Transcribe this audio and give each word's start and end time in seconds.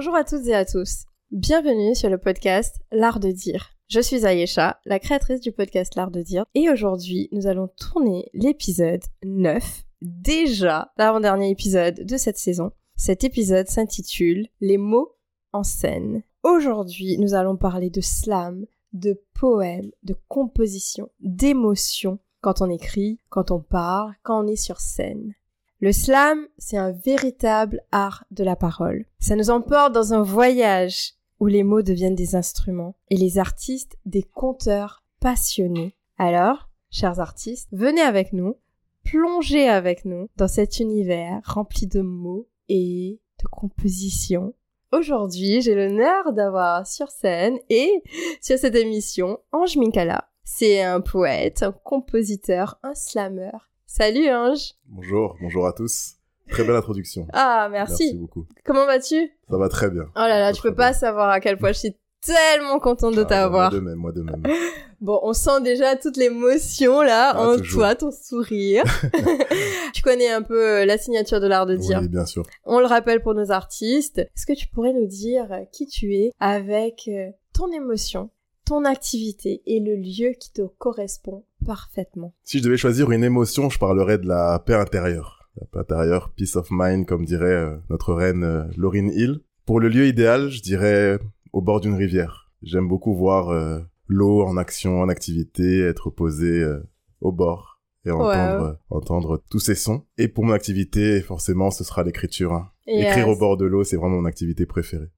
Bonjour 0.00 0.16
à 0.16 0.24
toutes 0.24 0.46
et 0.46 0.54
à 0.54 0.64
tous. 0.64 1.04
Bienvenue 1.30 1.94
sur 1.94 2.08
le 2.08 2.16
podcast 2.16 2.80
L'Art 2.90 3.20
de 3.20 3.30
dire. 3.30 3.72
Je 3.90 4.00
suis 4.00 4.24
Ayesha, 4.24 4.80
la 4.86 4.98
créatrice 4.98 5.42
du 5.42 5.52
podcast 5.52 5.94
L'Art 5.94 6.10
de 6.10 6.22
dire, 6.22 6.46
et 6.54 6.70
aujourd'hui 6.70 7.28
nous 7.32 7.46
allons 7.46 7.68
tourner 7.78 8.24
l'épisode 8.32 9.02
9, 9.26 9.84
déjà 10.00 10.90
l'avant-dernier 10.96 11.50
épisode 11.50 12.06
de 12.06 12.16
cette 12.16 12.38
saison. 12.38 12.72
Cet 12.96 13.24
épisode 13.24 13.68
s'intitule 13.68 14.48
Les 14.62 14.78
mots 14.78 15.18
en 15.52 15.64
scène. 15.64 16.22
Aujourd'hui 16.44 17.18
nous 17.18 17.34
allons 17.34 17.58
parler 17.58 17.90
de 17.90 18.00
slam, 18.00 18.64
de 18.94 19.22
poèmes, 19.34 19.90
de 20.02 20.16
composition, 20.28 21.10
d'émotion 21.20 22.20
quand 22.40 22.62
on 22.62 22.70
écrit, 22.70 23.20
quand 23.28 23.50
on 23.50 23.60
parle, 23.60 24.14
quand 24.22 24.42
on 24.42 24.48
est 24.48 24.56
sur 24.56 24.80
scène. 24.80 25.34
Le 25.82 25.92
slam, 25.92 26.46
c'est 26.58 26.76
un 26.76 26.90
véritable 26.90 27.80
art 27.90 28.26
de 28.30 28.44
la 28.44 28.54
parole. 28.54 29.06
Ça 29.18 29.34
nous 29.34 29.48
emporte 29.48 29.94
dans 29.94 30.12
un 30.12 30.20
voyage 30.20 31.14
où 31.38 31.46
les 31.46 31.62
mots 31.62 31.80
deviennent 31.80 32.14
des 32.14 32.36
instruments 32.36 32.96
et 33.08 33.16
les 33.16 33.38
artistes 33.38 33.96
des 34.04 34.22
conteurs 34.22 35.02
passionnés. 35.20 35.96
Alors, 36.18 36.68
chers 36.90 37.18
artistes, 37.18 37.70
venez 37.72 38.02
avec 38.02 38.34
nous, 38.34 38.56
plongez 39.04 39.70
avec 39.70 40.04
nous 40.04 40.28
dans 40.36 40.48
cet 40.48 40.80
univers 40.80 41.40
rempli 41.46 41.86
de 41.86 42.02
mots 42.02 42.46
et 42.68 43.18
de 43.42 43.48
compositions. 43.48 44.52
Aujourd'hui, 44.92 45.62
j'ai 45.62 45.74
l'honneur 45.74 46.34
d'avoir 46.34 46.86
sur 46.86 47.08
scène 47.08 47.58
et 47.70 48.02
sur 48.42 48.58
cette 48.58 48.76
émission 48.76 49.38
Ange 49.50 49.78
Minkala. 49.78 50.28
C'est 50.44 50.82
un 50.82 51.00
poète, 51.00 51.62
un 51.62 51.72
compositeur, 51.72 52.78
un 52.82 52.94
slammer. 52.94 53.52
Salut 53.92 54.30
Ange 54.30 54.74
Bonjour, 54.86 55.36
bonjour 55.40 55.66
à 55.66 55.72
tous. 55.72 56.12
Très 56.48 56.62
belle 56.62 56.76
introduction. 56.76 57.26
Ah, 57.32 57.68
merci. 57.72 58.04
Merci 58.04 58.14
beaucoup. 58.18 58.46
Comment 58.64 58.86
vas-tu? 58.86 59.32
Ça 59.50 59.56
va 59.58 59.68
très 59.68 59.90
bien. 59.90 60.04
Oh 60.14 60.20
là 60.20 60.38
là, 60.38 60.52
tu 60.52 60.62
peux 60.62 60.76
pas 60.76 60.90
bien. 60.90 60.98
savoir 61.00 61.28
à 61.28 61.40
quel 61.40 61.58
point 61.58 61.72
je 61.72 61.78
suis 61.80 61.96
tellement 62.24 62.78
contente 62.78 63.16
de 63.16 63.22
Ah, 63.22 63.24
t'avoir. 63.24 63.72
Moi 63.72 63.80
de 63.80 63.84
même, 63.84 63.96
moi 63.96 64.12
de 64.12 64.22
même. 64.22 64.42
Bon, 65.00 65.18
on 65.24 65.32
sent 65.32 65.60
déjà 65.62 65.96
toute 65.96 66.16
l'émotion 66.16 67.02
là 67.02 67.32
Ah, 67.34 67.48
en 67.48 67.56
toujours. 67.56 67.80
toi, 67.80 67.96
ton 67.96 68.12
sourire. 68.12 68.84
tu 69.92 70.02
connais 70.02 70.30
un 70.30 70.42
peu 70.42 70.82
euh, 70.82 70.84
la 70.84 70.96
signature 70.96 71.40
de 71.40 71.48
l'art 71.48 71.66
de 71.66 71.74
dire. 71.74 71.98
Oui, 72.00 72.06
bien 72.08 72.26
sûr. 72.26 72.44
On 72.64 72.78
le 72.78 72.86
rappelle 72.86 73.20
pour 73.22 73.34
nos 73.34 73.50
artistes. 73.50 74.20
Est-ce 74.20 74.46
que 74.46 74.52
tu 74.52 74.68
pourrais 74.68 74.92
nous 74.92 75.08
dire 75.08 75.50
euh, 75.50 75.64
qui 75.72 75.88
tu 75.88 76.14
es 76.14 76.30
avec 76.38 77.08
euh, 77.08 77.30
ton 77.52 77.72
émotion, 77.72 78.30
ton 78.64 78.84
activité 78.84 79.62
et 79.66 79.80
le 79.80 79.96
lieu 79.96 80.34
qui 80.38 80.52
te 80.52 80.62
correspond 80.78 81.42
parfaitement 81.66 82.34
Si 82.44 82.58
je 82.58 82.64
devais 82.64 82.76
choisir 82.76 83.10
une 83.10 83.24
émotion, 83.24 83.70
je 83.70 83.78
parlerais 83.78 84.18
de 84.18 84.26
la 84.26 84.58
paix 84.58 84.74
intérieure. 84.74 85.48
La 85.60 85.66
paix 85.66 85.78
intérieure, 85.80 86.32
peace 86.36 86.56
of 86.56 86.68
mind, 86.70 87.06
comme 87.06 87.24
dirait 87.24 87.46
euh, 87.52 87.76
notre 87.90 88.14
reine 88.14 88.44
euh, 88.44 88.64
Lauryn 88.76 89.08
Hill. 89.08 89.40
Pour 89.66 89.80
le 89.80 89.88
lieu 89.88 90.06
idéal, 90.06 90.48
je 90.50 90.62
dirais 90.62 91.18
au 91.52 91.60
bord 91.62 91.80
d'une 91.80 91.94
rivière. 91.94 92.50
J'aime 92.62 92.88
beaucoup 92.88 93.14
voir 93.14 93.50
euh, 93.50 93.80
l'eau 94.06 94.42
en 94.42 94.56
action, 94.56 95.00
en 95.00 95.08
activité, 95.08 95.80
être 95.80 96.10
posé 96.10 96.46
euh, 96.62 96.80
au 97.20 97.32
bord 97.32 97.80
et 98.06 98.10
entendre, 98.10 98.78
entendre 98.88 99.42
tous 99.50 99.58
ces 99.60 99.74
sons. 99.74 100.04
Et 100.16 100.28
pour 100.28 100.44
mon 100.44 100.52
activité, 100.54 101.20
forcément, 101.20 101.70
ce 101.70 101.84
sera 101.84 102.02
l'écriture. 102.02 102.52
hein. 102.54 102.70
Écrire 102.86 103.28
au 103.28 103.36
bord 103.36 103.56
de 103.56 103.66
l'eau, 103.66 103.84
c'est 103.84 103.96
vraiment 103.96 104.16
mon 104.16 104.24
activité 104.24 104.66
préférée. 104.66 105.10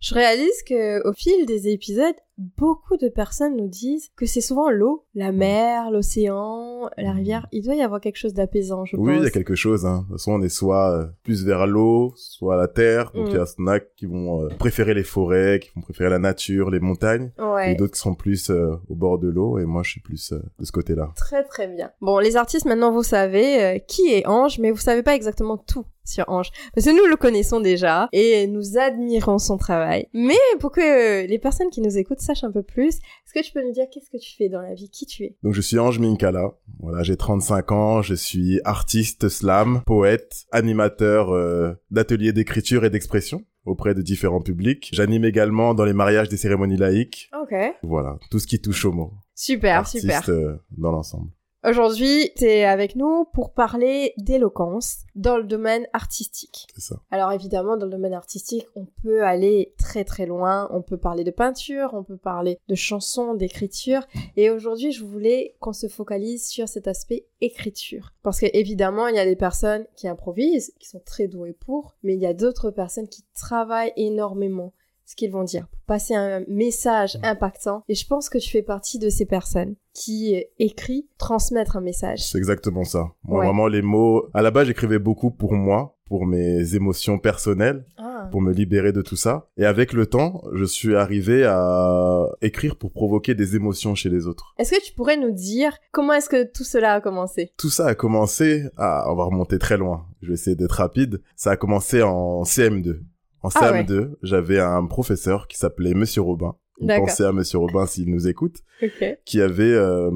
Je 0.00 0.14
réalise 0.14 0.62
que 0.68 1.06
au 1.08 1.12
fil 1.12 1.46
des 1.46 1.68
épisodes, 1.68 2.14
beaucoup 2.58 2.98
de 2.98 3.08
personnes 3.08 3.56
nous 3.56 3.66
disent 3.68 4.10
que 4.14 4.26
c'est 4.26 4.42
souvent 4.42 4.68
l'eau, 4.68 5.04
la 5.14 5.32
mer, 5.32 5.90
l'océan, 5.90 6.90
la 6.98 7.12
rivière. 7.12 7.46
Il 7.50 7.64
doit 7.64 7.74
y 7.76 7.80
avoir 7.82 7.98
quelque 8.00 8.18
chose 8.18 8.34
d'apaisant, 8.34 8.84
je 8.84 8.96
Oui, 8.96 9.12
il 9.12 9.16
y 9.16 9.18
a 9.20 9.22
pense. 9.22 9.30
quelque 9.30 9.54
chose. 9.54 9.86
Hein. 9.86 10.00
De 10.00 10.12
toute 10.12 10.18
façon, 10.18 10.32
on 10.32 10.42
est 10.42 10.50
soit 10.50 10.90
euh, 10.92 11.06
plus 11.22 11.44
vers 11.46 11.66
l'eau, 11.66 12.12
soit 12.16 12.56
la 12.56 12.68
terre. 12.68 13.10
Donc, 13.14 13.26
Mm. 13.28 13.30
il 13.30 13.34
y 13.36 13.38
a 13.38 13.44
en 13.58 13.66
a 13.68 13.80
qui 13.80 14.04
vont 14.06 14.42
euh, 14.44 14.48
préférer 14.58 14.92
les 14.92 15.02
forêts, 15.02 15.60
qui 15.62 15.70
vont 15.74 15.80
préférer 15.80 16.10
la 16.10 16.18
nature, 16.18 16.70
les 16.70 16.80
montagnes. 16.80 17.30
Et 17.38 17.42
Ouais. 17.42 17.74
d'autres 17.74 17.94
qui 17.94 18.00
sont 18.00 18.14
plus 18.14 18.50
euh, 18.50 18.74
au 18.90 18.94
bord 18.94 19.18
de 19.18 19.28
l'eau. 19.28 19.58
Et 19.58 19.64
moi, 19.64 19.82
je 19.82 19.92
suis 19.92 20.00
plus 20.02 20.32
euh, 20.32 20.38
de 20.58 20.64
ce 20.66 20.72
côté-là. 20.72 21.12
Très 21.16 21.42
très 21.44 21.68
bien. 21.68 21.90
Bon, 22.02 22.18
les 22.18 22.36
artistes, 22.36 22.66
maintenant 22.66 22.92
vous 22.92 23.02
savez 23.02 23.82
qui 23.88 24.12
est 24.12 24.26
Ange, 24.26 24.58
mais 24.58 24.70
vous 24.70 24.76
savez 24.76 25.02
pas 25.02 25.14
exactement 25.14 25.56
tout 25.56 25.86
sur 26.04 26.28
Ange. 26.28 26.50
Parce 26.74 26.86
que 26.86 26.90
nous 26.92 27.08
le 27.08 27.16
connaissons 27.16 27.60
déjà 27.60 28.08
et 28.12 28.46
nous 28.46 28.76
admirons 28.78 29.05
son 29.38 29.56
travail. 29.56 30.06
Mais 30.14 30.34
pour 30.60 30.70
que 30.72 30.80
euh, 30.80 31.26
les 31.26 31.38
personnes 31.38 31.70
qui 31.70 31.80
nous 31.80 31.98
écoutent 31.98 32.20
sachent 32.20 32.44
un 32.44 32.50
peu 32.52 32.62
plus, 32.62 32.88
est-ce 32.96 33.32
que 33.34 33.44
tu 33.44 33.52
peux 33.52 33.64
nous 33.64 33.72
dire 33.72 33.84
qu'est-ce 33.92 34.10
que 34.10 34.16
tu 34.18 34.36
fais 34.36 34.48
dans 34.48 34.60
la 34.60 34.74
vie, 34.74 34.88
qui 34.90 35.06
tu 35.06 35.24
es? 35.24 35.36
Donc, 35.42 35.52
je 35.54 35.60
suis 35.60 35.78
Ange 35.78 35.98
Minkala. 35.98 36.52
Voilà, 36.80 37.02
j'ai 37.02 37.16
35 37.16 37.72
ans. 37.72 38.02
Je 38.02 38.14
suis 38.14 38.60
artiste 38.64 39.28
slam, 39.28 39.82
poète, 39.86 40.44
animateur 40.52 41.30
euh, 41.30 41.72
d'ateliers 41.90 42.32
d'écriture 42.32 42.84
et 42.84 42.90
d'expression 42.90 43.42
auprès 43.64 43.94
de 43.94 44.02
différents 44.02 44.40
publics. 44.40 44.90
J'anime 44.92 45.24
également 45.24 45.74
dans 45.74 45.84
les 45.84 45.92
mariages 45.92 46.28
des 46.28 46.36
cérémonies 46.36 46.76
laïques. 46.76 47.30
Ok. 47.42 47.54
Voilà, 47.82 48.16
tout 48.30 48.38
ce 48.38 48.46
qui 48.46 48.60
touche 48.60 48.84
au 48.84 48.92
mot. 48.92 49.12
Super, 49.34 49.78
Artiste 49.78 50.04
super. 50.04 50.30
euh, 50.30 50.56
dans 50.70 50.92
l'ensemble. 50.92 51.30
Aujourd'hui, 51.68 52.30
t'es 52.36 52.62
avec 52.62 52.94
nous 52.94 53.24
pour 53.32 53.52
parler 53.52 54.14
d'éloquence 54.18 54.98
dans 55.16 55.36
le 55.36 55.42
domaine 55.42 55.88
artistique. 55.92 56.68
C'est 56.72 56.80
ça. 56.80 57.00
Alors 57.10 57.32
évidemment, 57.32 57.76
dans 57.76 57.86
le 57.86 57.90
domaine 57.90 58.12
artistique, 58.12 58.68
on 58.76 58.86
peut 59.02 59.24
aller 59.24 59.74
très 59.76 60.04
très 60.04 60.26
loin. 60.26 60.68
On 60.70 60.82
peut 60.82 60.96
parler 60.96 61.24
de 61.24 61.32
peinture, 61.32 61.90
on 61.94 62.04
peut 62.04 62.18
parler 62.18 62.60
de 62.68 62.76
chansons, 62.76 63.34
d'écriture. 63.34 64.06
Et 64.36 64.48
aujourd'hui, 64.48 64.92
je 64.92 65.04
voulais 65.04 65.56
qu'on 65.58 65.72
se 65.72 65.88
focalise 65.88 66.46
sur 66.46 66.68
cet 66.68 66.86
aspect 66.86 67.26
écriture. 67.40 68.12
Parce 68.22 68.38
que 68.38 68.46
évidemment, 68.52 69.08
il 69.08 69.16
y 69.16 69.18
a 69.18 69.24
des 69.24 69.34
personnes 69.34 69.86
qui 69.96 70.06
improvisent, 70.06 70.72
qui 70.78 70.88
sont 70.88 71.02
très 71.04 71.26
douées 71.26 71.52
pour, 71.52 71.96
mais 72.04 72.14
il 72.14 72.20
y 72.20 72.26
a 72.26 72.34
d'autres 72.34 72.70
personnes 72.70 73.08
qui 73.08 73.24
travaillent 73.34 73.92
énormément 73.96 74.72
ce 75.06 75.14
qu'ils 75.16 75.30
vont 75.32 75.44
dire 75.44 75.66
pour 75.68 75.80
passer 75.86 76.14
un 76.14 76.42
message 76.48 77.18
impactant. 77.22 77.82
Et 77.88 77.94
je 77.94 78.06
pense 78.06 78.28
que 78.28 78.38
tu 78.38 78.50
fais 78.50 78.62
partie 78.62 78.98
de 78.98 79.08
ces 79.08 79.24
personnes 79.24 79.76
qui 79.94 80.44
écrit 80.58 81.08
transmettre 81.16 81.76
un 81.76 81.80
message. 81.80 82.22
C'est 82.26 82.38
exactement 82.38 82.84
ça. 82.84 83.08
Moi, 83.24 83.40
Ouais. 83.40 83.46
vraiment, 83.46 83.68
les 83.68 83.82
mots... 83.82 84.26
À 84.34 84.42
la 84.42 84.50
base, 84.50 84.66
j'écrivais 84.66 84.98
beaucoup 84.98 85.30
pour 85.30 85.54
moi, 85.54 85.96
pour 86.06 86.26
mes 86.26 86.74
émotions 86.74 87.18
personnelles, 87.18 87.86
Ah. 87.96 88.28
pour 88.30 88.40
me 88.42 88.52
libérer 88.52 88.92
de 88.92 89.00
tout 89.00 89.16
ça. 89.16 89.48
Et 89.56 89.64
avec 89.64 89.92
le 89.92 90.06
temps, 90.06 90.42
je 90.54 90.64
suis 90.64 90.94
arrivé 90.96 91.44
à 91.46 92.26
écrire 92.42 92.76
pour 92.76 92.90
provoquer 92.92 93.34
des 93.34 93.56
émotions 93.56 93.94
chez 93.94 94.10
les 94.10 94.26
autres. 94.26 94.54
Est-ce 94.58 94.72
que 94.72 94.84
tu 94.84 94.92
pourrais 94.92 95.16
nous 95.16 95.30
dire 95.32 95.76
comment 95.92 96.12
est-ce 96.12 96.28
que 96.28 96.44
tout 96.44 96.64
cela 96.64 96.94
a 96.94 97.00
commencé? 97.00 97.52
Tout 97.56 97.70
ça 97.70 97.86
a 97.86 97.94
commencé... 97.94 98.64
à 98.76 99.10
on 99.10 99.14
va 99.14 99.24
remonter 99.24 99.58
très 99.58 99.76
loin. 99.76 100.06
Je 100.20 100.28
vais 100.28 100.34
essayer 100.34 100.56
d'être 100.56 100.72
rapide. 100.72 101.22
Ça 101.36 101.52
a 101.52 101.56
commencé 101.56 102.02
en 102.02 102.42
CM2. 102.42 103.00
En 103.42 103.48
Ah 103.54 103.72
ouais. 103.72 103.82
CM2, 103.84 104.10
j'avais 104.22 104.58
un 104.60 104.84
professeur 104.86 105.46
qui 105.48 105.56
s'appelait 105.58 105.94
Monsieur 105.94 106.22
Robin. 106.22 106.56
Pensez 106.86 107.24
à 107.24 107.32
Monsieur 107.32 107.58
Robin 107.58 107.86
s'il 107.86 108.10
nous 108.10 108.28
écoute. 108.28 108.56
Ok. 108.82 109.18
qui 109.24 109.40
avait 109.40 109.64
euh, 109.72 110.10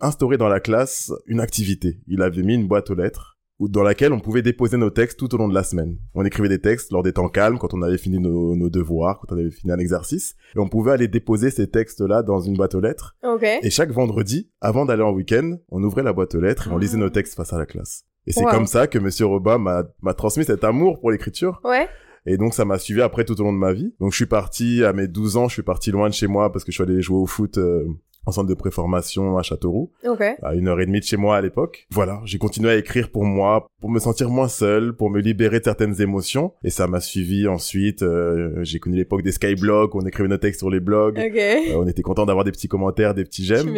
instauré 0.00 0.36
dans 0.36 0.48
la 0.48 0.58
classe 0.60 1.12
une 1.26 1.38
activité. 1.40 2.00
Il 2.08 2.22
avait 2.22 2.42
mis 2.42 2.54
une 2.54 2.66
boîte 2.66 2.90
aux 2.90 2.94
lettres 2.94 3.38
dans 3.60 3.84
laquelle 3.84 4.12
on 4.12 4.18
pouvait 4.18 4.42
déposer 4.42 4.76
nos 4.76 4.90
textes 4.90 5.16
tout 5.20 5.32
au 5.32 5.38
long 5.38 5.46
de 5.46 5.54
la 5.54 5.62
semaine. 5.62 5.96
On 6.14 6.24
écrivait 6.24 6.48
des 6.48 6.60
textes 6.60 6.90
lors 6.90 7.04
des 7.04 7.12
temps 7.12 7.28
calmes, 7.28 7.58
quand 7.58 7.74
on 7.74 7.82
avait 7.82 7.98
fini 7.98 8.18
nos, 8.18 8.56
nos 8.56 8.68
devoirs, 8.70 9.20
quand 9.20 9.32
on 9.32 9.38
avait 9.38 9.52
fini 9.52 9.70
un 9.72 9.78
exercice, 9.78 10.34
et 10.56 10.58
on 10.58 10.68
pouvait 10.68 10.90
aller 10.90 11.06
déposer 11.06 11.50
ces 11.50 11.68
textes-là 11.70 12.24
dans 12.24 12.40
une 12.40 12.56
boîte 12.56 12.74
aux 12.74 12.80
lettres. 12.80 13.14
Et 13.62 13.70
chaque 13.70 13.92
vendredi, 13.92 14.50
avant 14.60 14.84
d'aller 14.84 15.04
en 15.04 15.12
week-end, 15.12 15.58
on 15.68 15.80
ouvrait 15.84 16.02
la 16.02 16.12
boîte 16.12 16.34
aux 16.34 16.40
lettres 16.40 16.66
et 16.68 16.72
on 16.72 16.78
lisait 16.78 16.96
Ah. 16.96 17.00
nos 17.02 17.10
textes 17.10 17.36
face 17.36 17.52
à 17.52 17.58
la 17.58 17.66
classe. 17.66 18.02
Et 18.26 18.32
c'est 18.32 18.42
Wow. 18.44 18.50
comme 18.50 18.66
ça 18.66 18.88
que 18.88 18.98
Monsieur 18.98 19.26
Robin 19.26 19.58
m'a 19.58 19.84
m'a 20.00 20.14
transmis 20.14 20.44
cet 20.44 20.64
amour 20.64 20.98
pour 20.98 21.12
l'écriture. 21.12 21.60
Ouais. 21.62 21.86
Et 22.26 22.36
donc 22.36 22.54
ça 22.54 22.64
m'a 22.64 22.78
suivi 22.78 23.02
après 23.02 23.24
tout 23.24 23.40
au 23.40 23.44
long 23.44 23.52
de 23.52 23.58
ma 23.58 23.72
vie. 23.72 23.92
Donc 24.00 24.12
je 24.12 24.16
suis 24.16 24.26
parti 24.26 24.84
à 24.84 24.92
mes 24.92 25.08
12 25.08 25.36
ans, 25.36 25.48
je 25.48 25.54
suis 25.54 25.62
parti 25.62 25.90
loin 25.90 26.08
de 26.08 26.14
chez 26.14 26.26
moi 26.26 26.52
parce 26.52 26.64
que 26.64 26.72
je 26.72 26.76
suis 26.76 26.82
allé 26.82 27.02
jouer 27.02 27.18
au 27.18 27.26
foot 27.26 27.58
euh, 27.58 27.84
en 28.26 28.32
centre 28.32 28.48
de 28.48 28.54
préformation 28.54 29.36
à 29.38 29.42
Châteauroux, 29.42 29.90
Ok. 30.06 30.22
à 30.42 30.54
une 30.54 30.68
heure 30.68 30.80
et 30.80 30.86
demie 30.86 31.00
de 31.00 31.04
chez 31.04 31.16
moi 31.16 31.36
à 31.36 31.40
l'époque. 31.40 31.86
Voilà, 31.90 32.20
j'ai 32.24 32.38
continué 32.38 32.70
à 32.70 32.76
écrire 32.76 33.10
pour 33.10 33.24
moi, 33.24 33.66
pour 33.80 33.90
me 33.90 33.98
sentir 33.98 34.30
moins 34.30 34.48
seul, 34.48 34.94
pour 34.94 35.10
me 35.10 35.20
libérer 35.20 35.58
de 35.58 35.64
certaines 35.64 36.00
émotions. 36.00 36.52
Et 36.62 36.70
ça 36.70 36.86
m'a 36.86 37.00
suivi 37.00 37.48
ensuite. 37.48 38.02
euh, 38.02 38.62
j'ai 38.62 38.78
connu 38.78 38.96
l'époque 38.96 39.22
des 39.22 39.32
skyblogs, 39.32 39.94
on 39.94 40.06
écrivait 40.06 40.28
nos 40.28 40.36
textes 40.38 40.60
sur 40.60 40.70
les 40.70 40.80
blogs. 40.80 41.18
Ok. 41.18 41.36
Euh, 41.36 41.74
on 41.76 41.86
était 41.88 42.02
content 42.02 42.26
d'avoir 42.26 42.44
des 42.44 42.52
petits 42.52 42.68
commentaires, 42.68 43.14
des 43.14 43.24
petits 43.24 43.44
j'aime. 43.44 43.76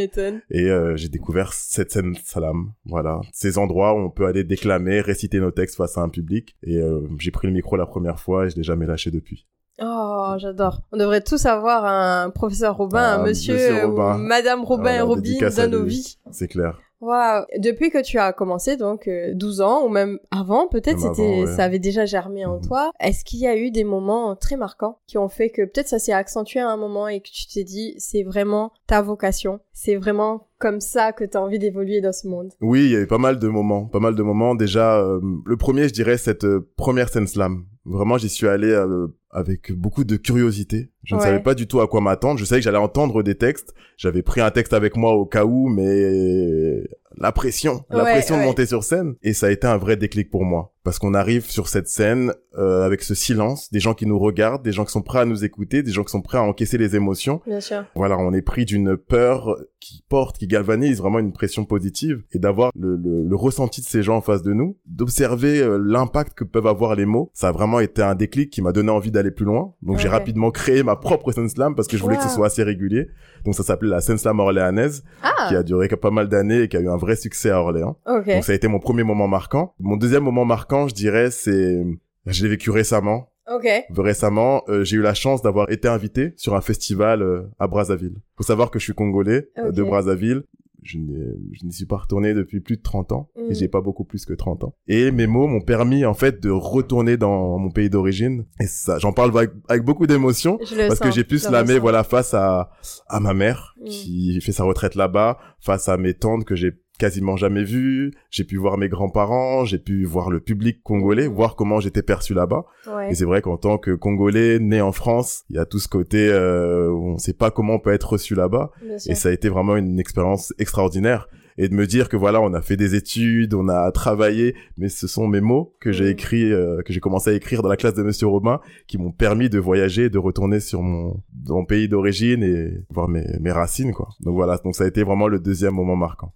Et 0.50 0.70
euh, 0.70 0.96
j'ai 0.96 1.08
découvert 1.08 1.52
cette 1.52 1.90
scène 1.92 2.14
salam. 2.24 2.72
Voilà, 2.84 3.20
ces 3.32 3.58
endroits 3.58 3.94
où 3.94 3.98
on 3.98 4.10
peut 4.10 4.26
aller 4.26 4.44
déclamer, 4.44 5.00
réciter 5.00 5.40
nos 5.40 5.50
textes 5.50 5.76
face 5.76 5.96
à 5.96 6.02
un 6.02 6.08
public. 6.08 6.54
Et 6.62 6.76
euh, 6.76 7.00
j'ai 7.18 7.30
pris 7.30 7.46
le 7.48 7.54
micro 7.54 7.76
la 7.76 7.86
première 7.86 8.20
fois 8.20 8.46
et 8.46 8.50
je 8.50 8.56
l'ai 8.56 8.62
jamais 8.62 8.86
lâché 8.86 9.10
depuis. 9.10 9.46
Oh, 9.82 10.34
j'adore. 10.38 10.80
On 10.92 10.96
devrait 10.96 11.20
tous 11.22 11.44
avoir 11.46 11.84
un 11.84 12.30
professeur 12.30 12.76
Robin, 12.76 12.98
Ah, 13.00 13.14
un 13.20 13.24
monsieur, 13.24 13.54
monsieur 13.54 13.78
euh, 13.82 13.86
ou 13.86 13.90
Robin. 13.96 14.18
madame 14.18 14.64
Robin 14.64 14.94
et 14.94 15.00
Robin 15.00 15.48
dans 15.56 15.70
nos 15.70 15.84
vies. 15.84 16.16
C'est 16.30 16.48
clair. 16.48 16.78
Waouh. 17.00 17.44
Depuis 17.58 17.90
que 17.90 18.00
tu 18.02 18.18
as 18.18 18.32
commencé, 18.32 18.78
donc 18.78 19.08
euh, 19.08 19.32
12 19.34 19.60
ans, 19.60 19.84
ou 19.84 19.88
même 19.90 20.18
avant, 20.30 20.68
peut-être 20.68 21.00
c'était, 21.00 21.42
ouais. 21.42 21.46
ça 21.46 21.64
avait 21.64 21.78
déjà 21.80 22.06
germé 22.06 22.46
en 22.46 22.56
Mhm. 22.56 22.66
toi. 22.66 22.92
Est-ce 22.98 23.24
qu'il 23.26 23.40
y 23.40 23.46
a 23.46 23.56
eu 23.56 23.70
des 23.70 23.84
moments 23.84 24.34
très 24.36 24.56
marquants 24.56 25.00
qui 25.06 25.18
ont 25.18 25.28
fait 25.28 25.50
que 25.50 25.62
peut-être 25.62 25.88
ça 25.88 25.98
s'est 25.98 26.14
accentué 26.14 26.60
à 26.60 26.68
un 26.70 26.78
moment 26.78 27.06
et 27.08 27.20
que 27.20 27.28
tu 27.30 27.46
t'es 27.52 27.64
dit, 27.64 27.94
c'est 27.98 28.22
vraiment 28.22 28.72
ta 28.86 29.02
vocation, 29.02 29.60
c'est 29.74 29.96
vraiment 29.96 30.46
comme 30.58 30.80
ça 30.80 31.12
que 31.12 31.24
tu 31.24 31.36
as 31.36 31.42
envie 31.42 31.58
d'évoluer 31.58 32.00
dans 32.00 32.12
ce 32.12 32.26
monde? 32.26 32.52
Oui, 32.62 32.84
il 32.86 32.92
y 32.92 32.96
a 32.96 33.00
eu 33.00 33.06
pas 33.06 33.18
mal 33.18 33.38
de 33.38 33.48
moments, 33.48 33.84
pas 33.84 34.00
mal 34.00 34.14
de 34.14 34.22
moments. 34.22 34.54
Déjà, 34.54 34.98
euh, 35.00 35.20
le 35.44 35.56
premier, 35.58 35.88
je 35.88 35.92
dirais, 35.92 36.16
cette 36.16 36.44
euh, 36.44 36.70
première 36.76 37.10
scène 37.10 37.26
slam. 37.26 37.66
Vraiment, 37.84 38.16
j'y 38.16 38.30
suis 38.30 38.48
allé 38.48 38.68
euh, 38.70 39.08
avec 39.34 39.72
beaucoup 39.72 40.04
de 40.04 40.16
curiosité. 40.16 40.90
Je 41.02 41.16
ne 41.16 41.20
savais 41.20 41.42
pas 41.42 41.54
du 41.54 41.66
tout 41.66 41.80
à 41.80 41.88
quoi 41.88 42.00
m'attendre. 42.00 42.38
Je 42.38 42.44
savais 42.44 42.60
que 42.60 42.64
j'allais 42.64 42.78
entendre 42.78 43.22
des 43.24 43.34
textes. 43.34 43.74
J'avais 43.96 44.22
pris 44.22 44.40
un 44.40 44.50
texte 44.50 44.72
avec 44.72 44.96
moi 44.96 45.14
au 45.14 45.26
cas 45.26 45.44
où, 45.44 45.68
mais 45.68 46.84
la 47.18 47.32
pression, 47.32 47.84
la 47.90 48.04
Ouais, 48.04 48.10
pression 48.12 48.34
ouais. 48.36 48.42
de 48.42 48.46
monter 48.46 48.66
sur 48.66 48.84
scène. 48.84 49.14
Et 49.22 49.32
ça 49.32 49.46
a 49.46 49.50
été 49.50 49.66
un 49.66 49.76
vrai 49.76 49.96
déclic 49.96 50.30
pour 50.30 50.44
moi. 50.44 50.72
Parce 50.84 50.98
qu'on 50.98 51.14
arrive 51.14 51.48
sur 51.50 51.68
cette 51.68 51.88
scène 51.88 52.34
euh, 52.58 52.84
avec 52.84 53.02
ce 53.02 53.14
silence, 53.14 53.70
des 53.72 53.80
gens 53.80 53.94
qui 53.94 54.04
nous 54.04 54.18
regardent, 54.18 54.62
des 54.62 54.72
gens 54.72 54.84
qui 54.84 54.92
sont 54.92 55.00
prêts 55.00 55.20
à 55.20 55.24
nous 55.24 55.42
écouter, 55.42 55.82
des 55.82 55.90
gens 55.92 56.04
qui 56.04 56.10
sont 56.10 56.20
prêts 56.20 56.36
à 56.36 56.42
encaisser 56.42 56.76
les 56.76 56.94
émotions. 56.94 57.40
Bien 57.46 57.60
sûr. 57.60 57.84
Voilà, 57.94 58.18
on 58.18 58.34
est 58.34 58.42
pris 58.42 58.66
d'une 58.66 58.98
peur 58.98 59.56
qui 59.80 60.04
porte, 60.10 60.36
qui 60.36 60.46
galvanise 60.46 60.98
vraiment 60.98 61.20
une 61.20 61.32
pression 61.32 61.64
positive 61.64 62.22
et 62.32 62.38
d'avoir 62.38 62.70
le, 62.78 62.96
le, 62.96 63.24
le 63.26 63.36
ressenti 63.36 63.80
de 63.80 63.86
ces 63.86 64.02
gens 64.02 64.16
en 64.16 64.20
face 64.20 64.42
de 64.42 64.52
nous, 64.52 64.76
d'observer 64.86 65.60
euh, 65.62 65.78
l'impact 65.82 66.34
que 66.34 66.44
peuvent 66.44 66.66
avoir 66.66 66.94
les 66.96 67.06
mots. 67.06 67.30
Ça 67.32 67.48
a 67.48 67.52
vraiment 67.52 67.80
été 67.80 68.02
un 68.02 68.14
déclic 68.14 68.50
qui 68.50 68.60
m'a 68.60 68.72
donné 68.72 68.90
envie 68.90 69.10
d'aller 69.10 69.30
plus 69.30 69.46
loin. 69.46 69.72
Donc 69.80 69.98
j'ai 69.98 70.08
rapidement 70.08 70.50
créé 70.50 70.82
ma 70.82 70.96
propre 70.96 71.32
scène 71.32 71.48
slam 71.48 71.74
parce 71.74 71.88
que 71.88 71.96
je 71.96 72.02
voulais 72.02 72.16
que 72.18 72.22
ce 72.24 72.28
soit 72.28 72.46
assez 72.48 72.62
régulier. 72.62 73.08
Donc 73.46 73.54
ça 73.54 73.62
s'appelait 73.62 73.88
la 73.90 74.02
scène 74.02 74.18
slam 74.18 74.38
orléanaise 74.38 75.02
Ah, 75.22 75.46
qui 75.48 75.56
a 75.56 75.62
duré 75.62 75.88
pas 75.88 76.10
mal 76.10 76.28
d'années 76.28 76.62
et 76.62 76.68
qui 76.68 76.76
a 76.76 76.80
eu 76.80 76.88
un 76.88 76.96
vrai 77.04 77.16
succès 77.16 77.50
à 77.50 77.60
Orléans. 77.60 77.98
Donc 78.06 78.44
ça 78.44 78.52
a 78.52 78.54
été 78.54 78.68
mon 78.68 78.78
premier 78.80 79.04
moment 79.04 79.28
marquant. 79.28 79.74
Mon 79.78 79.96
deuxième 79.96 80.22
moment 80.24 80.44
marquant, 80.44 80.88
je 80.88 80.94
dirais, 80.94 81.30
c'est 81.30 81.82
je 82.26 82.42
l'ai 82.42 82.48
vécu 82.50 82.70
récemment. 82.70 83.30
Ok. 83.54 83.68
Récemment, 83.96 84.62
euh, 84.68 84.84
j'ai 84.84 84.96
eu 84.96 85.02
la 85.02 85.12
chance 85.14 85.42
d'avoir 85.42 85.70
été 85.70 85.86
invité 85.88 86.32
sur 86.36 86.54
un 86.54 86.60
festival 86.62 87.20
euh, 87.22 87.42
à 87.58 87.66
Brazzaville. 87.66 88.16
Faut 88.36 88.42
savoir 88.42 88.70
que 88.70 88.78
je 88.78 88.84
suis 88.84 88.94
congolais 88.94 89.50
euh, 89.58 89.70
de. 89.70 89.82
Brazzaville. 89.82 90.44
Je 90.86 90.98
n'y 90.98 91.72
suis 91.72 91.86
pas 91.86 91.96
retourné 91.96 92.34
depuis 92.34 92.60
plus 92.60 92.76
de 92.76 92.82
30 92.82 93.12
ans 93.12 93.30
Mm. 93.36 93.50
et 93.50 93.54
j'ai 93.54 93.68
pas 93.68 93.80
beaucoup 93.80 94.04
plus 94.04 94.26
que 94.26 94.34
30 94.34 94.64
ans. 94.64 94.74
Et 94.86 95.10
mes 95.10 95.26
mots 95.26 95.46
m'ont 95.46 95.62
permis 95.62 96.04
en 96.04 96.12
fait 96.14 96.42
de 96.42 96.50
retourner 96.50 97.16
dans 97.16 97.58
mon 97.58 97.70
pays 97.70 97.88
d'origine 97.88 98.44
et 98.60 98.66
ça 98.66 98.98
j'en 98.98 99.12
parle 99.12 99.30
avec, 99.36 99.50
avec 99.68 99.82
beaucoup 99.82 100.06
d'émotion 100.06 100.58
parce 100.58 101.00
que 101.00 101.10
j'ai 101.10 101.24
pu 101.24 101.38
slammer 101.38 101.78
voilà 101.78 102.04
face 102.04 102.34
à 102.34 102.70
à 103.08 103.18
ma 103.20 103.32
mère 103.34 103.74
Mm. 103.80 103.84
qui 103.86 104.40
fait 104.40 104.52
sa 104.52 104.64
retraite 104.64 104.94
là-bas, 104.94 105.38
face 105.60 105.88
à 105.88 105.96
mes 105.98 106.14
tantes 106.14 106.44
que 106.44 106.54
j'ai 106.54 106.72
quasiment 106.98 107.36
jamais 107.36 107.64
vues, 107.64 108.12
j'ai 108.30 108.44
pu 108.44 108.56
voir 108.56 108.78
mes 108.78 108.88
grands-parents, 108.88 109.64
j'ai 109.64 109.78
pu 109.78 110.04
voir 110.04 110.30
le 110.30 110.40
public 110.40 110.82
congolais, 110.82 111.26
voir 111.26 111.56
comment 111.56 111.80
j'étais 111.80 112.02
perçu 112.02 112.34
là-bas. 112.34 112.64
Ouais. 112.86 113.10
Et 113.10 113.14
c'est 113.14 113.24
vrai 113.24 113.42
qu'en 113.42 113.56
tant 113.56 113.78
que 113.78 113.90
Congolais 113.92 114.58
né 114.60 114.80
en 114.80 114.92
France, 114.92 115.44
il 115.50 115.56
y 115.56 115.58
a 115.58 115.66
tout 115.66 115.78
ce 115.78 115.88
côté 115.88 116.28
euh, 116.30 116.90
où 116.90 117.10
on 117.10 117.18
sait 117.18 117.32
pas 117.32 117.50
comment 117.50 117.74
on 117.74 117.78
peut 117.80 117.92
être 117.92 118.12
reçu 118.12 118.34
là-bas. 118.34 118.70
Et 119.08 119.14
ça 119.14 119.28
a 119.28 119.32
été 119.32 119.48
vraiment 119.48 119.76
une 119.76 119.98
expérience 119.98 120.54
extraordinaire. 120.58 121.28
Et 121.56 121.68
de 121.68 121.74
me 121.74 121.86
dire 121.86 122.08
que 122.08 122.16
voilà, 122.16 122.40
on 122.40 122.52
a 122.52 122.60
fait 122.60 122.76
des 122.76 122.96
études, 122.96 123.54
on 123.54 123.68
a 123.68 123.92
travaillé, 123.92 124.56
mais 124.76 124.88
ce 124.88 125.06
sont 125.06 125.28
mes 125.28 125.40
mots 125.40 125.76
que 125.80 125.92
j'ai 125.92 126.06
Mm. 126.06 126.08
écrits, 126.08 126.52
euh, 126.52 126.82
que 126.82 126.92
j'ai 126.92 126.98
commencé 126.98 127.30
à 127.30 127.32
écrire 127.32 127.62
dans 127.62 127.68
la 127.68 127.76
classe 127.76 127.94
de 127.94 128.02
Monsieur 128.02 128.26
Robin, 128.26 128.60
qui 128.88 128.98
m'ont 128.98 129.12
permis 129.12 129.48
de 129.48 129.60
voyager, 129.60 130.10
de 130.10 130.18
retourner 130.18 130.58
sur 130.58 130.82
mon, 130.82 131.22
dans 131.32 131.54
mon 131.56 131.64
pays 131.64 131.88
d'origine 131.88 132.42
et 132.42 132.72
voir 132.90 133.08
mes, 133.08 133.24
mes 133.40 133.52
racines, 133.52 133.92
quoi. 133.92 134.08
Donc 134.20 134.34
voilà, 134.34 134.58
donc 134.64 134.74
ça 134.74 134.82
a 134.82 134.86
été 134.88 135.04
vraiment 135.04 135.28
le 135.28 135.38
deuxième 135.38 135.74
moment 135.74 135.94
marquant. 135.94 136.32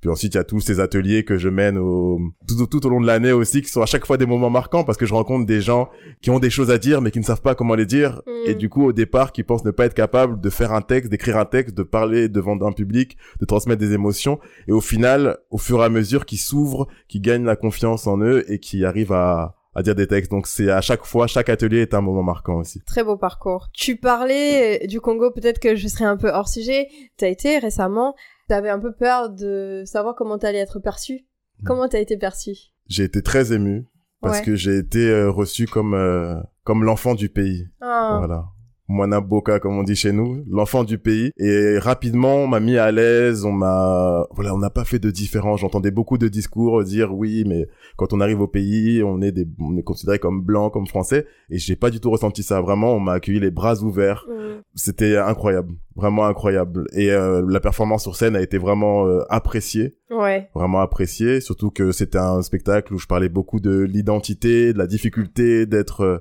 Puis 0.00 0.10
ensuite, 0.10 0.34
il 0.34 0.36
y 0.36 0.40
a 0.40 0.44
tous 0.44 0.60
ces 0.60 0.80
ateliers 0.80 1.24
que 1.24 1.38
je 1.38 1.48
mène 1.48 1.78
au, 1.78 2.20
tout, 2.46 2.66
tout 2.66 2.86
au 2.86 2.88
long 2.88 3.00
de 3.00 3.06
l'année 3.06 3.32
aussi, 3.32 3.62
qui 3.62 3.68
sont 3.68 3.82
à 3.82 3.86
chaque 3.86 4.06
fois 4.06 4.16
des 4.16 4.26
moments 4.26 4.50
marquants 4.50 4.84
parce 4.84 4.98
que 4.98 5.06
je 5.06 5.14
rencontre 5.14 5.46
des 5.46 5.60
gens 5.60 5.88
qui 6.22 6.30
ont 6.30 6.38
des 6.38 6.50
choses 6.50 6.70
à 6.70 6.78
dire 6.78 7.00
mais 7.00 7.10
qui 7.10 7.18
ne 7.18 7.24
savent 7.24 7.42
pas 7.42 7.54
comment 7.54 7.74
les 7.74 7.86
dire. 7.86 8.22
Mm. 8.26 8.50
Et 8.50 8.54
du 8.54 8.68
coup, 8.68 8.84
au 8.84 8.92
départ, 8.92 9.32
qui 9.32 9.42
pensent 9.42 9.64
ne 9.64 9.70
pas 9.70 9.86
être 9.86 9.94
capables 9.94 10.40
de 10.40 10.50
faire 10.50 10.72
un 10.72 10.82
texte, 10.82 11.10
d'écrire 11.10 11.36
un 11.36 11.44
texte, 11.44 11.74
de 11.74 11.82
parler 11.82 12.28
devant 12.28 12.58
un 12.60 12.72
public, 12.72 13.16
de 13.40 13.44
transmettre 13.44 13.80
des 13.80 13.92
émotions. 13.92 14.38
Et 14.66 14.72
au 14.72 14.80
final, 14.80 15.38
au 15.50 15.58
fur 15.58 15.80
et 15.80 15.84
à 15.84 15.88
mesure, 15.88 16.26
qui 16.26 16.36
s'ouvrent, 16.36 16.88
qui 17.08 17.20
gagnent 17.20 17.44
la 17.44 17.56
confiance 17.56 18.06
en 18.06 18.20
eux 18.20 18.44
et 18.50 18.58
qui 18.58 18.84
arrivent 18.84 19.12
à, 19.12 19.58
à 19.78 19.82
dire 19.82 19.94
des 19.94 20.06
textes. 20.06 20.30
Donc 20.30 20.46
c'est 20.46 20.70
à 20.70 20.80
chaque 20.80 21.04
fois, 21.04 21.26
chaque 21.26 21.48
atelier 21.48 21.82
est 21.82 21.94
un 21.94 22.00
moment 22.00 22.22
marquant 22.22 22.56
aussi. 22.56 22.80
Très 22.82 23.04
beau 23.04 23.16
parcours. 23.16 23.68
Tu 23.72 23.96
parlais 23.96 24.82
euh, 24.82 24.86
du 24.86 25.00
Congo, 25.00 25.30
peut-être 25.30 25.60
que 25.60 25.76
je 25.76 25.86
serais 25.88 26.04
un 26.04 26.16
peu 26.16 26.30
hors 26.30 26.48
sujet. 26.48 26.88
T'as 27.16 27.28
été 27.28 27.58
récemment, 27.58 28.14
t'avais 28.48 28.70
un 28.70 28.78
peu 28.80 28.92
peur 28.92 29.30
de 29.30 29.82
savoir 29.86 30.14
comment 30.16 30.38
t'allais 30.38 30.58
être 30.58 30.80
perçu. 30.80 31.26
Mm. 31.60 31.66
Comment 31.66 31.88
t'as 31.88 32.00
été 32.00 32.16
perçu? 32.16 32.52
J'ai 32.86 33.04
été 33.04 33.22
très 33.22 33.52
ému 33.52 33.86
parce 34.20 34.38
Ouais. 34.38 34.44
que 34.44 34.56
j'ai 34.56 34.78
été 34.78 35.08
euh, 35.10 35.30
reçu 35.30 35.66
comme 35.66 35.94
euh, 35.94 36.40
comme 36.64 36.82
l'enfant 36.84 37.14
du 37.14 37.28
pays. 37.28 37.68
Ah, 37.80 38.16
Voilà. 38.18 38.46
Moana 38.88 39.20
Boka, 39.20 39.60
comme 39.60 39.78
on 39.78 39.82
dit 39.82 39.96
chez 39.96 40.12
nous, 40.12 40.44
l'enfant 40.50 40.82
du 40.82 40.98
pays. 40.98 41.30
Et 41.36 41.78
rapidement, 41.78 42.36
on 42.36 42.46
m'a 42.46 42.60
mis 42.60 42.78
à 42.78 42.90
l'aise, 42.90 43.44
on 43.44 43.52
m'a, 43.52 44.26
voilà, 44.30 44.54
on 44.54 44.58
n'a 44.58 44.70
pas 44.70 44.84
fait 44.84 44.98
de 44.98 45.10
différence. 45.10 45.60
J'entendais 45.60 45.90
beaucoup 45.90 46.18
de 46.18 46.28
discours 46.28 46.82
dire 46.84 47.14
oui, 47.14 47.44
mais 47.46 47.68
quand 47.96 48.12
on 48.12 48.20
arrive 48.20 48.40
au 48.40 48.48
pays, 48.48 49.02
on 49.02 49.20
est 49.20 49.32
des, 49.32 49.46
on 49.60 49.76
est 49.76 49.82
considéré 49.82 50.18
comme 50.18 50.42
blanc, 50.42 50.70
comme 50.70 50.86
français. 50.86 51.26
Et 51.50 51.58
j'ai 51.58 51.76
pas 51.76 51.90
du 51.90 52.00
tout 52.00 52.10
ressenti 52.10 52.42
ça. 52.42 52.60
Vraiment, 52.60 52.94
on 52.94 53.00
m'a 53.00 53.12
accueilli 53.12 53.40
les 53.40 53.50
bras 53.50 53.82
ouverts. 53.82 54.26
C'était 54.74 55.16
incroyable. 55.16 55.74
Vraiment 55.94 56.26
incroyable. 56.26 56.86
Et 56.92 57.10
euh, 57.10 57.44
la 57.46 57.60
performance 57.60 58.02
sur 58.02 58.16
scène 58.16 58.36
a 58.36 58.40
été 58.40 58.56
vraiment 58.56 59.06
euh, 59.06 59.20
appréciée 59.28 59.98
ouais. 60.10 60.48
vraiment 60.54 60.80
apprécié, 60.80 61.40
surtout 61.40 61.70
que 61.70 61.92
c'était 61.92 62.18
un 62.18 62.42
spectacle 62.42 62.94
où 62.94 62.98
je 62.98 63.06
parlais 63.06 63.28
beaucoup 63.28 63.60
de 63.60 63.80
l'identité, 63.80 64.72
de 64.72 64.78
la 64.78 64.86
difficulté 64.86 65.66
d'être 65.66 66.02
euh, 66.02 66.18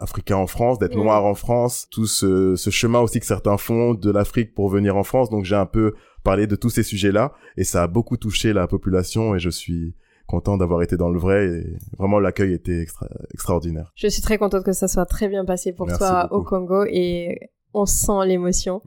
africain 0.00 0.36
en 0.36 0.46
France, 0.46 0.78
d'être 0.78 0.96
Mm. 0.96 1.02
noir 1.02 1.24
en 1.24 1.34
France, 1.34 1.86
tout 1.90 2.06
ce, 2.06 2.56
ce 2.56 2.70
chemin 2.70 3.00
aussi 3.00 3.20
que 3.20 3.26
certains 3.26 3.56
font 3.58 3.94
de 3.94 4.10
l'Afrique 4.10 4.54
pour 4.54 4.68
venir 4.68 4.96
en 4.96 5.02
France. 5.04 5.30
Donc 5.30 5.44
j'ai 5.44 5.54
un 5.56 5.66
peu 5.66 5.94
parlé 6.24 6.46
de 6.46 6.56
tous 6.56 6.70
ces 6.70 6.82
sujets-là 6.82 7.32
et 7.56 7.64
ça 7.64 7.82
a 7.84 7.86
beaucoup 7.86 8.16
touché 8.16 8.52
la 8.52 8.66
population 8.66 9.34
et 9.34 9.38
je 9.38 9.50
suis 9.50 9.94
content 10.26 10.56
d'avoir 10.56 10.82
été 10.82 10.96
dans 10.96 11.10
le 11.10 11.18
vrai 11.18 11.46
et 11.46 11.76
vraiment 11.98 12.18
l'accueil 12.20 12.52
était 12.52 12.80
extra- 12.82 13.08
extraordinaire. 13.34 13.90
Je 13.96 14.06
suis 14.08 14.22
très 14.22 14.38
contente 14.38 14.64
que 14.64 14.72
ça 14.72 14.86
soit 14.88 15.06
très 15.06 15.28
bien 15.28 15.44
passé 15.44 15.72
pour 15.72 15.86
Merci 15.86 15.98
toi 15.98 16.28
au. 16.32 16.42
Congo 16.42 16.84
et 16.88 17.38
on 17.74 17.84
sent 17.86 18.26
l'émotion. 18.26 18.80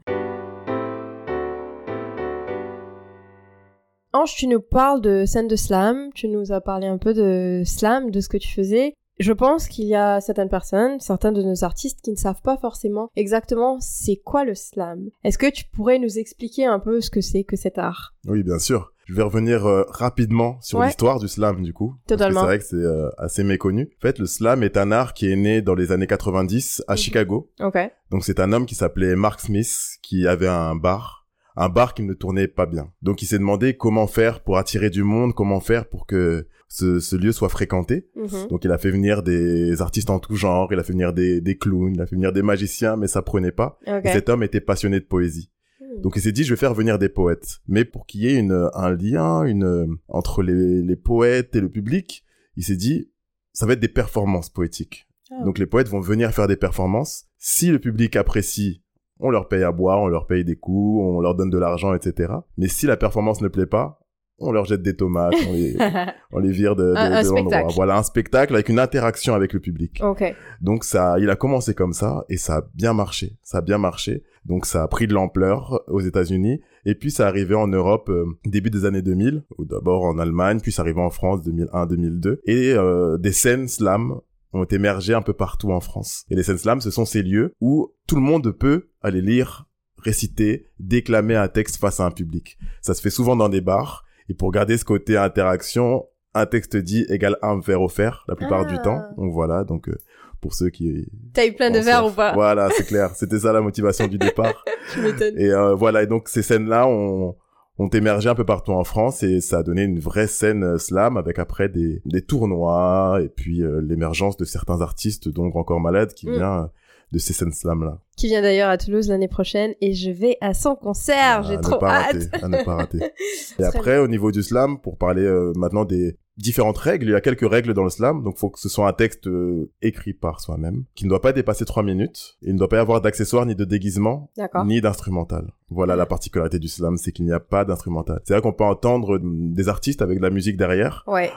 Ange, 4.12 4.34
tu 4.36 4.46
nous 4.46 4.60
parles 4.60 5.00
de 5.00 5.24
scène 5.26 5.48
de 5.48 5.56
slam, 5.56 6.10
tu 6.14 6.28
nous 6.28 6.52
as 6.52 6.60
parlé 6.60 6.86
un 6.86 6.98
peu 6.98 7.12
de 7.14 7.62
slam, 7.66 8.10
de 8.12 8.20
ce 8.20 8.28
que 8.28 8.36
tu 8.36 8.48
faisais. 8.48 8.94
Je 9.18 9.32
pense 9.32 9.68
qu'il 9.68 9.86
y 9.86 9.94
a 9.94 10.20
certaines 10.20 10.48
personnes, 10.48 10.98
certains 10.98 11.30
de 11.32 11.42
nos 11.42 11.62
artistes 11.64 12.00
qui 12.02 12.10
ne 12.10 12.16
savent 12.16 12.42
pas 12.42 12.56
forcément 12.56 13.10
exactement 13.14 13.78
c'est 13.80 14.16
quoi 14.16 14.44
le 14.44 14.54
slam. 14.54 15.10
Est-ce 15.22 15.38
que 15.38 15.50
tu 15.50 15.64
pourrais 15.72 15.98
nous 15.98 16.18
expliquer 16.18 16.66
un 16.66 16.80
peu 16.80 17.00
ce 17.00 17.10
que 17.10 17.20
c'est 17.20 17.44
que 17.44 17.56
cet 17.56 17.78
art? 17.78 18.14
Oui, 18.26 18.42
bien 18.42 18.58
sûr. 18.58 18.90
Je 19.06 19.14
vais 19.14 19.22
revenir 19.22 19.66
euh, 19.66 19.84
rapidement 19.90 20.56
sur 20.62 20.78
Ouais. 20.78 20.86
l'histoire 20.86 21.20
du 21.20 21.28
slam, 21.28 21.62
du 21.62 21.72
coup. 21.74 21.94
Totalement. 22.08 22.40
C'est 22.40 22.46
vrai 22.46 22.58
que 22.58 22.64
c'est 22.64 22.76
euh, 22.76 23.10
assez 23.18 23.44
méconnu. 23.44 23.90
En 23.98 24.00
fait, 24.00 24.18
le 24.18 24.24
slam 24.26 24.62
est 24.62 24.76
un 24.78 24.90
art 24.92 25.12
qui 25.12 25.30
est 25.30 25.36
né 25.36 25.60
dans 25.62 25.74
les 25.74 25.92
années 25.92 26.06
90 26.06 26.82
à 26.88 26.92
Mhm. 26.94 26.96
Chicago. 26.96 27.50
Ok. 27.60 27.78
Donc 28.10 28.24
c'est 28.24 28.40
un 28.40 28.52
homme 28.52 28.64
qui 28.66 28.74
s'appelait 28.74 29.14
Mark 29.14 29.40
Smith, 29.40 29.98
qui 30.02 30.26
avait 30.26 30.48
un 30.48 30.74
bar, 30.74 31.26
un 31.54 31.68
bar 31.68 31.92
qui 31.94 32.02
ne 32.02 32.14
tournait 32.14 32.48
pas 32.48 32.64
bien. 32.66 32.88
Donc 33.02 33.20
il 33.22 33.26
s'est 33.26 33.38
demandé 33.38 33.76
comment 33.76 34.06
faire 34.06 34.42
pour 34.42 34.56
attirer 34.56 34.88
du 34.90 35.02
monde, 35.04 35.34
comment 35.34 35.60
faire 35.60 35.86
pour 35.86 36.06
que 36.06 36.48
ce, 36.74 36.98
ce 36.98 37.14
lieu 37.14 37.30
soit 37.30 37.50
fréquenté. 37.50 38.08
Mhm. 38.16 38.48
Donc 38.50 38.64
il 38.64 38.72
a 38.72 38.78
fait 38.78 38.90
venir 38.90 39.22
des 39.22 39.80
artistes 39.80 40.10
en 40.10 40.18
tout 40.18 40.34
genre, 40.34 40.72
il 40.72 40.78
a 40.80 40.82
fait 40.82 40.92
venir 40.92 41.12
des, 41.12 41.40
des 41.40 41.56
clowns, 41.56 41.94
il 41.94 42.00
a 42.00 42.06
fait 42.06 42.16
venir 42.16 42.32
des 42.32 42.42
magiciens, 42.42 42.96
mais 42.96 43.06
ça 43.06 43.22
prenait 43.22 43.52
pas. 43.52 43.78
Et 43.86 44.08
cet 44.08 44.28
homme 44.28 44.42
était 44.42 44.60
passionné 44.60 44.98
de 44.98 45.04
poésie. 45.04 45.52
Hmm. 45.80 46.00
Donc 46.00 46.14
il 46.16 46.22
s'est 46.22 46.32
dit 46.32 46.42
je 46.42 46.52
vais 46.52 46.58
faire 46.58 46.74
venir 46.74 46.98
des 46.98 47.08
poètes, 47.08 47.60
mais 47.68 47.84
pour 47.84 48.06
qu'il 48.06 48.22
y 48.22 48.26
ait 48.26 48.34
une, 48.34 48.70
un 48.74 48.90
lien, 48.92 49.44
une 49.44 49.98
entre 50.08 50.42
les, 50.42 50.82
les 50.82 50.96
poètes 50.96 51.54
et 51.54 51.60
le 51.60 51.68
public, 51.68 52.24
il 52.56 52.64
s'est 52.64 52.76
dit 52.76 53.12
ça 53.52 53.66
va 53.66 53.74
être 53.74 53.80
des 53.80 53.86
performances 53.86 54.50
poétiques. 54.50 55.06
Ah. 55.30 55.44
Donc 55.44 55.60
les 55.60 55.66
poètes 55.66 55.88
vont 55.88 56.00
venir 56.00 56.32
faire 56.32 56.48
des 56.48 56.56
performances. 56.56 57.26
Si 57.38 57.70
le 57.70 57.78
public 57.78 58.16
apprécie, 58.16 58.82
on 59.20 59.30
leur 59.30 59.46
paye 59.46 59.62
à 59.62 59.70
boire, 59.70 60.00
on 60.00 60.08
leur 60.08 60.26
paye 60.26 60.44
des 60.44 60.56
coups, 60.56 61.04
on 61.04 61.20
leur 61.20 61.36
donne 61.36 61.50
de 61.50 61.58
l'argent, 61.58 61.94
etc. 61.94 62.32
Mais 62.56 62.66
si 62.66 62.86
la 62.86 62.96
performance 62.96 63.42
ne 63.42 63.48
plaît 63.48 63.66
pas, 63.66 64.00
on 64.38 64.50
leur 64.52 64.64
jette 64.64 64.82
des 64.82 64.96
tomates, 64.96 65.34
on 65.48 65.52
les, 65.52 65.76
on 66.32 66.38
les 66.38 66.50
vire 66.50 66.74
de, 66.76 66.84
de, 66.84 66.96
Un- 66.96 67.12
un 67.12 67.22
de 67.22 67.28
l'endroit. 67.28 67.40
spectacle. 67.50 67.74
Voilà 67.74 67.96
un 67.98 68.02
spectacle 68.02 68.54
avec 68.54 68.68
une 68.68 68.78
interaction 68.78 69.34
avec 69.34 69.52
le 69.52 69.60
public. 69.60 70.00
ok. 70.02 70.34
Donc 70.60 70.84
ça, 70.84 71.16
il 71.20 71.30
a 71.30 71.36
commencé 71.36 71.74
comme 71.74 71.92
ça 71.92 72.24
et 72.28 72.36
ça 72.36 72.56
a 72.56 72.62
bien 72.74 72.92
marché. 72.92 73.36
Ça 73.42 73.58
a 73.58 73.60
bien 73.60 73.78
marché. 73.78 74.24
Donc 74.44 74.66
ça 74.66 74.82
a 74.82 74.88
pris 74.88 75.06
de 75.06 75.14
l'ampleur 75.14 75.82
aux 75.88 76.00
États-Unis 76.00 76.60
et 76.84 76.94
puis 76.94 77.10
ça 77.10 77.26
arrivait 77.28 77.54
en 77.54 77.66
Europe 77.68 78.10
euh, 78.10 78.26
début 78.44 78.68
des 78.70 78.84
années 78.84 79.00
2000. 79.02 79.44
Ou 79.58 79.64
d'abord 79.64 80.04
en 80.04 80.18
Allemagne, 80.18 80.60
puis 80.60 80.72
ça 80.72 80.82
arrivait 80.82 81.00
en 81.00 81.10
France 81.10 81.40
2001-2002 81.46 82.38
et 82.44 82.72
euh, 82.74 83.16
des 83.18 83.32
scènes 83.32 83.68
slam 83.68 84.16
ont 84.52 84.64
émergé 84.64 85.14
un 85.14 85.22
peu 85.22 85.32
partout 85.32 85.72
en 85.72 85.80
France. 85.80 86.24
Et 86.30 86.34
les 86.36 86.42
scènes 86.42 86.58
slam, 86.58 86.80
ce 86.80 86.90
sont 86.90 87.04
ces 87.04 87.22
lieux 87.22 87.52
où 87.60 87.92
tout 88.06 88.14
le 88.16 88.20
monde 88.22 88.52
peut 88.52 88.88
aller 89.02 89.20
lire, 89.22 89.66
réciter, 89.98 90.66
déclamer 90.78 91.34
un 91.36 91.48
texte 91.48 91.76
face 91.78 91.98
à 92.00 92.04
un 92.06 92.10
public. 92.10 92.58
Ça 92.82 92.94
se 92.94 93.00
fait 93.00 93.10
souvent 93.10 93.34
dans 93.36 93.48
des 93.48 93.60
bars 93.62 94.04
et 94.28 94.34
pour 94.34 94.50
garder 94.52 94.76
ce 94.78 94.84
côté 94.84 95.16
interaction, 95.16 96.06
un 96.34 96.46
texte 96.46 96.76
dit 96.76 97.06
égale 97.08 97.36
un 97.42 97.60
verre 97.60 97.82
offert 97.82 98.24
la 98.28 98.34
plupart 98.36 98.66
du 98.66 98.74
Ah. 98.78 98.82
temps. 98.82 99.02
Donc 99.16 99.32
voilà, 99.32 99.64
donc 99.64 99.88
euh, 99.88 99.94
pour 100.40 100.52
ceux 100.54 100.68
qui 100.70 101.06
T'as 101.32 101.46
eu 101.46 101.52
plein 101.52 101.70
de 101.70 101.78
verres 101.78 102.06
ou 102.06 102.10
pas? 102.10 102.32
Voilà, 102.34 102.68
c'est 102.70 102.86
clair. 102.86 103.10
C'était 103.14 103.38
ça 103.40 103.52
la 103.52 103.60
motivation 103.60 104.06
du 104.08 104.18
départ. 104.18 104.64
Tu 104.92 105.00
m'étonnes. 105.00 105.38
Et 105.38 105.50
euh, 105.50 105.74
voilà, 105.74 106.02
et 106.02 106.06
donc 106.06 106.28
ces 106.28 106.42
scènes-là 106.42 106.86
ont, 106.88 107.36
ont 107.78 107.88
émergé 107.88 108.28
un 108.28 108.34
peu 108.34 108.44
partout 108.44 108.72
en 108.72 108.84
France 108.84 109.22
et 109.22 109.40
ça 109.40 109.58
a 109.58 109.62
donné 109.62 109.82
une 109.82 109.98
vraie 109.98 110.26
scène 110.26 110.64
euh, 110.64 110.78
slam 110.78 111.16
avec 111.16 111.38
après 111.38 111.68
des, 111.68 112.02
des 112.04 112.22
tournois 112.22 113.20
et 113.22 113.28
puis 113.28 113.62
euh, 113.62 113.80
l'émergence 113.80 114.36
de 114.36 114.44
certains 114.44 114.80
artistes 114.80 115.28
dont 115.28 115.50
Encore 115.54 115.80
Malade 115.80 116.12
qui 116.14 116.28
Mm. 116.28 116.32
vient 116.34 116.62
euh, 116.64 116.66
de 117.12 117.18
ces 117.18 117.32
scènes 117.32 117.52
slam 117.52 117.84
là. 117.84 117.98
Qui 118.16 118.28
vient 118.28 118.42
d'ailleurs 118.42 118.70
à 118.70 118.78
Toulouse 118.78 119.08
l'année 119.08 119.28
prochaine 119.28 119.74
et 119.80 119.92
je 119.92 120.10
vais 120.10 120.36
à 120.40 120.54
son 120.54 120.76
concert. 120.76 121.42
J'ai 121.44 121.54
à 121.54 121.56
ne 121.56 121.62
trop 121.62 121.78
pas 121.78 122.02
hâte. 122.02 122.14
rater, 122.14 122.44
à 122.44 122.48
ne 122.48 122.64
pas 122.64 122.74
rater. 122.76 122.98
Et 123.58 123.64
après, 123.64 123.98
au 123.98 124.08
niveau 124.08 124.30
du 124.30 124.42
slam, 124.42 124.78
pour 124.80 124.98
parler 124.98 125.24
euh, 125.24 125.52
maintenant 125.56 125.84
des 125.84 126.16
différentes 126.36 126.78
règles, 126.78 127.06
il 127.06 127.12
y 127.12 127.14
a 127.14 127.20
quelques 127.20 127.48
règles 127.48 127.74
dans 127.74 127.84
le 127.84 127.90
slam. 127.90 128.22
Donc, 128.22 128.38
faut 128.38 128.50
que 128.50 128.58
ce 128.58 128.68
soit 128.68 128.88
un 128.88 128.92
texte 128.92 129.26
euh, 129.26 129.70
écrit 129.82 130.12
par 130.12 130.40
soi-même, 130.40 130.84
qui 130.94 131.04
ne 131.04 131.10
doit 131.10 131.20
pas 131.20 131.32
dépasser 131.32 131.64
trois 131.64 131.82
minutes. 131.82 132.36
Il 132.42 132.54
ne 132.54 132.58
doit 132.58 132.68
pas 132.68 132.76
y 132.76 132.80
avoir 132.80 133.00
d'accessoires 133.00 133.46
ni 133.46 133.54
de 133.54 133.64
déguisement, 133.64 134.30
ni 134.64 134.80
d'instrumental. 134.80 135.52
Voilà 135.70 135.96
la 135.96 136.06
particularité 136.06 136.58
du 136.58 136.68
slam, 136.68 136.96
c'est 136.96 137.12
qu'il 137.12 137.24
n'y 137.24 137.32
a 137.32 137.40
pas 137.40 137.64
d'instrumental. 137.64 138.20
C'est 138.24 138.34
vrai 138.34 138.42
qu'on 138.42 138.52
peut 138.52 138.64
entendre 138.64 139.18
mm, 139.18 139.54
des 139.54 139.68
artistes 139.68 140.02
avec 140.02 140.18
de 140.18 140.22
la 140.22 140.30
musique 140.30 140.56
derrière 140.56 141.04
Ouais. 141.06 141.30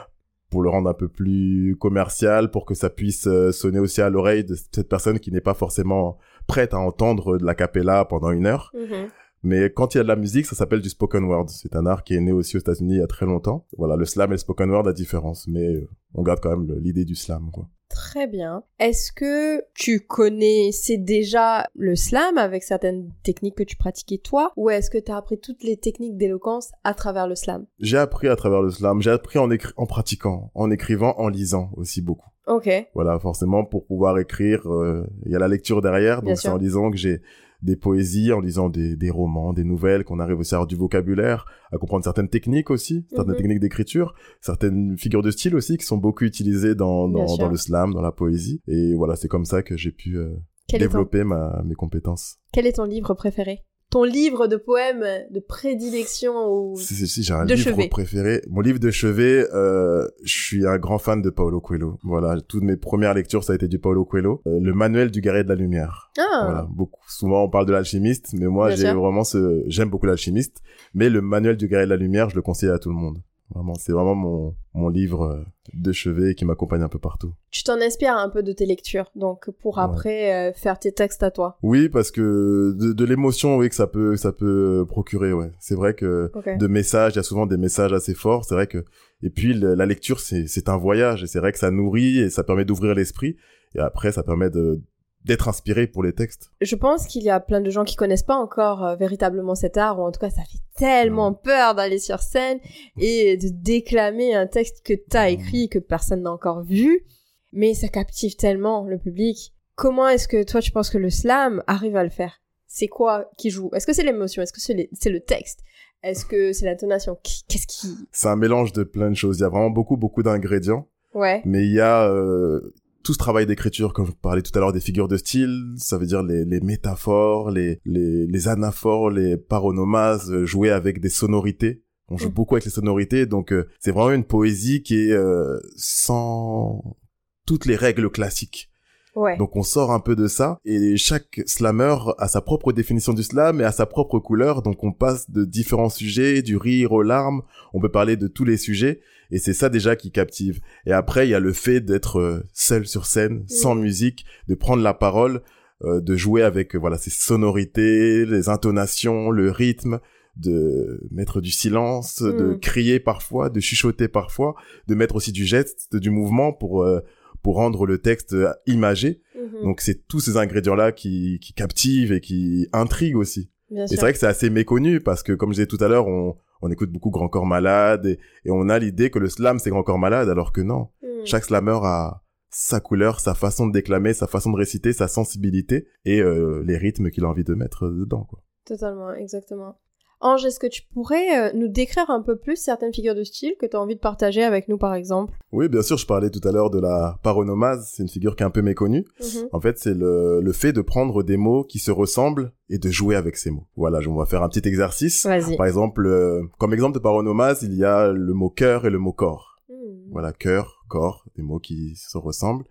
Pour 0.50 0.62
le 0.62 0.70
rendre 0.70 0.88
un 0.88 0.94
peu 0.94 1.08
plus 1.08 1.76
commercial, 1.78 2.50
pour 2.50 2.64
que 2.64 2.74
ça 2.74 2.90
puisse 2.90 3.26
euh, 3.26 3.52
sonner 3.52 3.78
aussi 3.78 4.00
à 4.00 4.08
l'oreille 4.08 4.44
de 4.44 4.54
cette 4.54 4.88
personne 4.88 5.18
qui 5.18 5.30
n'est 5.30 5.40
pas 5.40 5.54
forcément 5.54 6.18
prête 6.46 6.74
à 6.74 6.78
entendre 6.78 7.38
de 7.38 7.44
la 7.44 7.54
cappella 7.54 8.04
pendant 8.04 8.30
une 8.30 8.46
heure. 8.46 8.72
Mhm. 8.74 9.08
Mais 9.44 9.70
quand 9.70 9.94
il 9.94 9.98
y 9.98 10.00
a 10.00 10.02
de 10.02 10.08
la 10.08 10.16
musique, 10.16 10.46
ça 10.46 10.56
s'appelle 10.56 10.80
du 10.80 10.88
spoken 10.88 11.24
word. 11.24 11.48
C'est 11.48 11.76
un 11.76 11.86
art 11.86 12.02
qui 12.02 12.14
est 12.14 12.20
né 12.20 12.32
aussi 12.32 12.56
aux 12.56 12.60
États-Unis 12.60 12.94
il 12.94 12.98
y 12.98 13.02
a 13.02 13.06
très 13.06 13.26
longtemps. 13.26 13.66
Voilà, 13.76 13.94
le 13.94 14.04
slam 14.04 14.30
et 14.30 14.34
le 14.34 14.38
spoken 14.38 14.70
word, 14.70 14.84
la 14.84 14.92
différence. 14.92 15.46
Mais 15.46 15.64
euh, 15.64 15.88
on 16.14 16.22
garde 16.22 16.40
quand 16.40 16.56
même 16.56 16.76
l'idée 16.80 17.04
du 17.04 17.14
slam, 17.14 17.50
quoi. 17.52 17.68
Très 17.88 18.26
bien. 18.26 18.62
Est-ce 18.78 19.12
que 19.12 19.64
tu 19.74 20.00
connaissais 20.00 20.98
déjà 20.98 21.68
le 21.74 21.96
slam 21.96 22.38
avec 22.38 22.62
certaines 22.62 23.10
techniques 23.22 23.56
que 23.56 23.62
tu 23.62 23.76
pratiquais 23.76 24.18
toi? 24.18 24.52
Ou 24.56 24.70
est-ce 24.70 24.90
que 24.90 24.98
tu 24.98 25.10
as 25.10 25.16
appris 25.16 25.38
toutes 25.38 25.62
les 25.62 25.76
techniques 25.76 26.16
d'éloquence 26.16 26.70
à 26.84 26.94
travers 26.94 27.26
le 27.26 27.34
slam? 27.34 27.66
J'ai 27.80 27.98
appris 27.98 28.28
à 28.28 28.36
travers 28.36 28.62
le 28.62 28.70
slam. 28.70 29.00
J'ai 29.00 29.10
appris 29.10 29.38
en, 29.38 29.48
en 29.76 29.86
pratiquant, 29.86 30.50
en 30.54 30.70
écrivant, 30.70 31.14
en 31.18 31.28
lisant 31.28 31.70
aussi 31.76 32.02
beaucoup. 32.02 32.28
Ok. 32.46 32.70
Voilà, 32.94 33.18
forcément, 33.18 33.64
pour 33.64 33.84
pouvoir 33.86 34.18
écrire, 34.18 34.70
euh, 34.72 35.06
il 35.26 35.32
y 35.32 35.36
a 35.36 35.38
la 35.38 35.48
lecture 35.48 35.82
derrière. 35.82 36.22
Donc, 36.22 36.38
c'est 36.38 36.48
en 36.48 36.56
lisant 36.56 36.90
que 36.90 36.96
j'ai 36.96 37.20
des 37.62 37.76
poésies, 37.76 38.32
en 38.32 38.40
lisant 38.40 38.68
des, 38.68 38.94
des 38.96 39.10
romans, 39.10 39.52
des 39.52 39.64
nouvelles, 39.64 40.04
qu'on 40.04 40.20
arrive 40.20 40.38
aussi 40.38 40.54
à 40.54 40.58
avoir 40.58 40.66
du 40.68 40.76
vocabulaire, 40.76 41.44
à 41.72 41.78
comprendre 41.78 42.04
certaines 42.04 42.28
techniques 42.28 42.70
aussi, 42.70 43.06
certaines 43.10 43.32
Mhm. 43.32 43.38
techniques 43.38 43.60
d'écriture, 43.60 44.14
certaines 44.40 44.96
figures 44.96 45.22
de 45.22 45.30
style 45.30 45.56
aussi 45.56 45.76
qui 45.76 45.84
sont 45.84 45.96
beaucoup 45.98 46.24
utilisées 46.24 46.74
dans, 46.74 47.08
dans, 47.08 47.48
le 47.48 47.56
slam, 47.56 47.92
dans 47.94 48.00
la 48.02 48.12
poésie. 48.12 48.62
Et 48.68 48.94
voilà, 48.94 49.16
c'est 49.16 49.28
comme 49.28 49.44
ça 49.44 49.62
que 49.62 49.76
j'ai 49.76 49.90
pu 49.90 50.16
euh, 50.18 50.34
ton, 50.68 50.78
développer 50.78 51.24
ma, 51.24 51.62
mes 51.64 51.74
compétences. 51.74 52.36
quel 52.52 52.66
est 52.66 52.74
ton 52.74 52.84
livre 52.84 53.14
préféré? 53.14 53.64
Ton 53.90 54.04
livre 54.04 54.48
de 54.48 54.56
poèmes 54.56 55.04
de 55.30 55.40
prédilection 55.40 56.34
ou... 56.52 56.76
Si, 56.76 56.94
si, 57.06 57.22
j'ai 57.22 57.32
un 57.32 57.46
De 57.46 57.54
livre 57.54 57.70
chevet. 57.70 57.88
préféré. 57.88 58.42
Mon 58.50 58.60
livre 58.60 58.78
de 58.78 58.90
chevet, 58.90 59.46
euh, 59.54 60.06
je 60.22 60.32
suis 60.32 60.66
un 60.66 60.76
grand 60.76 60.98
fan 60.98 61.22
de 61.22 61.30
Paulo 61.30 61.60
Coelho. 61.60 61.98
Voilà, 62.04 62.38
toutes 62.40 62.64
mes 62.64 62.76
premières 62.76 63.14
lectures, 63.14 63.44
ça 63.44 63.54
a 63.54 63.56
été 63.56 63.66
du 63.66 63.78
Paulo 63.78 64.04
Coelho. 64.04 64.42
Euh, 64.46 64.58
le 64.60 64.74
manuel 64.74 65.10
du 65.10 65.22
guerrier 65.22 65.42
de 65.42 65.48
la 65.48 65.54
lumière. 65.54 66.10
Ah 66.18 66.42
Voilà, 66.44 66.66
beaucoup. 66.70 67.00
Souvent, 67.08 67.44
on 67.44 67.48
parle 67.48 67.64
de 67.64 67.72
l'alchimiste, 67.72 68.34
mais 68.34 68.46
moi, 68.46 68.70
j'ai 68.72 68.92
vraiment 68.92 69.24
ce, 69.24 69.64
j'aime 69.68 69.88
beaucoup 69.88 70.06
l'alchimiste. 70.06 70.58
Mais 70.92 71.08
le 71.08 71.22
manuel 71.22 71.56
du 71.56 71.66
guerrier 71.66 71.86
de 71.86 71.90
la 71.90 71.96
lumière, 71.96 72.28
je 72.28 72.36
le 72.36 72.42
conseille 72.42 72.68
à 72.70 72.78
tout 72.78 72.90
le 72.90 72.96
monde. 72.96 73.22
Vraiment, 73.54 73.74
c'est 73.74 73.92
vraiment 73.92 74.14
mon, 74.14 74.54
mon 74.74 74.88
livre 74.90 75.22
euh, 75.22 75.42
de 75.72 75.90
chevet 75.92 76.34
qui 76.34 76.44
m'accompagne 76.44 76.82
un 76.82 76.88
peu 76.88 76.98
partout. 76.98 77.32
Tu 77.50 77.62
t'en 77.62 77.80
inspires 77.80 78.16
un 78.16 78.28
peu 78.28 78.42
de 78.42 78.52
tes 78.52 78.66
lectures, 78.66 79.10
donc 79.16 79.50
pour 79.50 79.78
Ouais. 79.78 79.84
après 79.84 80.34
euh, 80.50 80.52
faire 80.52 80.78
tes 80.78 80.92
textes 80.92 81.22
à 81.22 81.30
toi. 81.30 81.58
Oui, 81.62 81.88
parce 81.88 82.10
que 82.10 82.74
de, 82.78 82.92
de 82.92 83.04
l'émotion, 83.04 83.56
oui, 83.56 83.68
que 83.70 83.74
ça 83.74 83.86
peut, 83.86 84.16
ça 84.16 84.32
peut 84.32 84.84
procurer, 84.86 85.32
ouais. 85.32 85.50
C'est 85.60 85.74
vrai 85.74 85.94
que 85.94 86.30
de 86.58 86.66
messages, 86.66 87.14
il 87.14 87.16
y 87.16 87.20
a 87.20 87.22
souvent 87.22 87.46
des 87.46 87.56
messages 87.56 87.92
assez 87.94 88.14
forts, 88.14 88.44
c'est 88.44 88.54
vrai 88.54 88.66
que, 88.66 88.84
et 89.22 89.30
puis 89.30 89.54
le- 89.54 89.74
la 89.74 89.86
lecture, 89.86 90.20
c'est 90.20 90.68
un 90.68 90.76
voyage, 90.76 91.22
et 91.22 91.26
c'est 91.26 91.38
vrai 91.40 91.52
que 91.52 91.58
ça 91.58 91.70
nourrit, 91.70 92.18
et 92.18 92.28
ça 92.30 92.44
permet 92.44 92.66
d'ouvrir 92.66 92.94
l'esprit, 92.94 93.36
et 93.74 93.78
après, 93.80 94.12
ça 94.12 94.22
permet 94.22 94.50
de, 94.50 94.82
d'être 95.28 95.46
inspiré 95.48 95.86
pour 95.86 96.02
les 96.02 96.12
textes. 96.12 96.50
Je 96.60 96.74
pense 96.74 97.06
qu'il 97.06 97.22
y 97.22 97.30
a 97.30 97.38
plein 97.38 97.60
de 97.60 97.70
gens 97.70 97.84
qui 97.84 97.94
connaissent 97.94 98.24
pas 98.24 98.34
encore 98.36 98.84
euh, 98.84 98.96
véritablement 98.96 99.54
cet 99.54 99.76
art, 99.76 100.00
ou 100.00 100.02
en 100.02 100.10
tout 100.10 100.18
cas 100.20 100.30
ça 100.30 100.42
fait 100.42 100.58
tellement 100.76 101.32
peur 101.32 101.74
d'aller 101.76 101.98
sur 102.00 102.18
scène 102.20 102.58
et 102.98 103.36
de 103.36 103.48
déclamer 103.48 104.34
un 104.34 104.46
texte 104.46 104.84
que 104.84 104.94
t'as 104.94 105.30
écrit 105.30 105.68
que 105.68 105.78
personne 105.78 106.22
n'a 106.22 106.32
encore 106.32 106.62
vu, 106.64 107.04
mais 107.52 107.74
ça 107.74 107.88
captive 107.88 108.34
tellement 108.36 108.84
le 108.84 108.98
public. 108.98 109.52
Comment 109.76 110.08
est-ce 110.08 110.26
que 110.26 110.42
toi 110.42 110.60
tu 110.60 110.72
penses 110.72 110.90
que 110.90 110.98
le 110.98 111.10
slam 111.10 111.62
arrive 111.68 111.96
à 111.96 112.02
le 112.02 112.10
faire? 112.10 112.40
C'est 112.66 112.88
quoi 112.88 113.30
qui 113.38 113.50
joue? 113.50 113.70
Est-ce 113.74 113.86
que 113.86 113.92
c'est 113.92 114.02
l'émotion? 114.02 114.42
Est-ce 114.42 114.52
que 114.52 114.60
c'est 114.60 114.74
les- 114.74 114.90
le 115.10 115.20
texte? 115.20 115.60
Est-ce 116.02 116.24
que 116.26 116.52
c'est 116.52 116.66
l'intonation? 116.66 117.16
Qu'est-ce 117.22 117.66
qui... 117.66 117.88
C'est 118.12 118.28
un 118.28 118.36
mélange 118.36 118.72
de 118.72 118.84
plein 118.84 119.10
de 119.10 119.14
choses. 119.16 119.38
Il 119.38 119.42
y 119.42 119.44
a 119.44 119.48
vraiment 119.48 119.70
beaucoup, 119.70 119.96
beaucoup 119.96 120.22
d'ingrédients. 120.22 120.86
Ouais. 121.14 121.42
Mais 121.44 121.64
il 121.64 121.72
y 121.72 121.80
a 121.80 122.08
euh, 122.08 122.74
tout 123.08 123.14
ce 123.14 123.18
travail 123.18 123.46
d'écriture, 123.46 123.94
comme 123.94 124.04
je 124.04 124.12
parlais 124.12 124.42
tout 124.42 124.52
à 124.54 124.60
l'heure 124.60 124.74
des 124.74 124.80
figures 124.80 125.08
de 125.08 125.16
style, 125.16 125.72
ça 125.78 125.96
veut 125.96 126.04
dire 126.04 126.22
les, 126.22 126.44
les 126.44 126.60
métaphores, 126.60 127.50
les, 127.50 127.80
les, 127.86 128.26
les 128.26 128.48
anaphores, 128.48 129.08
les 129.08 129.38
paronomases, 129.38 130.30
euh, 130.30 130.44
jouer 130.44 130.68
avec 130.68 131.00
des 131.00 131.08
sonorités. 131.08 131.82
On 132.10 132.18
joue 132.18 132.28
Mm. 132.28 132.32
beaucoup 132.32 132.56
avec 132.56 132.66
les 132.66 132.70
sonorités, 132.70 133.24
donc 133.24 133.50
euh, 133.50 133.66
c'est 133.80 133.92
vraiment 133.92 134.12
une 134.12 134.24
poésie 134.24 134.82
qui 134.82 135.08
est 135.08 135.12
euh, 135.12 135.58
sans 135.74 136.98
toutes 137.46 137.64
les 137.64 137.76
règles 137.76 138.10
classiques. 138.10 138.68
Ouais. 139.16 139.38
Donc 139.38 139.56
on 139.56 139.62
sort 139.62 139.90
un 139.90 140.00
peu 140.00 140.14
de 140.14 140.28
ça 140.28 140.60
et 140.66 140.98
chaque 140.98 141.40
slammer 141.46 141.96
a 142.18 142.28
sa 142.28 142.42
propre 142.42 142.74
définition 142.74 143.14
du 143.14 143.22
slam 143.22 143.62
et 143.62 143.64
a 143.64 143.72
sa 143.72 143.86
propre 143.86 144.18
couleur. 144.18 144.60
Donc 144.60 144.84
on 144.84 144.92
passe 144.92 145.30
de 145.30 145.46
différents 145.46 145.88
sujets, 145.88 146.42
du 146.42 146.58
rire 146.58 146.92
aux 146.92 147.02
larmes. 147.02 147.40
On 147.72 147.80
peut 147.80 147.88
parler 147.88 148.18
de 148.18 148.28
tous 148.28 148.44
les 148.44 148.58
sujets 148.58 149.00
et 149.30 149.38
c'est 149.38 149.52
ça 149.52 149.68
déjà 149.68 149.96
qui 149.96 150.10
captive. 150.10 150.60
Et 150.86 150.92
après 150.92 151.26
il 151.26 151.30
y 151.30 151.34
a 151.34 151.40
le 151.40 151.52
fait 151.52 151.80
d'être 151.80 152.18
euh, 152.18 152.42
seul 152.52 152.86
sur 152.86 153.06
scène, 153.06 153.44
sans 153.48 153.74
musique, 153.74 154.24
de 154.48 154.54
prendre 154.54 154.82
la 154.82 154.94
parole, 154.94 155.42
euh, 155.84 156.00
de 156.00 156.16
jouer 156.16 156.42
avec 156.42 156.74
euh, 156.74 156.78
voilà 156.78 156.98
ces 156.98 157.10
sonorités, 157.10 158.26
les 158.26 158.48
intonations, 158.48 159.30
le 159.30 159.50
rythme 159.50 160.00
de 160.36 161.00
mettre 161.10 161.40
du 161.40 161.50
silence, 161.50 162.22
de 162.22 162.54
Mm. 162.54 162.60
crier 162.60 163.00
parfois, 163.00 163.48
de 163.50 163.60
chuchoter 163.60 164.08
parfois, 164.08 164.54
de 164.86 164.94
mettre 164.94 165.16
aussi 165.16 165.32
du 165.32 165.44
geste, 165.44 165.96
du 165.96 166.10
mouvement 166.10 166.52
pour 166.52 166.82
euh, 166.82 167.00
pour 167.42 167.56
rendre 167.56 167.86
le 167.86 167.98
texte 167.98 168.34
imagé. 168.66 169.20
Mhm. 169.36 169.62
Donc 169.62 169.80
c'est 169.80 170.06
tous 170.08 170.18
ces 170.20 170.36
ingrédients-là 170.36 170.90
qui, 170.90 171.38
qui 171.40 171.52
captivent 171.52 172.12
et 172.12 172.20
qui 172.20 172.66
intriguent 172.72 173.16
aussi. 173.16 173.50
Bien 173.70 173.84
Et 173.84 173.88
c'est 173.88 174.00
vrai 174.00 174.12
que 174.12 174.18
c'est 174.18 174.26
assez 174.26 174.50
méconnu 174.50 175.00
parce 175.00 175.22
que 175.22 175.32
comme 175.32 175.50
je 175.50 175.54
disais 175.56 175.66
tout 175.66 175.78
à 175.80 175.86
l'heure, 175.86 176.08
on, 176.08 176.34
on 176.62 176.70
écoute 176.70 176.90
beaucoup 176.90 177.10
Grand 177.10 177.28
Corps 177.28 177.46
Malade 177.46 178.06
et, 178.06 178.18
et 178.44 178.50
on 178.50 178.68
a 178.68 178.78
l'idée 178.78 179.10
que 179.10 179.18
le 179.18 179.28
slam 179.28 179.58
c'est 179.58 179.70
Grand 179.70 179.82
Corps 179.82 179.98
Malade 179.98 180.28
alors 180.28 180.52
que 180.52 180.60
non. 180.60 180.88
Mhm. 181.02 181.26
Chaque 181.26 181.44
slammer 181.44 181.78
a 181.82 182.22
sa 182.50 182.80
couleur, 182.80 183.20
sa 183.20 183.34
façon 183.34 183.66
de 183.66 183.72
déclamer, 183.72 184.14
sa 184.14 184.26
façon 184.26 184.50
de 184.52 184.56
réciter, 184.56 184.92
sa 184.92 185.08
sensibilité 185.08 185.88
et 186.04 186.20
euh, 186.20 186.62
les 186.64 186.76
rythmes 186.76 187.10
qu'il 187.10 187.24
a 187.24 187.28
envie 187.28 187.44
de 187.44 187.54
mettre 187.54 187.88
dedans. 187.88 188.24
Quoi. 188.24 188.42
Totalement, 188.64 189.12
exactement. 189.12 189.78
Ange, 190.20 190.44
est-ce 190.44 190.58
que 190.58 190.66
tu 190.66 190.82
pourrais 190.92 191.38
euh, 191.38 191.52
nous 191.54 191.68
décrire 191.68 192.10
un 192.10 192.22
peu 192.22 192.36
plus 192.36 192.56
certaines 192.56 192.92
figures 192.92 193.14
de 193.14 193.22
style 193.22 193.54
que 193.60 193.66
tu 193.66 193.76
as 193.76 193.80
envie 193.80 193.94
de 193.94 194.00
partager 194.00 194.42
avec 194.42 194.68
nous, 194.68 194.76
par 194.76 194.94
exemple? 194.94 195.38
Oui, 195.52 195.68
bien 195.68 195.82
sûr, 195.82 195.96
je 195.96 196.06
parlais 196.06 196.30
tout 196.30 196.40
à 196.46 196.50
l'heure 196.50 196.70
de 196.70 196.80
la 196.80 197.18
paronomase, 197.22 197.92
c'est 197.94 198.02
une 198.02 198.08
figure 198.08 198.34
qui 198.34 198.42
est 198.42 198.46
un 198.46 198.50
peu 198.50 198.62
méconnue. 198.62 199.04
Mhm. 199.20 199.48
En 199.52 199.60
fait, 199.60 199.78
c'est 199.78 199.94
le, 199.94 200.40
le 200.40 200.52
fait 200.52 200.72
de 200.72 200.80
prendre 200.80 201.22
des 201.22 201.36
mots 201.36 201.62
qui 201.62 201.78
se 201.78 201.92
ressemblent 201.92 202.52
et 202.68 202.78
de 202.78 202.90
jouer 202.90 203.14
avec 203.14 203.36
ces 203.36 203.50
mots. 203.52 203.66
Voilà, 203.76 204.00
on 204.08 204.16
va 204.16 204.26
faire 204.26 204.42
un 204.42 204.48
petit 204.48 204.66
exercice. 204.66 205.24
Vas-y. 205.24 205.56
Par 205.56 205.66
exemple, 205.66 206.04
euh, 206.06 206.42
comme 206.58 206.74
exemple 206.74 206.94
de 206.94 207.02
paronomase, 207.02 207.62
il 207.62 207.74
y 207.74 207.84
a 207.84 208.10
le 208.10 208.32
mot 208.34 208.50
cœur 208.50 208.86
et 208.86 208.90
le 208.90 208.98
mot 208.98 209.12
corps. 209.12 209.60
Mhm. 209.68 210.10
Voilà, 210.10 210.32
cœur, 210.32 210.84
corps, 210.88 211.24
des 211.36 211.42
mots 211.42 211.60
qui 211.60 211.94
se 211.94 212.18
ressemblent. 212.18 212.64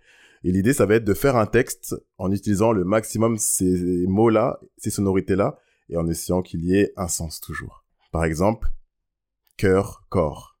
Et 0.44 0.52
l'idée, 0.52 0.72
ça 0.74 0.86
va 0.86 0.96
être 0.96 1.04
de 1.04 1.14
faire 1.14 1.36
un 1.36 1.46
texte 1.46 1.96
en 2.18 2.30
utilisant 2.30 2.72
le 2.72 2.84
maximum 2.84 3.38
ces 3.38 4.06
mots-là, 4.06 4.60
ces 4.76 4.90
sonorités-là, 4.90 5.58
et 5.88 5.96
en 5.96 6.06
essayant 6.06 6.42
qu'il 6.42 6.64
y 6.64 6.76
ait 6.76 6.92
un 6.96 7.08
sens 7.08 7.40
toujours. 7.40 7.84
Par 8.12 8.24
exemple, 8.24 8.68
cœur, 9.56 10.04
corps. 10.08 10.58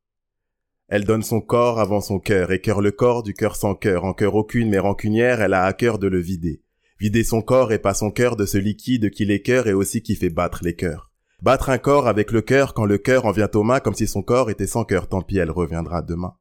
Elle 0.88 1.04
donne 1.04 1.22
son 1.22 1.40
corps 1.40 1.80
avant 1.80 2.00
son 2.00 2.18
cœur, 2.18 2.50
et 2.50 2.60
cœur 2.60 2.80
le 2.80 2.90
corps 2.90 3.22
du 3.22 3.34
cœur 3.34 3.56
sans 3.56 3.74
cœur. 3.74 4.04
En 4.04 4.14
cœur 4.14 4.34
aucune, 4.34 4.70
mais 4.70 4.78
rancunière, 4.78 5.42
elle 5.42 5.54
a 5.54 5.64
à 5.64 5.72
cœur 5.72 5.98
de 5.98 6.06
le 6.06 6.18
vider. 6.18 6.62
Vider 6.98 7.24
son 7.24 7.42
corps 7.42 7.72
et 7.72 7.78
pas 7.78 7.94
son 7.94 8.10
cœur 8.10 8.36
de 8.36 8.46
ce 8.46 8.58
liquide 8.58 9.10
qui 9.10 9.24
les 9.24 9.42
cœurs 9.42 9.68
et 9.68 9.72
aussi 9.72 10.02
qui 10.02 10.16
fait 10.16 10.30
battre 10.30 10.60
les 10.64 10.74
cœurs. 10.74 11.12
Battre 11.42 11.70
un 11.70 11.78
corps 11.78 12.08
avec 12.08 12.32
le 12.32 12.42
cœur 12.42 12.74
quand 12.74 12.86
le 12.86 12.98
cœur 12.98 13.24
en 13.26 13.30
vient 13.30 13.50
aux 13.54 13.62
mains 13.62 13.78
comme 13.78 13.94
si 13.94 14.08
son 14.08 14.22
corps 14.22 14.50
était 14.50 14.66
sans 14.66 14.84
cœur, 14.84 15.08
tant 15.08 15.22
pis 15.22 15.38
elle 15.38 15.52
reviendra 15.52 16.02
demain. 16.02 16.34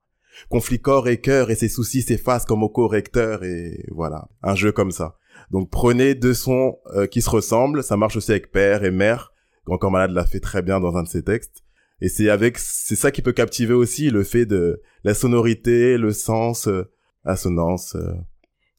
Conflit 0.49 0.79
corps 0.79 1.07
et 1.07 1.21
cœur 1.21 1.51
et 1.51 1.55
ses 1.55 1.69
soucis 1.69 2.01
s'effacent 2.01 2.45
comme 2.45 2.63
au 2.63 2.69
correcteur 2.69 3.43
et 3.43 3.85
voilà, 3.91 4.29
un 4.41 4.55
jeu 4.55 4.71
comme 4.71 4.91
ça. 4.91 5.17
Donc 5.51 5.69
prenez 5.69 6.15
deux 6.15 6.33
sons 6.33 6.77
euh, 6.93 7.07
qui 7.07 7.21
se 7.21 7.29
ressemblent, 7.29 7.83
ça 7.83 7.97
marche 7.97 8.17
aussi 8.17 8.31
avec 8.31 8.51
père 8.51 8.83
et 8.83 8.91
mère. 8.91 9.33
Corps 9.65 9.91
Malade 9.91 10.11
l'a 10.11 10.25
fait 10.25 10.39
très 10.39 10.61
bien 10.61 10.79
dans 10.79 10.95
un 10.95 11.03
de 11.03 11.07
ses 11.07 11.23
textes. 11.23 11.63
Et 11.99 12.09
c'est 12.09 12.29
avec, 12.29 12.57
c'est 12.57 12.95
ça 12.95 13.11
qui 13.11 13.21
peut 13.21 13.33
captiver 13.33 13.73
aussi 13.73 14.09
le 14.09 14.23
fait 14.23 14.45
de 14.45 14.81
la 15.03 15.13
sonorité, 15.13 15.97
le 15.97 16.13
sens, 16.13 16.67
euh, 16.67 16.83
assonance, 17.25 17.95
euh, 17.95 18.13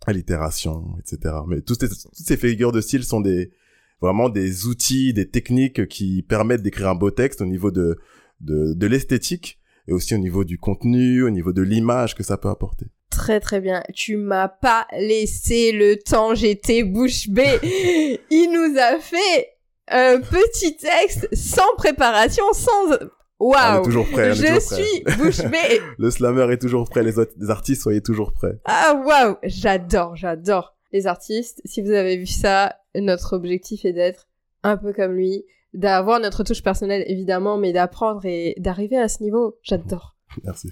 allitération, 0.07 0.95
etc. 1.01 1.35
Mais 1.47 1.61
toutes 1.61 1.81
ces, 1.81 1.89
toutes 1.89 2.15
ces 2.15 2.37
figures 2.37 2.73
de 2.73 2.81
style 2.81 3.05
sont 3.05 3.21
des, 3.21 3.51
vraiment 4.01 4.29
des 4.29 4.67
outils, 4.67 5.13
des 5.13 5.29
techniques 5.29 5.89
qui 5.89 6.23
permettent 6.23 6.63
d'écrire 6.63 6.89
un 6.89 6.95
beau 6.95 7.11
texte 7.11 7.43
au 7.43 7.47
niveau 7.47 7.71
de, 7.71 7.99
de, 8.41 8.73
de 8.75 8.87
l'esthétique 8.87 9.59
et 9.89 9.93
aussi 9.93 10.15
au 10.15 10.19
niveau 10.19 10.45
du 10.45 10.59
contenu, 10.59 11.23
au 11.23 11.31
niveau 11.31 11.53
de 11.53 11.63
l'image 11.63 12.15
que 12.15 12.23
ça 12.23 12.37
peut 12.37 12.49
apporter. 12.49 12.87
Très 13.11 13.41
très 13.41 13.61
bien. 13.61 13.83
Tu 13.95 14.17
m'as 14.17 14.49
pas 14.49 14.87
laissé 14.93 15.73
le 15.73 15.97
temps, 15.97 16.35
j'étais 16.35 16.83
bouche 16.83 17.29
bée. 17.29 17.59
Il 18.31 18.50
nous 18.53 18.79
a 18.79 18.99
fait 18.99 19.55
un 19.88 20.21
petit 20.21 20.77
texte 20.77 21.29
sans 21.33 21.75
préparation, 21.77 22.45
sans... 22.53 22.97
Waouh 23.41 23.85
toujours 23.85 24.09
prêt. 24.11 24.35
Je 24.35 24.59
suis 24.59 25.05
bouche 25.17 25.45
bée. 25.45 25.81
le 25.99 26.11
slammer 26.11 26.53
est 26.53 26.61
toujours 26.61 26.88
prêt. 26.88 27.05
Les, 27.05 27.19
autres, 27.19 27.33
les 27.38 27.50
artistes, 27.50 27.83
soyez 27.83 28.03
toujours 28.03 28.33
prêts. 28.33 28.59
Ah 28.65 29.00
waouh 29.07 29.37
J'adore, 29.45 30.17
j'adore 30.17 30.75
les 30.93 31.07
artistes. 31.07 31.61
Si 31.65 31.81
vous 31.81 31.93
avez 31.93 32.17
vu 32.17 32.27
ça, 32.27 32.77
notre 32.97 33.37
objectif 33.37 33.85
est 33.85 33.93
d'être 33.93 34.27
un 34.65 34.77
peu 34.77 34.93
comme 34.93 35.12
lui, 35.12 35.45
d'avoir 35.73 36.19
notre 36.21 36.43
touche 36.43 36.62
personnelle 36.62 37.05
évidemment, 37.07 37.59
mais 37.59 37.73
d'apprendre 37.73 38.25
et 38.25 38.55
d'arriver 38.59 38.99
à 38.99 39.09
ce 39.09 39.23
niveau. 39.23 39.57
J'adore. 39.62 40.17
Merci. 40.45 40.71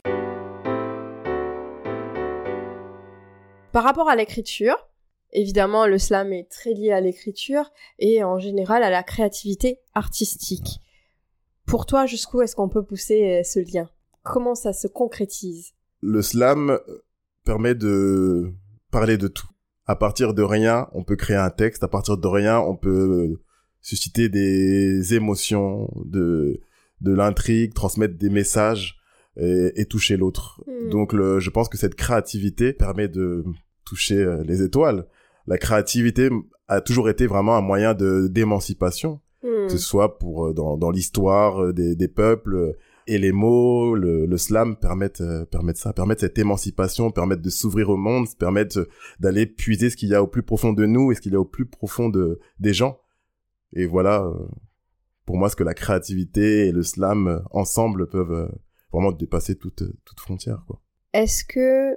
Par 3.77 3.85
rapport 3.85 4.09
à 4.09 4.17
l'écriture, 4.17 4.75
évidemment, 5.35 5.87
le 5.87 5.99
slam 5.99 6.33
est 6.33 6.49
très 6.51 6.73
lié 6.73 6.93
à 6.93 7.03
l'écriture 7.03 7.71
et 7.99 8.25
en 8.25 8.39
général 8.39 8.83
à 8.83 8.89
la 8.89 9.03
créativité 9.03 9.81
artistique. 9.93 10.81
Pour 11.67 11.85
toi, 11.85 12.07
jusqu'où 12.07 12.41
est-ce 12.41 12.57
qu'on 12.57 12.71
peut 12.71 12.83
pousser 12.83 13.41
euh, 13.41 13.43
ce 13.43 13.59
lien? 13.59 13.91
Comment 14.23 14.55
ça 14.55 14.73
se 14.73 14.87
concrétise? 14.87 15.75
Le 16.01 16.23
slam 16.23 16.79
permet 17.45 17.75
de 17.75 18.51
parler 18.91 19.19
de 19.19 19.29
tout. 19.29 19.49
À 19.85 19.95
partir 19.95 20.33
de 20.33 20.43
rien, 20.43 20.89
on 20.95 21.05
peut 21.05 21.17
créer 21.17 21.37
un 21.37 21.51
texte. 21.51 21.85
À 21.85 21.89
partir 21.89 22.17
de 22.17 22.27
rien, 22.27 22.59
on 22.59 22.77
peut 22.77 23.39
susciter 23.83 24.31
des 24.31 25.13
émotions, 25.13 25.91
de 26.07 26.63
de 27.03 27.13
l'intrigue, 27.13 27.75
transmettre 27.75 28.17
des 28.17 28.31
messages 28.31 28.97
et, 29.37 29.85
toucher 29.85 30.17
l'autre. 30.17 30.65
Hmm. 30.67 30.89
Donc, 30.89 31.13
le, 31.13 31.41
je 31.41 31.51
pense 31.51 31.69
que 31.69 31.77
cette 31.77 31.95
créativité 31.95 32.73
permet 32.73 33.09
de 33.09 33.45
toucher 33.87 34.17
euh, 34.17 34.43
les 34.45 34.63
étoiles. 34.63 35.07
La 35.47 35.57
créativité 35.57 36.29
a 36.69 36.81
toujours 36.83 37.09
été 37.09 37.27
vraiment 37.27 37.57
un 37.57 37.63
moyen 37.63 37.95
de 37.95 38.27
d'émancipation, 38.27 39.21
hmm. 39.43 39.67
que 39.67 39.73
ce 39.73 39.79
soit 39.79 40.19
pour 40.19 40.49
euh, 40.49 40.53
dans, 40.53 40.77
dans 40.77 40.91
l'histoire 40.91 41.63
euh, 41.63 41.73
des, 41.73 41.97
des 41.97 42.09
peuples 42.09 42.77
et 43.07 43.19
les 43.19 43.31
mots, 43.31 43.95
le, 43.95 44.27
le 44.27 44.37
slam 44.37 44.77
permettent 44.77 45.23
permettent 45.53 45.77
ça, 45.77 45.93
permettent 45.93 46.21
cette 46.21 46.39
émancipation, 46.39 47.13
permettent 47.13 47.41
de 47.41 47.51
s'ouvrir 47.51 47.89
au 47.89 47.97
monde, 47.97 48.27
permettent 48.37 48.81
d'aller 49.21 49.47
puiser 49.47 49.91
ce 49.91 49.97
qu'il 49.97 50.09
y 50.09 50.15
a 50.15 50.23
au 50.23 50.27
plus 50.27 50.43
profond 50.43 50.73
de 50.73 50.85
nous 50.87 51.13
et 51.13 51.15
ce 51.15 51.21
qu'il 51.21 51.33
y 51.33 51.37
a 51.37 51.41
au 51.41 51.45
plus 51.45 51.67
profond 51.67 52.09
de 52.09 52.41
des 52.59 52.75
gens. 52.75 52.99
Et 53.73 53.87
voilà, 53.87 54.29
pour 55.25 55.37
moi, 55.37 55.49
ce 55.49 55.55
que 55.55 55.63
la 55.63 55.75
créativité 55.75 56.67
et 56.67 56.73
le 56.73 56.83
slam 56.83 57.45
ensemble 57.53 58.09
peuvent 58.09 58.51
vraiment 58.93 59.13
dépasser 59.13 59.55
toute 59.55 59.85
toute 60.05 60.21
frontière, 60.21 60.65
quoi. 60.67 60.81
Est-ce 61.13 61.45
que 61.45 61.97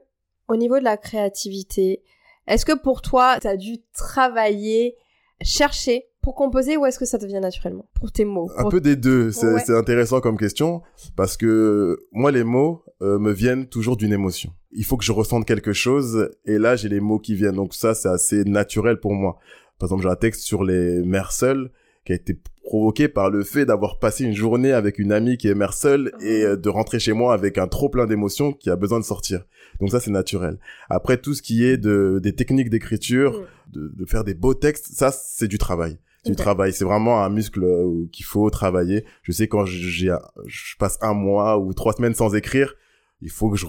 au 0.49 0.57
niveau 0.57 0.79
de 0.79 0.83
la 0.83 0.97
créativité, 0.97 2.01
est-ce 2.47 2.65
que 2.65 2.77
pour 2.77 3.01
toi, 3.01 3.37
tu 3.39 3.47
as 3.47 3.55
dû 3.55 3.77
travailler, 3.93 4.95
chercher 5.41 6.05
pour 6.21 6.35
composer 6.35 6.75
ou 6.75 6.85
est-ce 6.85 6.99
que 6.99 7.05
ça 7.05 7.17
te 7.17 7.25
vient 7.25 7.39
naturellement? 7.39 7.87
Pour 7.93 8.11
tes 8.11 8.25
mots 8.25 8.49
Un 8.57 8.69
peu 8.69 8.81
des 8.81 8.95
deux. 8.95 9.31
C'est 9.31 9.75
intéressant 9.75 10.19
comme 10.19 10.37
question 10.37 10.81
parce 11.15 11.37
que 11.37 11.97
moi, 12.11 12.31
les 12.31 12.43
mots 12.43 12.83
euh, 13.01 13.19
me 13.19 13.31
viennent 13.31 13.67
toujours 13.67 13.95
d'une 13.95 14.11
émotion. 14.11 14.51
Il 14.71 14.83
faut 14.83 14.97
que 14.97 15.05
je 15.05 15.11
ressente 15.11 15.45
quelque 15.45 15.71
chose 15.73 16.29
et 16.45 16.57
là, 16.57 16.75
j'ai 16.75 16.89
les 16.89 16.99
mots 16.99 17.19
qui 17.19 17.35
viennent. 17.35 17.55
Donc 17.55 17.73
ça, 17.73 17.93
c'est 17.93 18.09
assez 18.09 18.43
naturel 18.43 18.99
pour 18.99 19.13
moi. 19.13 19.37
Par 19.77 19.87
exemple, 19.87 20.03
j'ai 20.03 20.09
un 20.09 20.15
texte 20.15 20.41
sur 20.41 20.63
les 20.63 21.01
mères 21.03 21.31
seules 21.31 21.71
qui 22.05 22.11
a 22.11 22.15
été 22.15 22.39
provoqué 22.69 23.07
par 23.07 23.31
le 23.31 23.43
fait 23.43 23.65
d'avoir 23.65 23.97
passé 23.97 24.23
une 24.23 24.35
journée 24.35 24.73
avec 24.73 24.99
une 24.99 25.11
amie 25.11 25.37
qui 25.37 25.47
est 25.47 25.55
mère 25.55 25.73
seule 25.73 26.11
et 26.21 26.43
euh, 26.43 26.55
de 26.55 26.69
rentrer 26.69 26.99
chez 26.99 27.13
moi 27.13 27.33
avec 27.33 27.57
un 27.57 27.67
trop 27.67 27.89
plein 27.89 28.05
d'émotions 28.05 28.53
qui 28.53 28.69
a 28.69 28.75
besoin 28.75 28.99
de 28.99 29.03
sortir. 29.03 29.43
Donc 29.79 29.89
ça 29.89 29.99
c'est 29.99 30.11
naturel. 30.11 30.59
Après 30.87 31.17
tout 31.17 31.33
ce 31.33 31.41
qui 31.41 31.65
est 31.65 31.77
de 31.77 32.19
des 32.21 32.35
techniques 32.35 32.69
d'écriture, 32.69 33.43
de, 33.73 33.91
de, 33.95 34.05
faire 34.05 34.23
des 34.23 34.35
beaux 34.35 34.53
textes, 34.53 34.89
ça 34.93 35.11
c'est 35.11 35.47
du 35.47 35.57
travail. 35.57 35.97
Du 36.25 36.35
travail, 36.35 36.71
c'est 36.71 36.85
vraiment 36.85 37.23
un 37.23 37.29
muscle 37.29 37.63
euh, 37.63 38.05
qu'il 38.11 38.25
faut 38.25 38.47
travailler. 38.51 39.03
Je 39.23 39.31
sais 39.31 39.47
quand 39.47 39.65
j'ai 39.65 40.13
je 40.45 40.75
passe 40.77 40.99
un 41.01 41.15
mois 41.15 41.57
ou 41.57 41.73
trois 41.73 41.93
semaines 41.93 42.13
sans 42.13 42.35
écrire, 42.35 42.75
il 43.21 43.31
faut 43.31 43.49
que 43.49 43.57
je 43.57 43.65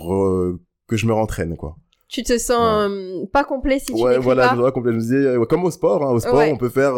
que 0.87 0.97
je 0.97 1.07
me 1.07 1.13
rentraîne 1.15 1.57
quoi 1.57 1.77
tu 2.09 2.25
te 2.25 2.37
sens 2.39 2.91
euh, 2.91 3.25
pas 3.33 3.45
complet 3.45 3.79
si 3.79 3.95
tu 3.95 4.03
ouais 4.03 4.19
voilà 4.19 4.49
pas. 4.49 4.57
je 4.57 4.71
complet 4.71 4.91
je 4.91 4.97
me 4.97 5.01
disais 5.01 5.47
comme 5.49 5.63
au 5.63 5.71
sport 5.71 6.03
hein, 6.03 6.11
au 6.11 6.19
sport 6.19 6.43
on 6.51 6.57
peut 6.57 6.69
faire 6.69 6.95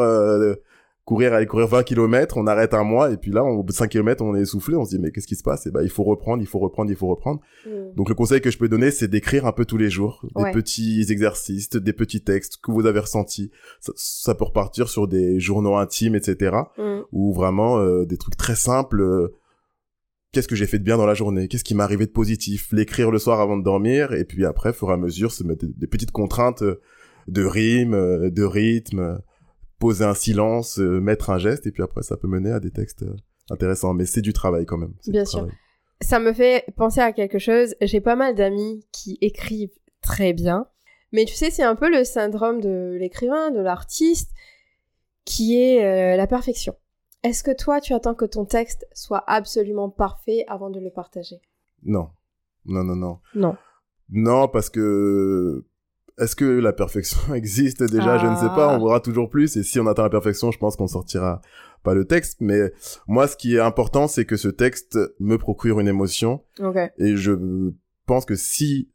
courir 1.04 1.34
aller 1.34 1.46
courir 1.46 1.66
20 1.66 1.82
km, 1.82 2.36
on 2.36 2.46
arrête 2.46 2.74
un 2.74 2.84
mois 2.84 3.10
et 3.10 3.16
puis 3.16 3.32
là 3.32 3.42
au 3.42 3.62
bout 3.62 3.72
de 3.72 3.76
5 3.76 3.88
km 3.88 4.22
on 4.22 4.36
est 4.36 4.42
essoufflé, 4.42 4.76
on 4.76 4.84
se 4.84 4.90
dit 4.90 4.98
mais 5.00 5.10
qu'est-ce 5.10 5.26
qui 5.26 5.34
se 5.34 5.42
passe? 5.42 5.66
Et 5.66 5.70
ben 5.70 5.82
il 5.82 5.90
faut 5.90 6.04
reprendre, 6.04 6.42
il 6.42 6.46
faut 6.46 6.60
reprendre, 6.60 6.90
il 6.90 6.96
faut 6.96 7.08
reprendre. 7.08 7.40
Mm. 7.66 7.94
Donc 7.96 8.08
le 8.08 8.14
conseil 8.14 8.40
que 8.40 8.50
je 8.50 8.58
peux 8.58 8.68
donner 8.68 8.90
c'est 8.92 9.08
d'écrire 9.08 9.46
un 9.46 9.52
peu 9.52 9.64
tous 9.64 9.76
les 9.76 9.90
jours, 9.90 10.24
des 10.36 10.50
petits 10.52 11.04
exercices, 11.10 11.70
des 11.70 11.92
petits 11.92 12.22
textes 12.22 12.58
que 12.62 12.70
vous 12.70 12.86
avez 12.86 13.00
ressentis. 13.00 13.50
Ça, 13.80 14.34
peut 14.34 14.44
repartir 14.44 14.88
sur 14.88 15.08
des 15.08 15.40
journaux 15.40 15.76
intimes, 15.76 16.14
etc. 16.14 16.56
Mm. 16.78 17.00
Ou 17.10 17.32
vraiment 17.32 17.78
euh, 17.78 18.04
des 18.04 18.16
trucs 18.16 18.36
très 18.36 18.54
simples. 18.54 19.00
Euh, 19.00 19.34
qu'est-ce 20.32 20.48
que 20.48 20.54
j'ai 20.54 20.66
fait 20.66 20.78
de 20.78 20.84
bien 20.84 20.96
dans 20.96 21.06
la 21.06 21.14
journée? 21.14 21.48
Qu'est-ce 21.48 21.64
qui 21.64 21.74
m'est 21.74 21.82
arrivé 21.82 22.06
de 22.06 22.12
positif? 22.12 22.68
L'écrire 22.72 23.10
le 23.10 23.18
soir 23.18 23.40
avant 23.40 23.56
de 23.56 23.64
dormir 23.64 24.12
et 24.12 24.24
puis 24.24 24.44
après, 24.44 24.70
au 24.70 24.72
fur 24.72 24.90
et 24.90 24.92
à 24.92 24.96
mesure, 24.96 25.32
se 25.32 25.42
mettre 25.42 25.66
des 25.66 25.86
petites 25.88 26.12
contraintes 26.12 26.62
de 27.28 27.44
rime, 27.44 28.30
de 28.30 28.44
rythme 28.44 29.20
poser 29.82 30.04
un 30.04 30.14
silence, 30.14 30.78
euh, 30.78 31.00
mettre 31.00 31.30
un 31.30 31.38
geste, 31.38 31.66
et 31.66 31.72
puis 31.72 31.82
après, 31.82 32.04
ça 32.04 32.16
peut 32.16 32.28
mener 32.28 32.52
à 32.52 32.60
des 32.60 32.70
textes 32.70 33.02
euh, 33.02 33.16
intéressants. 33.50 33.94
Mais 33.94 34.06
c'est 34.06 34.22
du 34.22 34.32
travail 34.32 34.64
quand 34.64 34.78
même. 34.78 34.94
Bien 35.08 35.24
sûr. 35.24 35.48
Ça 36.00 36.20
me 36.20 36.32
fait 36.32 36.64
penser 36.76 37.00
à 37.00 37.12
quelque 37.12 37.40
chose. 37.40 37.74
J'ai 37.80 38.00
pas 38.00 38.14
mal 38.14 38.36
d'amis 38.36 38.86
qui 38.92 39.18
écrivent 39.20 39.76
très 40.00 40.34
bien. 40.34 40.68
Mais 41.10 41.24
tu 41.24 41.34
sais, 41.34 41.50
c'est 41.50 41.64
un 41.64 41.74
peu 41.74 41.90
le 41.90 42.04
syndrome 42.04 42.60
de 42.60 42.96
l'écrivain, 42.98 43.50
de 43.50 43.60
l'artiste, 43.60 44.30
qui 45.24 45.60
est 45.60 45.84
euh, 45.84 46.16
la 46.16 46.28
perfection. 46.28 46.76
Est-ce 47.24 47.42
que 47.42 47.54
toi, 47.54 47.80
tu 47.80 47.92
attends 47.92 48.14
que 48.14 48.24
ton 48.24 48.44
texte 48.44 48.86
soit 48.94 49.24
absolument 49.26 49.90
parfait 49.90 50.44
avant 50.46 50.70
de 50.70 50.78
le 50.78 50.90
partager? 50.90 51.40
Non. 51.82 52.10
Non, 52.66 52.84
non, 52.84 52.94
non. 52.94 53.18
Non. 53.34 53.56
Non, 54.10 54.46
parce 54.46 54.70
que 54.70 55.64
est-ce 56.22 56.36
que 56.36 56.44
la 56.44 56.72
perfection 56.72 57.34
existe 57.34 57.82
déjà? 57.82 58.18
Je 58.18 58.26
ne 58.26 58.36
sais 58.36 58.54
pas. 58.54 58.74
On 58.74 58.78
voudra 58.78 59.00
toujours 59.00 59.28
plus. 59.28 59.56
Et 59.56 59.62
si 59.62 59.80
on 59.80 59.86
atteint 59.86 60.02
la 60.02 60.10
perfection, 60.10 60.50
je 60.50 60.58
pense 60.58 60.76
qu'on 60.76 60.86
sortira 60.86 61.40
pas 61.82 61.94
le 61.94 62.04
texte. 62.04 62.38
Mais 62.40 62.72
moi, 63.06 63.26
ce 63.26 63.36
qui 63.36 63.56
est 63.56 63.60
important, 63.60 64.08
c'est 64.08 64.24
que 64.24 64.36
ce 64.36 64.48
texte 64.48 64.98
me 65.20 65.36
procure 65.36 65.80
une 65.80 65.88
émotion. 65.88 66.42
Et 66.98 67.16
je 67.16 67.32
pense 68.06 68.24
que 68.24 68.36
si 68.36 68.90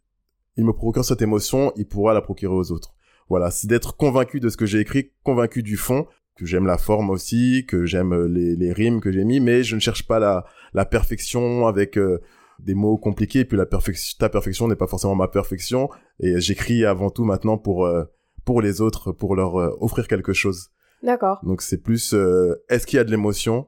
il 0.57 0.65
me 0.65 0.73
procure 0.73 1.05
cette 1.05 1.21
émotion, 1.21 1.71
il 1.75 1.87
pourra 1.87 2.13
la 2.13 2.21
procurer 2.21 2.53
aux 2.53 2.71
autres. 2.71 2.95
Voilà, 3.29 3.51
c'est 3.51 3.67
d'être 3.67 3.97
convaincu 3.97 4.39
de 4.39 4.49
ce 4.49 4.57
que 4.57 4.65
j'ai 4.65 4.79
écrit, 4.79 5.11
convaincu 5.23 5.61
du 5.61 5.75
fond, 5.75 6.07
que 6.35 6.45
j'aime 6.45 6.65
la 6.65 6.77
forme 6.77 7.09
aussi, 7.09 7.65
que 7.67 7.85
j'aime 7.85 8.25
les, 8.25 8.55
les 8.55 8.71
rimes 8.71 9.01
que 9.01 9.11
j'ai 9.11 9.25
mis, 9.25 9.39
mais 9.39 9.63
je 9.63 9.75
ne 9.75 9.81
cherche 9.81 10.07
pas 10.07 10.19
la, 10.19 10.45
la 10.73 10.85
perfection 10.85 11.67
avec 11.67 11.97
euh, 11.97 12.21
des 12.59 12.73
mots 12.73 12.97
compliqués 12.97 13.39
et 13.39 13.45
puis 13.45 13.57
la 13.57 13.65
perfection 13.65 14.15
ta 14.19 14.29
perfection 14.29 14.67
n'est 14.67 14.75
pas 14.75 14.87
forcément 14.87 15.15
ma 15.15 15.27
perfection 15.27 15.89
et 16.19 16.39
j'écris 16.39 16.85
avant 16.85 17.09
tout 17.09 17.23
maintenant 17.23 17.57
pour 17.57 17.85
euh, 17.85 18.05
pour 18.45 18.61
les 18.61 18.81
autres 18.81 19.11
pour 19.11 19.35
leur 19.35 19.59
euh, 19.59 19.75
offrir 19.79 20.07
quelque 20.07 20.33
chose. 20.33 20.69
D'accord. 21.03 21.39
Donc 21.43 21.61
c'est 21.61 21.81
plus 21.81 22.13
euh, 22.13 22.55
est-ce 22.69 22.87
qu'il 22.87 22.97
y 22.97 22.99
a 22.99 23.03
de 23.03 23.11
l'émotion? 23.11 23.67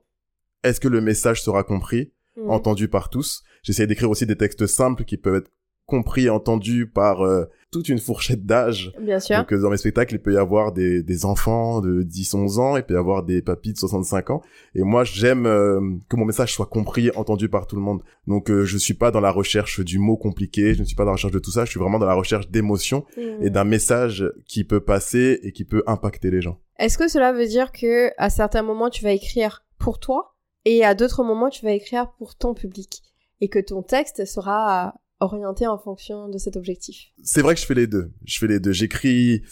Est-ce 0.63 0.79
que 0.79 0.87
le 0.87 1.01
message 1.01 1.41
sera 1.41 1.63
compris? 1.63 2.11
Mmh. 2.37 2.49
entendu 2.49 2.87
par 2.87 3.09
tous. 3.09 3.43
J'essaie 3.63 3.87
d'écrire 3.87 4.09
aussi 4.09 4.25
des 4.25 4.37
textes 4.37 4.65
simples 4.65 5.03
qui 5.03 5.17
peuvent 5.17 5.35
être 5.35 5.51
compris 5.89 6.25
et 6.25 6.29
entendus 6.29 6.87
par 6.87 7.23
toute 7.71 7.89
une 7.89 7.99
fourchette 7.99 8.45
d'âge. 8.45 8.91
Bien 8.99 9.19
sûr. 9.19 9.37
Donc 9.37 9.53
dans 9.53 9.69
mes 9.69 9.77
spectacles, 9.77 10.15
il 10.15 10.19
peut 10.19 10.33
y 10.33 10.37
avoir 10.37 10.71
des, 10.71 11.03
des 11.03 11.25
enfants 11.25 11.81
de 11.81 12.03
10-11 12.03 12.59
ans, 12.59 12.77
il 12.77 12.83
peut 12.83 12.95
y 12.95 12.97
avoir 12.97 13.23
des 13.23 13.41
papis 13.41 13.73
de 13.73 13.77
65 13.77 14.31
ans. 14.31 14.41
Et 14.73 14.81
moi, 14.81 15.03
j'aime 15.03 15.45
euh, 15.45 15.79
que 16.09 16.15
mon 16.15 16.25
message 16.25 16.53
soit 16.53 16.65
compris, 16.65 17.11
entendu 17.15 17.47
par 17.47 17.67
tout 17.67 17.75
le 17.75 17.81
monde. 17.81 18.01
Donc 18.27 18.49
euh, 18.49 18.63
je 18.63 18.77
suis 18.77 18.95
pas 18.95 19.11
dans 19.11 19.21
la 19.21 19.31
recherche 19.31 19.81
du 19.81 19.99
mot 19.99 20.17
compliqué, 20.17 20.73
je 20.73 20.79
ne 20.79 20.85
suis 20.85 20.95
pas 20.95 21.03
dans 21.03 21.11
la 21.11 21.15
recherche 21.15 21.33
de 21.33 21.39
tout 21.39 21.51
ça, 21.51 21.65
je 21.65 21.69
suis 21.69 21.79
vraiment 21.79 21.99
dans 21.99 22.07
la 22.07 22.15
recherche 22.15 22.49
d'émotion 22.49 23.05
mmh. 23.17 23.21
et 23.43 23.49
d'un 23.49 23.65
message 23.65 24.25
qui 24.45 24.63
peut 24.63 24.81
passer 24.81 25.39
et 25.43 25.51
qui 25.51 25.63
peut 25.63 25.83
impacter 25.85 26.31
les 26.31 26.41
gens. 26.41 26.59
Est-ce 26.79 26.97
que 26.97 27.07
cela 27.07 27.33
veut 27.33 27.47
dire 27.47 27.71
que 27.71 28.09
à 28.17 28.29
certains 28.29 28.63
moments 28.63 28.89
tu 28.89 29.03
vas 29.03 29.11
écrire 29.11 29.63
pour 29.77 29.99
toi 29.99 30.35
et 30.65 30.83
à 30.83 30.95
d'autres 30.95 31.23
moments 31.23 31.49
tu 31.49 31.63
vas 31.65 31.71
écrire 31.71 32.11
pour 32.17 32.35
ton 32.35 32.53
public 32.53 33.03
et 33.41 33.47
que 33.47 33.59
ton 33.59 33.83
texte 33.83 34.25
sera 34.25 34.95
orienté 35.19 35.67
en 35.67 35.77
fonction 35.77 36.29
de 36.29 36.37
cet 36.37 36.55
objectif. 36.55 37.07
C'est 37.23 37.41
vrai 37.41 37.55
que 37.55 37.61
je 37.61 37.65
fais 37.65 37.73
les 37.73 37.87
deux. 37.87 38.11
Je 38.25 38.39
fais 38.39 38.47
les 38.47 38.59
deux. 38.59 38.71
J'écris 38.71 39.43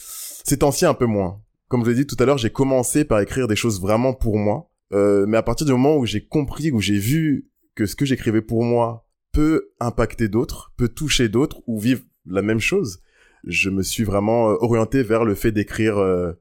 c'est 0.48 0.64
ancien 0.64 0.90
un 0.90 0.94
peu 0.94 1.06
moins. 1.06 1.42
Comme 1.68 1.84
je 1.84 1.90
l'ai 1.90 1.96
dit 1.98 2.08
tout 2.08 2.16
à 2.20 2.26
l'heure, 2.26 2.38
j'ai 2.38 2.50
commencé 2.50 3.04
par 3.04 3.20
écrire 3.20 3.50
des 3.50 3.58
choses 3.58 3.82
vraiment 3.82 4.14
pour 4.14 4.38
moi. 4.38 4.72
Euh, 4.94 5.26
mais 5.28 5.36
à 5.36 5.44
partir 5.44 5.66
du 5.66 5.74
moment 5.74 5.98
où 5.98 6.06
j'ai 6.06 6.26
compris, 6.26 6.72
où 6.72 6.80
j'ai 6.80 6.98
vu 6.98 7.50
que 7.76 7.86
ce 7.86 7.98
que 7.98 8.06
j'écrivais 8.06 8.42
pour 8.42 8.64
moi 8.64 9.10
peut 9.34 9.74
impacter 9.82 10.30
d'autres, 10.30 10.72
peut 10.78 10.88
toucher 10.88 11.28
d'autres 11.28 11.62
ou 11.68 11.78
vivre 11.78 12.02
la 12.26 12.42
même 12.42 12.62
chose, 12.62 13.02
je 13.44 13.70
me 13.70 13.84
suis 13.84 14.06
vraiment 14.06 14.52
euh, 14.52 14.56
orienté 14.62 15.04
vers 15.04 15.26
le 15.26 15.36
fait 15.36 15.52
d'écrire 15.52 15.98
euh, 15.98 16.32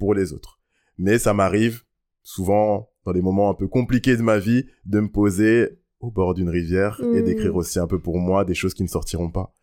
pour 0.00 0.12
les 0.12 0.32
autres. 0.32 0.58
Mais 0.98 1.18
ça 1.18 1.32
m'arrive 1.32 1.84
souvent 2.24 2.90
dans 3.04 3.12
des 3.12 3.22
moments 3.22 3.48
un 3.48 3.54
peu 3.54 3.68
compliqués 3.68 4.16
de 4.16 4.22
ma 4.22 4.38
vie 4.38 4.66
de 4.86 4.98
me 4.98 5.08
poser 5.08 5.78
au 6.02 6.10
bord 6.10 6.34
d'une 6.34 6.50
rivière 6.50 7.00
et 7.00 7.22
Mm. 7.22 7.24
d'écrire 7.24 7.56
aussi 7.56 7.78
un 7.78 7.86
peu 7.86 7.98
pour 7.98 8.18
moi 8.18 8.44
des 8.44 8.54
choses 8.54 8.74
qui 8.74 8.82
ne 8.82 8.88
sortiront 8.88 9.30
pas. 9.30 9.54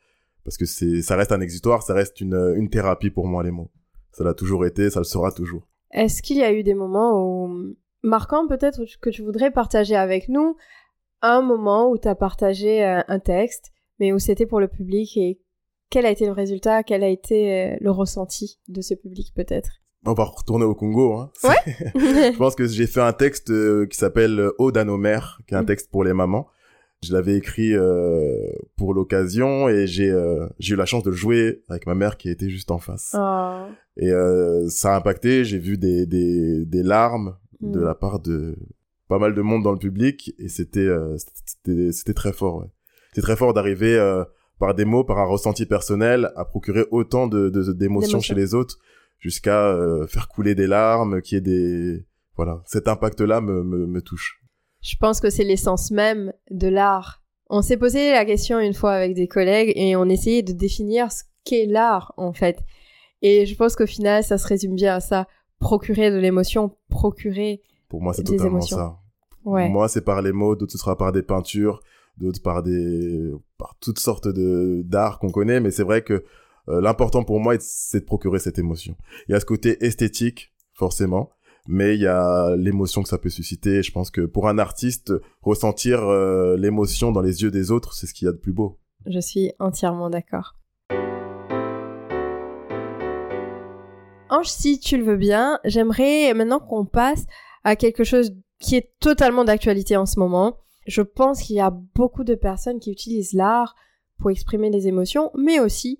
Parce 0.43 0.57
que 0.57 0.65
c'est, 0.65 1.01
ça 1.01 1.15
reste 1.15 1.31
un 1.31 1.41
exutoire, 1.41 1.83
ça 1.83 1.93
reste 1.93 2.21
une, 2.21 2.53
une 2.55 2.69
thérapie 2.69 3.11
pour 3.11 3.27
moi, 3.27 3.43
les 3.43 3.51
mots. 3.51 3.69
Ça 4.11 4.23
l'a 4.23 4.33
toujours 4.33 4.65
été, 4.65 4.89
ça 4.89 4.99
le 4.99 5.05
sera 5.05 5.31
toujours. 5.31 5.67
Est-ce 5.91 6.21
qu'il 6.23 6.37
y 6.37 6.43
a 6.43 6.51
eu 6.53 6.63
des 6.63 6.73
moments 6.73 7.21
où, 7.23 7.75
marquants 8.01 8.47
peut-être, 8.47 8.81
que 9.01 9.09
tu 9.09 9.21
voudrais 9.21 9.51
partager 9.51 9.95
avec 9.95 10.29
nous, 10.29 10.55
un 11.21 11.41
moment 11.41 11.89
où 11.89 11.97
tu 11.97 12.07
as 12.07 12.15
partagé 12.15 12.83
euh, 12.83 13.01
un 13.07 13.19
texte, 13.19 13.71
mais 13.99 14.13
où 14.13 14.19
c'était 14.19 14.45
pour 14.45 14.59
le 14.59 14.67
public 14.69 15.17
et 15.17 15.39
quel 15.89 16.05
a 16.05 16.11
été 16.11 16.25
le 16.25 16.31
résultat, 16.31 16.83
quel 16.83 17.03
a 17.03 17.09
été 17.09 17.73
euh, 17.73 17.77
le 17.81 17.91
ressenti 17.91 18.59
de 18.67 18.81
ce 18.81 18.93
public 18.93 19.33
peut-être? 19.35 19.81
On 20.05 20.13
va 20.13 20.23
retourner 20.23 20.65
au 20.65 20.75
Congo. 20.75 21.13
Hein. 21.17 21.29
Ouais. 21.43 21.73
Je 22.33 22.37
pense 22.37 22.55
que 22.55 22.65
j'ai 22.65 22.87
fait 22.87 23.01
un 23.01 23.13
texte 23.13 23.49
euh, 23.51 23.85
qui 23.85 23.97
s'appelle 23.97 24.39
euh, 24.39 24.51
Ode 24.57 24.77
à 24.77 24.85
nos 24.85 24.97
mères, 24.97 25.41
qui 25.47 25.53
est 25.53 25.57
un 25.57 25.63
Mm. 25.63 25.67
texte 25.67 25.91
pour 25.91 26.03
les 26.03 26.13
mamans. 26.13 26.47
Je 27.03 27.13
l'avais 27.13 27.35
écrit 27.35 27.73
euh, 27.75 28.35
pour 28.75 28.93
l'occasion 28.93 29.69
et 29.69 29.87
j'ai 29.87 30.09
euh, 30.11 30.47
j'ai 30.59 30.73
eu 30.73 30.77
la 30.77 30.85
chance 30.85 31.03
de 31.03 31.09
le 31.11 31.15
jouer 31.15 31.63
avec 31.69 31.85
ma 31.85 31.95
mère 31.95 32.17
qui 32.17 32.29
était 32.29 32.49
juste 32.49 32.71
en 32.71 32.77
face. 32.79 33.15
Oh. 33.17 33.65
Et 33.97 34.11
euh, 34.11 34.67
ça 34.69 34.93
a 34.93 34.97
impacté. 34.97 35.43
J'ai 35.45 35.59
vu 35.59 35.77
des, 35.77 36.05
des, 36.05 36.65
des 36.65 36.83
larmes 36.83 37.35
de 37.61 37.79
Mm. 37.79 37.83
la 37.83 37.95
part 37.95 38.19
de 38.19 38.55
pas 39.09 39.19
mal 39.19 39.33
de 39.35 39.41
monde 39.41 39.63
dans 39.63 39.71
le 39.73 39.77
public 39.79 40.33
et 40.39 40.47
c'était 40.49 40.87
c'était 41.45 41.91
c'était 41.91 42.13
très 42.13 42.31
fort. 42.33 42.57
Ouais. 42.61 42.67
C'est 43.13 43.21
très 43.21 43.35
fort 43.35 43.53
d'arriver 43.53 43.97
par 44.59 44.75
des 44.75 44.85
mots, 44.85 45.03
par 45.03 45.19
un 45.19 45.25
ressenti 45.25 45.65
personnel, 45.65 46.31
à 46.35 46.45
procurer 46.45 46.85
autant 46.91 47.27
de 47.27 47.49
de- 47.49 47.61
d'émotions 47.73 47.75
D'émotions. 47.77 48.19
chez 48.21 48.35
les 48.35 48.53
autres, 48.53 48.77
jusqu'à 49.19 49.67
euh, 49.67 50.07
faire 50.07 50.27
couler 50.27 50.55
des 50.55 50.67
larmes, 50.67 51.21
qui 51.21 51.35
est 51.35 51.41
des 51.41 52.05
voilà. 52.35 52.61
Cet 52.65 52.87
impact-là 52.87 53.41
me, 53.41 53.63
me 53.63 53.85
me 53.85 54.01
touche. 54.01 54.41
Je 54.81 54.95
pense 54.99 55.19
que 55.19 55.29
c'est 55.29 55.43
l'essence 55.43 55.91
même 55.91 56.33
de 56.51 56.67
l'art. 56.67 57.21
On 57.49 57.61
s'est 57.61 57.77
posé 57.77 58.11
la 58.11 58.25
question 58.25 58.59
une 58.59 58.73
fois 58.73 58.93
avec 58.93 59.13
des 59.13 59.27
collègues 59.27 59.73
et 59.75 59.95
on 59.95 60.05
essayait 60.05 60.43
de 60.43 60.53
définir 60.53 61.11
ce 61.11 61.23
qu'est 61.43 61.65
l'art 61.65 62.13
en 62.17 62.31
fait. 62.31 62.59
Et 63.21 63.45
je 63.45 63.55
pense 63.55 63.75
qu'au 63.75 63.87
final, 63.87 64.23
ça 64.23 64.37
se 64.37 64.47
résume 64.47 64.75
bien 64.75 64.95
à 64.95 64.99
ça. 64.99 65.27
Procurer 65.59 66.09
de 66.11 66.17
l'émotion, 66.17 66.77
procurer... 66.89 67.61
Pour 67.89 68.01
moi, 68.01 68.13
c'est 68.13 68.23
totalement 68.23 68.59
émotions. 68.59 68.77
ça. 68.77 68.99
Ouais. 69.43 69.67
Moi, 69.67 69.89
c'est 69.89 70.05
par 70.05 70.21
les 70.21 70.31
mots, 70.31 70.55
d'autres 70.55 70.71
ce 70.71 70.77
sera 70.77 70.97
par 70.97 71.11
des 71.11 71.23
peintures, 71.23 71.81
d'autres 72.17 72.41
par 72.41 72.63
des 72.63 73.31
par 73.57 73.75
toutes 73.81 73.99
sortes 73.99 74.27
de 74.27 74.83
d'art 74.85 75.19
qu'on 75.19 75.31
connaît, 75.31 75.59
mais 75.59 75.71
c'est 75.71 75.83
vrai 75.83 76.01
que 76.01 76.23
euh, 76.69 76.81
l'important 76.81 77.23
pour 77.23 77.39
moi 77.39 77.55
c'est 77.59 78.01
de 78.01 78.05
procurer 78.05 78.39
cette 78.39 78.59
émotion. 78.59 78.95
Il 79.27 79.31
y 79.31 79.35
a 79.35 79.39
ce 79.39 79.45
côté 79.45 79.83
esthétique 79.85 80.53
forcément, 80.73 81.31
mais 81.67 81.95
il 81.95 82.01
y 82.01 82.07
a 82.07 82.55
l'émotion 82.55 83.03
que 83.03 83.09
ça 83.09 83.17
peut 83.17 83.29
susciter. 83.29 83.83
Je 83.83 83.91
pense 83.91 84.11
que 84.11 84.21
pour 84.21 84.47
un 84.47 84.57
artiste, 84.57 85.13
ressentir 85.41 86.03
euh, 86.03 86.55
l'émotion 86.57 87.11
dans 87.11 87.21
les 87.21 87.41
yeux 87.41 87.51
des 87.51 87.71
autres, 87.71 87.93
c'est 87.93 88.07
ce 88.07 88.13
qu'il 88.13 88.25
y 88.25 88.29
a 88.29 88.31
de 88.31 88.37
plus 88.37 88.53
beau. 88.53 88.79
Je 89.05 89.19
suis 89.19 89.51
entièrement 89.59 90.09
d'accord. 90.09 90.55
Ange, 94.29 94.47
si 94.47 94.79
tu 94.79 94.97
le 94.97 95.03
veux 95.03 95.17
bien, 95.17 95.59
j'aimerais 95.65 96.33
maintenant 96.33 96.59
qu'on 96.59 96.85
passe 96.85 97.25
à 97.63 97.75
quelque 97.75 98.03
chose 98.03 98.35
qui 98.59 98.75
est 98.75 98.93
totalement 98.99 99.43
d'actualité 99.43 99.97
en 99.97 100.05
ce 100.05 100.19
moment. 100.19 100.57
Je 100.85 101.01
pense 101.01 101.41
qu'il 101.41 101.55
y 101.55 101.61
a 101.61 101.71
beaucoup 101.95 102.23
de 102.23 102.35
personnes 102.35 102.79
qui 102.79 102.91
utilisent 102.91 103.33
l'art 103.33 103.75
pour 104.19 104.31
exprimer 104.31 104.69
des 104.69 104.87
émotions, 104.87 105.31
mais 105.35 105.59
aussi, 105.59 105.99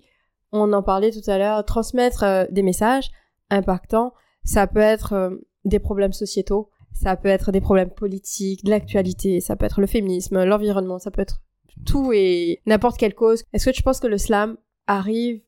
on 0.52 0.72
en 0.72 0.82
parlait 0.82 1.10
tout 1.10 1.28
à 1.30 1.38
l'heure, 1.38 1.64
transmettre 1.64 2.24
euh, 2.24 2.44
des 2.50 2.62
messages 2.62 3.10
impactants. 3.50 4.12
Ça 4.44 4.66
peut 4.66 4.80
être 4.80 5.12
euh, 5.12 5.36
des 5.64 5.78
problèmes 5.78 6.12
sociétaux, 6.12 6.70
ça 6.92 7.16
peut 7.16 7.28
être 7.28 7.52
des 7.52 7.60
problèmes 7.60 7.90
politiques, 7.90 8.64
de 8.64 8.70
l'actualité, 8.70 9.40
ça 9.40 9.56
peut 9.56 9.66
être 9.66 9.80
le 9.80 9.86
féminisme, 9.86 10.44
l'environnement, 10.44 10.98
ça 10.98 11.10
peut 11.10 11.22
être 11.22 11.40
tout 11.86 12.12
et 12.12 12.60
n'importe 12.66 12.98
quelle 12.98 13.14
cause. 13.14 13.44
Est-ce 13.52 13.70
que 13.70 13.74
tu 13.74 13.82
penses 13.82 14.00
que 14.00 14.06
le 14.06 14.18
slam 14.18 14.56
arrive 14.86 15.40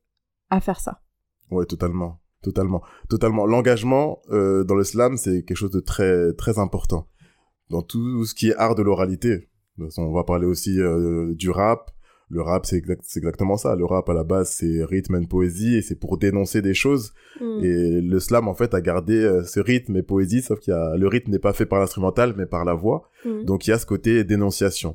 à 0.51 0.61
faire 0.61 0.81
ça? 0.81 1.01
Ouais, 1.51 1.67
totalement, 1.67 2.21
totalement, 2.43 2.83
totalement. 3.09 3.47
L'engagement 3.47 4.21
euh, 4.31 4.65
dans 4.65 4.75
le 4.75 4.85
slam, 4.85 5.17
c'est 5.17 5.45
quelque 5.45 5.57
chose 5.57 5.71
de 5.71 5.81
très 5.81 6.33
très 6.35 6.59
important 6.59 7.09
dans 7.71 7.83
tout 7.83 8.25
ce 8.25 8.35
qui 8.35 8.51
est 8.51 8.57
art 8.57 8.75
de 8.75 8.83
l'oralité. 8.83 9.49
On 9.97 10.13
va 10.13 10.25
parler 10.25 10.47
aussi 10.47 10.79
du 11.35 11.51
rap. 11.51 11.91
Le 12.33 12.41
rap, 12.41 12.65
c'est 12.65 12.77
exact, 12.77 13.03
c'est 13.05 13.21
exactement 13.21 13.59
ça. 13.59 13.77
Le 13.77 13.85
rap, 13.85 14.09
à 14.09 14.15
la 14.15 14.25
base, 14.25 14.51
c'est 14.53 14.83
rythme 14.85 15.17
et 15.17 15.27
poésie, 15.27 15.77
et 15.77 15.83
c'est 15.83 15.97
pour 15.97 16.17
dénoncer 16.17 16.63
des 16.63 16.73
choses. 16.73 17.13
Hmm. 17.39 17.63
Et 17.63 18.01
le 18.01 18.21
slam, 18.21 18.49
en 18.49 18.55
fait, 18.55 18.73
a 18.73 18.81
gardé 18.81 19.17
euh, 19.17 19.45
ce 19.45 19.61
rythme 19.61 19.97
et 19.97 20.03
poésie, 20.03 20.41
sauf 20.41 20.59
qu'il 20.59 20.73
a 20.73 20.97
le 20.97 21.07
rythme 21.09 21.31
n'est 21.31 21.39
pas 21.39 21.53
fait 21.53 21.67
par 21.67 21.79
l'instrumental, 21.79 22.33
mais 22.35 22.47
par 22.47 22.65
la 22.65 22.73
voix. 22.73 23.11
Hmm. 23.27 23.45
Donc 23.45 23.67
il 23.67 23.71
y 23.71 23.73
a 23.75 23.79
ce 23.79 23.85
côté 23.85 24.25
dénonciation. 24.25 24.95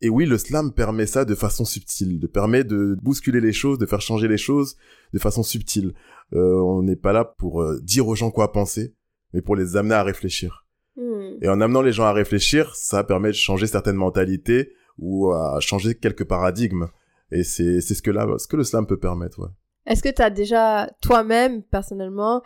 Et 0.00 0.08
oui, 0.08 0.24
le 0.24 0.38
slam 0.38 0.72
permet 0.72 1.04
ça 1.04 1.26
de 1.26 1.34
façon 1.34 1.66
subtile, 1.66 2.18
de 2.18 2.26
permet 2.26 2.64
de 2.64 2.96
bousculer 3.02 3.42
les 3.42 3.52
choses, 3.52 3.76
de 3.76 3.84
faire 3.84 4.00
changer 4.00 4.28
les 4.28 4.38
choses 4.38 4.78
de 5.12 5.18
façon 5.18 5.42
subtile. 5.42 5.92
Euh, 6.32 6.54
on 6.62 6.82
n'est 6.82 6.96
pas 6.96 7.12
là 7.12 7.26
pour 7.26 7.60
euh, 7.60 7.78
dire 7.82 8.08
aux 8.08 8.14
gens 8.14 8.30
quoi 8.30 8.52
penser, 8.52 8.94
mais 9.34 9.42
pour 9.42 9.54
les 9.54 9.76
amener 9.76 9.96
à 9.96 10.02
réfléchir. 10.02 10.64
Hmm. 10.96 11.36
Et 11.42 11.48
en 11.50 11.60
amenant 11.60 11.82
les 11.82 11.92
gens 11.92 12.04
à 12.04 12.14
réfléchir, 12.14 12.74
ça 12.74 13.04
permet 13.04 13.28
de 13.28 13.34
changer 13.34 13.66
certaines 13.66 13.96
mentalités 13.96 14.72
ou 15.00 15.32
à 15.32 15.58
changer 15.60 15.94
quelques 15.96 16.24
paradigmes. 16.24 16.86
Et 17.32 17.42
c'est 17.44 17.80
c'est 17.80 17.94
ce 17.94 18.02
que 18.02 18.10
là, 18.12 18.26
ce 18.38 18.46
que 18.46 18.56
le 18.56 18.64
slam 18.64 18.86
peut 18.86 18.98
permettre. 18.98 19.40
Ouais. 19.40 19.48
Est-ce 19.86 20.02
que 20.02 20.08
tu 20.14 20.22
as 20.22 20.30
déjà 20.30 20.88
toi-même, 21.02 21.62
personnellement, 21.62 22.42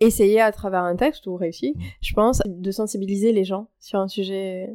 essayé 0.00 0.40
à 0.40 0.50
travers 0.50 0.82
un 0.82 0.96
texte 0.96 1.26
ou 1.26 1.36
réussi, 1.36 1.74
Mm. 1.76 1.80
je 2.00 2.14
pense, 2.14 2.42
de 2.46 2.70
sensibiliser 2.70 3.32
les 3.32 3.44
gens 3.44 3.68
sur 3.78 3.98
un 3.98 4.08
sujet 4.08 4.68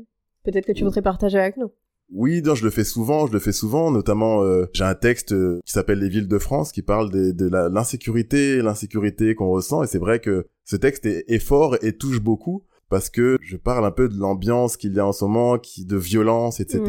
peut-être 0.44 0.66
que 0.68 0.72
tu 0.72 0.84
voudrais 0.84 1.02
partager 1.02 1.40
avec 1.40 1.58
nous? 1.58 1.72
Oui, 2.14 2.44
non, 2.44 2.54
je 2.54 2.64
le 2.64 2.70
fais 2.70 2.84
souvent, 2.84 3.26
je 3.26 3.34
le 3.34 3.40
fais 3.40 3.52
souvent, 3.52 3.90
notamment 3.90 4.44
euh, 4.44 4.68
j'ai 4.74 4.84
un 4.84 4.94
texte 4.94 5.32
euh, 5.32 5.60
qui 5.66 5.72
s'appelle 5.72 5.98
Les 5.98 6.10
villes 6.10 6.28
de 6.28 6.38
France 6.38 6.72
qui 6.72 6.84
parle 6.84 7.10
des- 7.10 7.34
de, 7.34 7.48
l'insécurité, 7.50 8.62
l'insécurité 8.62 9.34
qu'on 9.34 9.50
ressent 9.50 9.82
et 9.84 9.88
c'est 9.88 9.98
vrai 9.98 10.20
que 10.20 10.46
ce 10.64 10.76
texte 10.76 11.06
est, 11.08 11.24
est 11.28 11.40
fort 11.40 11.78
et 11.82 11.94
touche 11.98 12.20
beaucoup 12.22 12.64
parce 12.90 13.10
que 13.10 13.38
je 13.42 13.58
parle 13.58 13.86
un 13.86 13.92
peu 13.92 14.08
de 14.10 14.18
l'ambiance 14.18 14.78
qu'il 14.78 14.94
y 14.94 15.00
a 15.00 15.06
en 15.06 15.12
ce 15.14 15.26
moment, 15.26 15.58
qui 15.58 15.86
de 15.86 15.98
violence, 15.98 16.60
etc. 16.60 16.82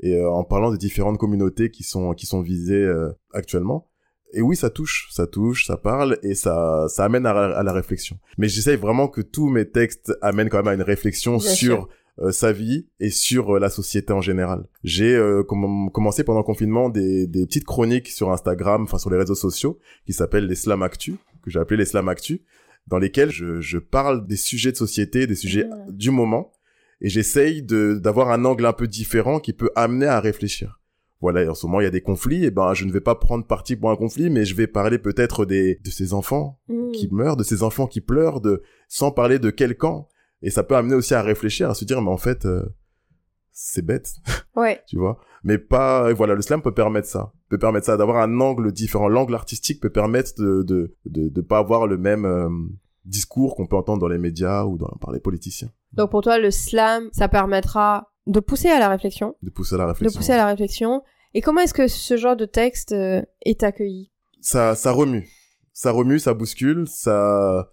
Et 0.00 0.16
euh, 0.16 0.30
en 0.30 0.44
parlant 0.44 0.70
de 0.70 0.76
différentes 0.76 1.18
communautés 1.18 1.70
qui 1.70 1.82
sont 1.84 2.12
qui 2.14 2.26
sont 2.26 2.40
visées 2.40 2.74
euh, 2.84 3.10
actuellement. 3.32 3.88
Et 4.32 4.42
oui, 4.42 4.56
ça 4.56 4.70
touche, 4.70 5.08
ça 5.12 5.26
touche, 5.26 5.66
ça 5.66 5.76
parle 5.76 6.18
et 6.22 6.34
ça 6.34 6.86
ça 6.88 7.04
amène 7.04 7.26
à, 7.26 7.32
la- 7.32 7.56
à 7.58 7.62
la 7.62 7.72
réflexion. 7.72 8.18
Mais 8.38 8.48
j'essaye 8.48 8.76
vraiment 8.76 9.08
que 9.08 9.20
tous 9.20 9.48
mes 9.48 9.68
textes 9.70 10.12
amènent 10.20 10.48
quand 10.50 10.58
même 10.58 10.68
à 10.68 10.74
une 10.74 10.82
réflexion 10.82 11.36
Bien 11.36 11.48
sur 11.50 11.54
sûr. 11.54 11.88
euh, 12.20 12.32
sa 12.32 12.52
vie 12.52 12.88
et 12.98 13.10
sur 13.10 13.54
euh, 13.56 13.60
la 13.60 13.70
société 13.70 14.12
en 14.12 14.20
général. 14.20 14.66
J'ai 14.82 15.14
euh, 15.14 15.42
comm- 15.44 15.90
commencé 15.92 16.24
pendant 16.24 16.40
le 16.40 16.44
confinement 16.44 16.88
des, 16.88 17.26
des 17.28 17.46
petites 17.46 17.64
chroniques 17.64 18.08
sur 18.08 18.32
Instagram, 18.32 18.82
enfin 18.82 18.98
sur 18.98 19.10
les 19.10 19.16
réseaux 19.16 19.34
sociaux, 19.36 19.78
qui 20.04 20.12
s'appellent 20.12 20.46
les 20.48 20.56
Slam 20.56 20.82
Actu, 20.82 21.14
que 21.42 21.50
j'ai 21.50 21.60
appelé 21.60 21.78
les 21.78 21.84
Slam 21.86 22.08
Actu, 22.08 22.42
dans 22.86 22.98
lesquels 22.98 23.30
je, 23.30 23.60
je 23.60 23.78
parle 23.78 24.26
des 24.26 24.36
sujets 24.36 24.72
de 24.72 24.76
société, 24.76 25.26
des 25.26 25.34
sujets 25.34 25.66
Ah. 25.70 25.76
du 25.90 26.10
moment, 26.10 26.52
et 27.00 27.08
j'essaye 27.08 27.62
de 27.62 27.94
d'avoir 28.02 28.30
un 28.30 28.44
angle 28.44 28.64
un 28.66 28.72
peu 28.72 28.86
différent 28.86 29.40
qui 29.40 29.52
peut 29.52 29.70
amener 29.74 30.06
à 30.06 30.20
réfléchir. 30.20 30.80
Voilà, 31.20 31.42
et 31.44 31.48
en 31.48 31.54
ce 31.54 31.66
moment 31.66 31.80
il 31.80 31.84
y 31.84 31.86
a 31.86 31.90
des 31.90 32.02
conflits, 32.02 32.44
et 32.44 32.50
ben 32.50 32.74
je 32.74 32.84
ne 32.84 32.92
vais 32.92 33.00
pas 33.00 33.14
prendre 33.14 33.46
parti 33.46 33.74
pour 33.76 33.90
un 33.90 33.96
conflit, 33.96 34.28
mais 34.30 34.44
je 34.44 34.54
vais 34.54 34.66
parler 34.66 34.98
peut-être 34.98 35.44
des 35.46 35.80
de 35.84 35.90
ces 35.90 36.12
enfants 36.14 36.60
Hmm. 36.68 36.90
qui 36.92 37.08
meurent, 37.12 37.36
de 37.36 37.42
ces 37.44 37.62
enfants 37.62 37.86
qui 37.86 38.00
pleurent, 38.00 38.40
de 38.40 38.62
sans 38.88 39.10
parler 39.10 39.38
de 39.38 39.50
quel 39.50 39.76
camp. 39.76 40.08
Et 40.42 40.50
ça 40.50 40.62
peut 40.62 40.76
amener 40.76 40.94
aussi 40.94 41.14
à 41.14 41.22
réfléchir, 41.22 41.70
à 41.70 41.74
se 41.74 41.84
dire, 41.86 42.02
mais 42.02 42.10
en 42.10 42.18
fait, 42.18 42.44
euh, 42.44 42.62
c'est 43.52 43.84
bête, 43.84 44.10
Ouais. 44.54 44.82
tu 44.86 44.98
vois? 44.98 45.18
Mais 45.42 45.56
pas, 45.58 46.12
voilà, 46.12 46.34
le 46.34 46.42
slam 46.42 46.60
peut 46.60 46.74
permettre 46.74 47.08
ça, 47.08 47.32
peut 47.48 47.58
permettre 47.58 47.86
ça, 47.86 47.96
d'avoir 47.96 48.18
un 48.18 48.40
angle 48.40 48.72
différent. 48.72 49.08
L'angle 49.08 49.34
artistique 49.34 49.80
peut 49.80 49.90
permettre 49.90 50.32
de 50.38 50.62
de 50.62 50.94
de, 51.06 51.28
de 51.28 51.40
pas 51.40 51.58
avoir 51.58 51.86
le 51.86 51.96
même 51.96 52.24
euh, 52.24 52.48
discours 53.04 53.54
qu'on 53.54 53.66
peut 53.66 53.76
entendre 53.76 54.00
dans 54.00 54.08
les 54.08 54.18
médias 54.18 54.64
ou 54.64 54.78
dans, 54.78 54.88
par 55.00 55.12
les 55.12 55.20
politiciens, 55.20 55.70
Donc 55.92 56.10
pour 56.10 56.22
toi, 56.22 56.38
le 56.38 56.50
slam, 56.50 57.08
ça 57.12 57.28
permettra 57.28 58.10
de 58.26 58.40
pousser 58.40 58.68
à 58.68 58.80
la 58.80 58.88
réflexion, 58.88 59.36
de 59.42 59.50
pousser 59.50 59.76
à 59.76 59.78
la 59.78 59.84
de 59.84 59.88
réflexion. 59.90 60.18
pousser 60.18 60.32
à 60.32 60.36
la 60.36 60.46
réflexion. 60.46 61.02
Et 61.34 61.40
comment 61.40 61.60
est-ce 61.60 61.74
que 61.74 61.86
ce 61.86 62.16
genre 62.16 62.36
de 62.36 62.46
texte 62.46 62.92
euh, 62.92 63.22
est 63.44 63.62
accueilli? 63.62 64.10
Ça 64.40 64.74
ça 64.74 64.90
remue, 64.92 65.28
ça 65.72 65.92
remue, 65.92 66.18
ça 66.18 66.34
bouscule, 66.34 66.86
ça 66.88 67.70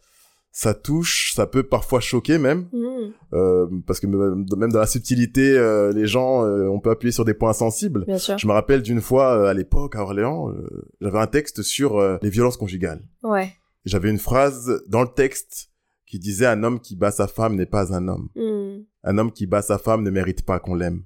ça 0.55 0.75
touche, 0.75 1.33
ça 1.33 1.47
peut 1.47 1.63
parfois 1.63 1.99
choquer 1.99 2.37
même. 2.37 2.69
Hmm. 2.71 3.11
Euh, 3.33 3.67
parce 3.87 3.99
que 3.99 4.05
même 4.05 4.71
dans 4.71 4.79
la 4.79 4.85
subtilité, 4.85 5.57
euh, 5.57 5.91
les 5.91 6.05
gens, 6.05 6.45
euh, 6.45 6.67
on 6.67 6.79
peut 6.79 6.91
appuyer 6.91 7.11
sur 7.11 7.25
des 7.25 7.33
points 7.33 7.53
sensibles. 7.53 8.05
Bien 8.05 8.19
sûr. 8.19 8.37
Je 8.37 8.45
me 8.47 8.53
rappelle 8.53 8.83
d'une 8.83 9.01
fois 9.01 9.35
euh, 9.35 9.45
à 9.47 9.55
l'époque 9.55 9.95
à 9.95 10.03
Orléans, 10.03 10.51
euh, 10.51 10.91
j'avais 11.01 11.17
un 11.17 11.25
texte 11.25 11.63
sur 11.63 11.99
les 12.21 12.29
violences 12.29 12.55
conjugales. 12.55 13.01
Ouais. 13.23 13.51
J'avais 13.85 14.11
une 14.11 14.19
phrase 14.19 14.83
dans 14.87 15.01
le 15.01 15.07
texte 15.07 15.71
qui 16.05 16.19
disait 16.19 16.45
un 16.45 16.63
homme 16.63 16.79
qui 16.79 16.95
bat 16.95 17.11
sa 17.11 17.27
femme 17.27 17.55
n'est 17.55 17.65
pas 17.65 17.91
un 17.91 18.07
homme. 18.07 18.29
Hmm. 18.35 18.83
Un 19.03 19.17
homme 19.17 19.31
qui 19.31 19.47
bat 19.47 19.63
sa 19.63 19.79
femme 19.79 20.03
ne 20.03 20.11
mérite 20.11 20.45
pas 20.45 20.59
qu'on 20.59 20.75
l'aime. 20.75 21.03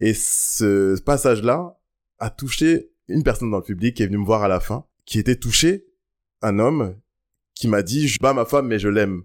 Et 0.00 0.14
ce 0.14 1.00
passage-là 1.00 1.80
a 2.20 2.30
touché 2.30 2.92
une 3.08 3.24
personne 3.24 3.50
dans 3.50 3.58
le 3.58 3.64
public 3.64 3.96
qui 3.96 4.04
est 4.04 4.06
venue 4.06 4.18
me 4.18 4.24
voir 4.24 4.44
à 4.44 4.48
la 4.48 4.60
fin, 4.60 4.86
qui 5.04 5.18
était 5.18 5.36
touché, 5.36 5.84
un 6.42 6.60
homme 6.60 6.94
qui 7.62 7.68
m'a 7.68 7.82
dit 7.82 8.08
je 8.08 8.18
bats 8.20 8.34
ma 8.34 8.44
femme 8.44 8.66
mais 8.66 8.78
je 8.80 8.88
l'aime. 8.88 9.22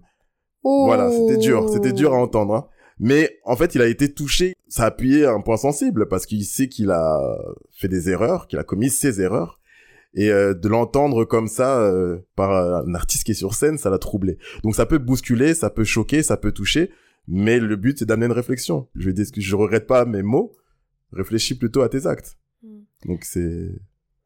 Voilà, 0.62 1.10
c'était 1.10 1.38
dur, 1.38 1.68
c'était 1.72 1.92
dur 1.92 2.12
à 2.14 2.16
entendre. 2.16 2.54
hein. 2.54 2.66
Mais 3.00 3.38
en 3.44 3.56
fait, 3.56 3.74
il 3.74 3.80
a 3.80 3.86
été 3.86 4.12
touché, 4.12 4.54
ça 4.68 4.84
a 4.84 4.86
appuyé 4.86 5.24
un 5.24 5.40
point 5.40 5.56
sensible 5.56 6.08
parce 6.08 6.26
qu'il 6.26 6.44
sait 6.44 6.68
qu'il 6.68 6.90
a 6.90 7.20
fait 7.72 7.88
des 7.88 8.10
erreurs, 8.10 8.46
qu'il 8.48 8.58
a 8.58 8.64
commis 8.64 8.90
ses 8.90 9.20
erreurs. 9.20 9.60
Et 10.14 10.30
euh, 10.30 10.54
de 10.54 10.68
l'entendre 10.68 11.24
comme 11.24 11.48
ça 11.48 11.80
euh, 11.80 12.18
par 12.34 12.50
un 12.50 12.94
artiste 12.94 13.24
qui 13.24 13.32
est 13.32 13.34
sur 13.34 13.54
scène, 13.54 13.78
ça 13.78 13.90
l'a 13.90 13.98
troublé. 13.98 14.38
Donc 14.62 14.74
ça 14.74 14.86
peut 14.86 14.98
bousculer, 14.98 15.54
ça 15.54 15.70
peut 15.70 15.84
choquer, 15.84 16.22
ça 16.22 16.36
peut 16.36 16.52
toucher, 16.52 16.90
mais 17.28 17.60
le 17.60 17.76
but 17.76 17.98
c'est 17.98 18.06
d'amener 18.06 18.26
une 18.26 18.32
réflexion. 18.32 18.88
Je 18.94 19.10
dire 19.10 19.26
que 19.32 19.40
je 19.40 19.56
regrette 19.56 19.86
pas 19.86 20.04
mes 20.04 20.22
mots, 20.22 20.52
réfléchis 21.12 21.56
plutôt 21.56 21.82
à 21.82 21.88
tes 21.88 22.06
actes. 22.06 22.36
Mm. 22.62 22.78
Donc 23.06 23.24
c'est 23.24 23.68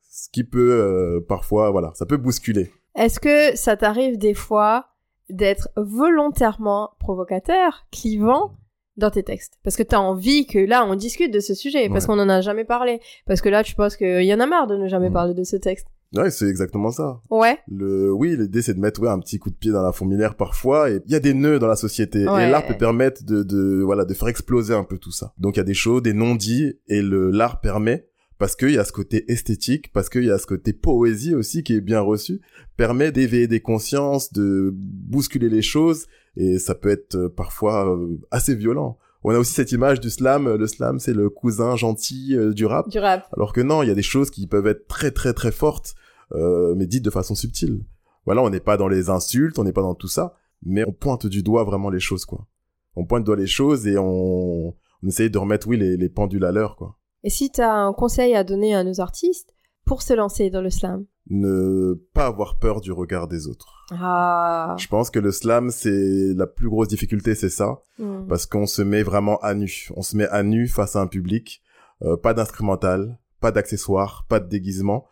ce 0.09 0.29
qui 0.31 0.45
peut 0.45 0.73
euh, 0.73 1.21
parfois, 1.21 1.71
voilà, 1.71 1.93
ça 1.95 2.07
peut 2.07 2.17
bousculer. 2.17 2.71
Est-ce 2.95 3.21
que 3.21 3.57
ça 3.57 3.77
t'arrive 3.77 4.19
des 4.19 4.35
fois 4.35 4.87
d'être 5.31 5.69
volontairement 5.77 6.91
provocateur, 6.99 7.87
clivant 7.91 8.55
dans 8.97 9.11
tes 9.11 9.23
textes? 9.23 9.59
Parce 9.65 9.77
que 9.77 9.83
t'as 9.83 9.99
envie 9.99 10.47
que 10.47 10.59
là 10.59 10.85
on 10.87 10.95
discute 10.95 11.33
de 11.33 11.41
ce 11.41 11.55
sujet, 11.55 11.89
parce 11.89 12.05
Ouais. 12.05 12.15
qu'on 12.15 12.21
en 12.21 12.29
a 12.29 12.41
jamais 12.41 12.65
parlé. 12.65 13.01
Parce 13.27 13.41
que 13.41 13.49
là 13.49 13.63
tu 13.63 13.75
penses 13.75 13.97
qu'il 13.97 14.25
y 14.25 14.35
en 14.35 14.41
a 14.41 14.47
marre 14.47 14.67
de 14.67 14.77
ne 14.77 14.89
jamais 14.89 15.11
Mm. 15.11 15.15
parler 15.15 15.35
de 15.35 15.45
ce 15.45 15.57
texte. 15.57 15.87
Ouais, 16.15 16.31
c'est 16.31 16.47
exactement 16.47 16.91
ça. 16.91 17.23
Ouais. 17.31 17.59
Le, 17.69 18.13
oui, 18.13 18.37
l'idée 18.37 18.61
c'est 18.61 18.75
de 18.75 18.81
mettre 18.81 19.01
ouais, 19.01 19.09
un 19.09 19.19
petit 19.19 19.39
coup 19.39 19.49
de 19.49 19.55
pied 19.55 19.73
dans 19.73 19.81
la 19.81 19.93
fourmilière 19.93 20.35
parfois. 20.35 20.91
Et 20.91 21.01
il 21.07 21.11
y 21.13 21.15
a 21.15 21.21
des 21.21 21.33
nœuds 21.33 21.59
dans 21.59 21.69
la 21.69 21.77
société. 21.77 22.29
Ouais. 22.29 22.49
Et 22.49 22.51
l'art 22.51 22.67
peut 22.67 22.77
permettre 22.77 23.25
de, 23.25 23.43
de, 23.43 23.81
voilà, 23.83 24.05
de 24.05 24.13
faire 24.13 24.29
exploser 24.29 24.75
un 24.75 24.85
peu 24.85 24.99
tout 24.99 25.11
ça. 25.11 25.33
Donc 25.39 25.57
il 25.57 25.61
y 25.61 25.63
a 25.63 25.65
des 25.65 25.73
choses, 25.73 26.03
des 26.03 26.13
non-dits, 26.13 26.75
et 26.89 27.01
le 27.01 27.31
l'art 27.31 27.63
permet 27.63 28.09
parce 28.43 28.57
qu'il 28.57 28.73
y 28.73 28.79
a 28.79 28.85
ce 28.85 28.91
côté 28.91 29.31
esthétique, 29.31 29.93
parce 29.93 30.09
qu'il 30.09 30.25
y 30.25 30.31
a 30.33 30.37
ce 30.37 30.49
côté 30.49 30.73
poésie 30.73 31.33
aussi 31.33 31.63
qui 31.63 31.75
est 31.75 31.81
bien 31.81 32.01
reçu, 32.01 32.41
permet 32.77 33.13
d'éveiller 33.13 33.47
des 33.47 33.61
consciences, 33.61 34.33
de 34.33 34.73
bousculer 34.75 35.49
les 35.49 35.63
choses, 35.63 36.09
et 36.35 36.59
ça 36.59 36.75
peut 36.75 36.89
être 36.89 37.15
euh, 37.15 37.29
parfois 37.29 37.97
euh, 37.97 38.19
assez 38.33 38.57
violent. 38.57 38.99
On 39.23 39.31
a 39.31 39.39
aussi 39.39 39.53
cette 39.53 39.71
image 39.71 40.01
du 40.01 40.11
slam. 40.11 40.53
Le 40.57 40.67
slam, 40.67 40.99
c'est 40.99 41.15
le 41.15 41.31
cousin 41.31 41.77
gentil 41.77 42.35
euh, 42.37 42.53
du 42.53 42.67
rap. 42.67 42.89
Du 42.89 42.99
rap. 42.99 43.29
Alors 43.33 43.53
que 43.53 43.61
non, 43.61 43.85
il 43.85 43.87
y 43.87 43.93
a 43.93 43.95
des 43.95 44.03
choses 44.03 44.33
qui 44.33 44.49
peuvent 44.49 44.67
être 44.67 44.89
très 44.89 45.13
très 45.13 45.35
très 45.35 45.53
fortes, 45.53 45.95
euh, 46.33 46.75
mais 46.77 46.89
dites 46.89 47.05
de 47.05 47.11
façon 47.11 47.37
subtile. 47.37 47.85
Voilà, 48.27 48.43
on 48.43 48.51
n'est 48.51 48.59
pas 48.59 48.77
dans 48.77 48.89
les 48.89 49.09
insultes, 49.09 49.61
on 49.61 49.63
n'est 49.63 49.73
pas 49.73 49.83
dans 49.83 49.95
tout 49.95 50.09
ça, 50.09 50.35
mais 50.65 50.83
on 50.85 50.93
pointe 50.93 51.29
du 51.29 51.45
doigt 51.45 51.63
vraiment 51.63 51.91
les 51.91 52.01
choses, 52.01 52.25
quoi. 52.25 52.49
On 52.97 53.05
pointe 53.07 53.23
du 53.23 53.27
doigt 53.27 53.37
les 53.37 53.47
choses 53.47 53.87
et 53.87 53.99
on, 53.99 54.71
on 54.71 55.07
essaye 55.07 55.31
de 55.31 55.39
remettre, 55.39 55.69
oui, 55.69 55.77
les, 55.77 55.97
les 55.97 56.09
pendules 56.09 56.45
à 56.45 56.51
l'heure, 56.51 56.75
quoi. 56.75 56.99
Et 57.25 57.31
si 57.31 57.51
t'as 57.51 57.73
un 57.73 57.93
conseil 57.93 58.35
à 58.35 58.45
donner 58.45 58.75
à 58.75 58.85
nos 58.85 59.01
artistes 59.01 59.55
pour 59.85 60.03
se 60.03 60.13
lancer 60.13 60.51
dans 60.51 60.61
le 60.61 60.71
slam? 60.71 61.07
Ne 61.29 61.95
pas 62.15 62.27
avoir 62.27 62.59
peur 62.59 62.81
du 62.81 62.91
regard 62.91 63.29
des 63.29 63.47
autres. 63.47 63.87
Ah. 63.93 64.75
Je 64.79 64.89
pense 64.89 65.11
que 65.11 65.21
le 65.21 65.31
slam, 65.31 65.71
c'est 65.71 66.35
la 66.35 66.47
plus 66.47 66.69
grosse 66.69 66.89
difficulté, 66.89 67.35
c'est 67.35 67.49
ça. 67.49 67.81
Mm. 67.99 68.27
parce 68.29 68.47
qu'on 68.47 68.67
se 68.67 68.83
met 68.83 69.03
vraiment 69.03 69.39
à 69.39 69.55
nu. 69.55 69.89
On 69.95 70.03
se 70.03 70.17
met 70.17 70.27
à 70.29 70.43
nu 70.43 70.67
face 70.67 70.97
à 70.97 71.01
un 71.01 71.07
public, 71.07 71.63
euh, 72.03 72.17
pas 72.17 72.35
d'instrumental, 72.35 73.19
pas 73.41 73.53
d'accessoires, 73.53 74.27
pas 74.29 74.41
de 74.41 74.49
déguisement. 74.49 75.07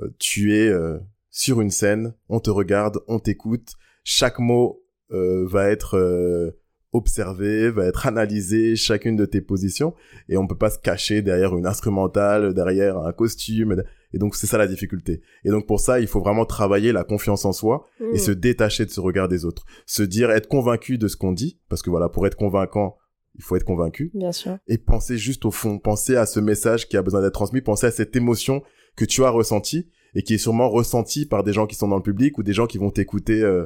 Euh, 0.00 0.08
tu 0.18 0.56
es 0.56 0.68
euh, 0.68 0.98
sur 1.30 1.60
une 1.60 1.70
scène, 1.70 2.14
on 2.28 2.40
te 2.40 2.50
regarde, 2.50 3.00
on 3.06 3.18
t'écoute. 3.18 3.74
Chaque 4.04 4.38
mot 4.38 4.80
va 5.10 5.68
être 5.68 6.54
observé, 6.92 7.70
va 7.70 7.86
être 7.86 8.06
analysé, 8.06 8.76
chacune 8.76 9.16
de 9.16 9.24
tes 9.24 9.40
positions, 9.40 9.94
et 10.28 10.36
on 10.36 10.46
peut 10.46 10.56
pas 10.56 10.70
se 10.70 10.78
cacher 10.78 11.22
derrière 11.22 11.56
une 11.56 11.66
instrumentale, 11.66 12.54
derrière 12.54 12.98
un 12.98 13.12
costume. 13.12 13.82
Et 14.14 14.18
donc 14.18 14.36
c'est 14.36 14.46
ça 14.46 14.58
la 14.58 14.66
difficulté. 14.66 15.22
Et 15.44 15.48
donc 15.50 15.66
pour 15.66 15.80
ça, 15.80 16.00
il 16.00 16.06
faut 16.06 16.20
vraiment 16.20 16.44
travailler 16.44 16.92
la 16.92 17.02
confiance 17.04 17.44
en 17.44 17.52
soi 17.52 17.86
Mm. 18.00 18.14
et 18.14 18.18
se 18.18 18.30
détacher 18.30 18.84
de 18.84 18.90
ce 18.90 19.00
regard 19.00 19.28
des 19.28 19.44
autres. 19.44 19.64
Se 19.86 20.02
dire, 20.02 20.30
être 20.30 20.48
convaincu 20.48 20.98
de 20.98 21.08
ce 21.08 21.16
qu'on 21.16 21.32
dit, 21.32 21.58
parce 21.68 21.82
que 21.82 21.90
voilà, 21.90 22.08
pour 22.08 22.26
être 22.26 22.36
convaincant, 22.36 22.96
il 23.34 23.42
faut 23.42 23.56
être 23.56 23.64
convaincu, 23.64 24.10
Bien 24.14 24.32
sûr. 24.32 24.58
et 24.68 24.76
penser 24.76 25.16
juste 25.16 25.46
au 25.46 25.50
fond, 25.50 25.78
penser 25.78 26.16
à 26.16 26.26
ce 26.26 26.38
message 26.40 26.86
qui 26.88 26.98
a 26.98 27.02
besoin 27.02 27.22
d'être 27.22 27.32
transmis, 27.32 27.62
penser 27.62 27.86
à 27.86 27.90
cette 27.90 28.14
émotion 28.14 28.62
que 28.96 29.06
tu 29.06 29.24
as 29.24 29.30
ressentie, 29.30 29.88
et 30.14 30.22
qui 30.22 30.34
est 30.34 30.38
sûrement 30.38 30.68
ressentie 30.68 31.24
par 31.24 31.42
des 31.42 31.54
gens 31.54 31.66
qui 31.66 31.74
sont 31.74 31.88
dans 31.88 31.96
le 31.96 32.02
public, 32.02 32.36
ou 32.36 32.42
des 32.42 32.52
gens 32.52 32.66
qui 32.66 32.76
vont 32.76 32.90
t'écouter 32.90 33.40
euh, 33.40 33.64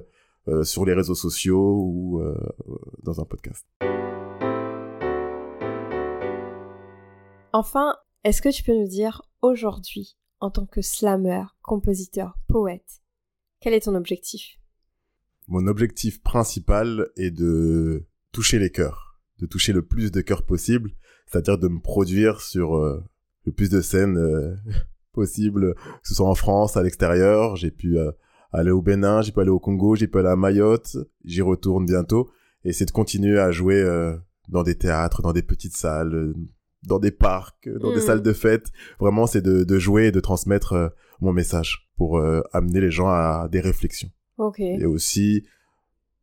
euh, 0.49 0.65
sur 0.65 0.85
les 0.85 0.95
réseaux 0.95 1.15
sociaux, 1.15 1.81
ou 1.85 2.21
euh, 2.21 2.37
dans 3.03 3.21
un 3.21 3.25
podcast. 3.25 3.67
Enfin, 7.53 7.97
est-ce 8.25 8.43
que 8.43 8.49
tu 8.49 8.63
peux 8.63 8.75
nous 8.75 8.89
dire 8.89 9.23
aujourd'hui, 9.41 10.17
en 10.41 10.51
tant 10.51 10.67
que 10.67 10.83
slammer, 10.83 11.45
compositeur, 11.63 12.39
poète, 12.49 13.03
quel 13.61 13.75
est 13.75 13.81
ton 13.81 13.95
objectif? 13.95 14.59
Mon 15.49 15.67
objectif 15.67 16.23
principal 16.23 17.09
est 17.17 17.31
de 17.31 18.07
toucher 18.33 18.59
les 18.59 18.71
cœurs, 18.71 19.21
de 19.39 19.47
toucher 19.47 19.73
le 19.73 19.83
plus 19.83 20.11
de 20.11 20.21
cœurs 20.21 20.45
possible, 20.45 20.93
c'est-à-dire 21.27 21.57
de 21.59 21.69
me 21.69 21.81
produire 21.81 22.41
sur 22.41 22.77
euh, 22.77 23.03
le 23.45 23.53
plus 23.53 23.71
de 23.71 23.81
scènes 23.81 24.19
euh, 24.19 24.55
possible, 25.13 25.75
que 25.75 26.09
ce 26.09 26.15
soit 26.15 26.29
en 26.29 26.35
France, 26.35 26.77
à 26.77 26.83
l'extérieur. 26.83 27.57
J'ai 27.57 27.71
pu 27.71 27.99
euh, 27.99 28.11
aller 28.53 28.71
au 28.71 28.83
Bénin, 28.83 29.23
j'ai 29.23 29.33
pu 29.33 29.41
aller 29.41 29.51
au 29.51 29.59
Congo, 29.61 29.97
j'ai 29.97 30.07
pu 30.09 30.19
aller 30.19 30.29
à 30.29 30.37
Mayotte, 30.37 30.97
j'y 31.25 31.43
retourne 31.43 31.87
bientôt, 31.87 32.31
et 32.65 32.73
c'est 32.73 32.85
de 32.87 32.91
continuer 32.91 33.39
à 33.39 33.51
jouer 33.51 33.81
euh, 33.81 34.17
dans 34.49 34.63
des 34.63 34.77
théâtres, 34.77 35.23
dans 35.23 35.33
des 35.33 35.43
petites 35.43 35.77
salles, 35.77 36.15
euh, 36.15 36.35
dans 36.87 36.99
des 36.99 37.11
parcs, 37.11 37.69
dans 37.81 37.91
des 37.91 37.97
Mm. 37.99 38.01
salles 38.01 38.23
de 38.23 38.33
fête. 38.33 38.67
Vraiment, 39.01 39.27
c'est 39.27 39.43
de, 39.43 39.65
de 39.65 39.79
jouer 39.79 40.07
et 40.07 40.13
de 40.13 40.21
transmettre 40.21 40.73
euh, 40.75 40.89
mon 41.21 41.33
message 41.33 41.89
pour 41.97 42.19
euh, 42.19 42.43
amener 42.53 42.81
les 42.81 42.91
gens 42.91 43.09
à 43.09 43.49
des 43.51 43.61
réflexions 43.61 44.11
Ok. 44.39 44.61
et 44.61 44.85
aussi 44.85 45.45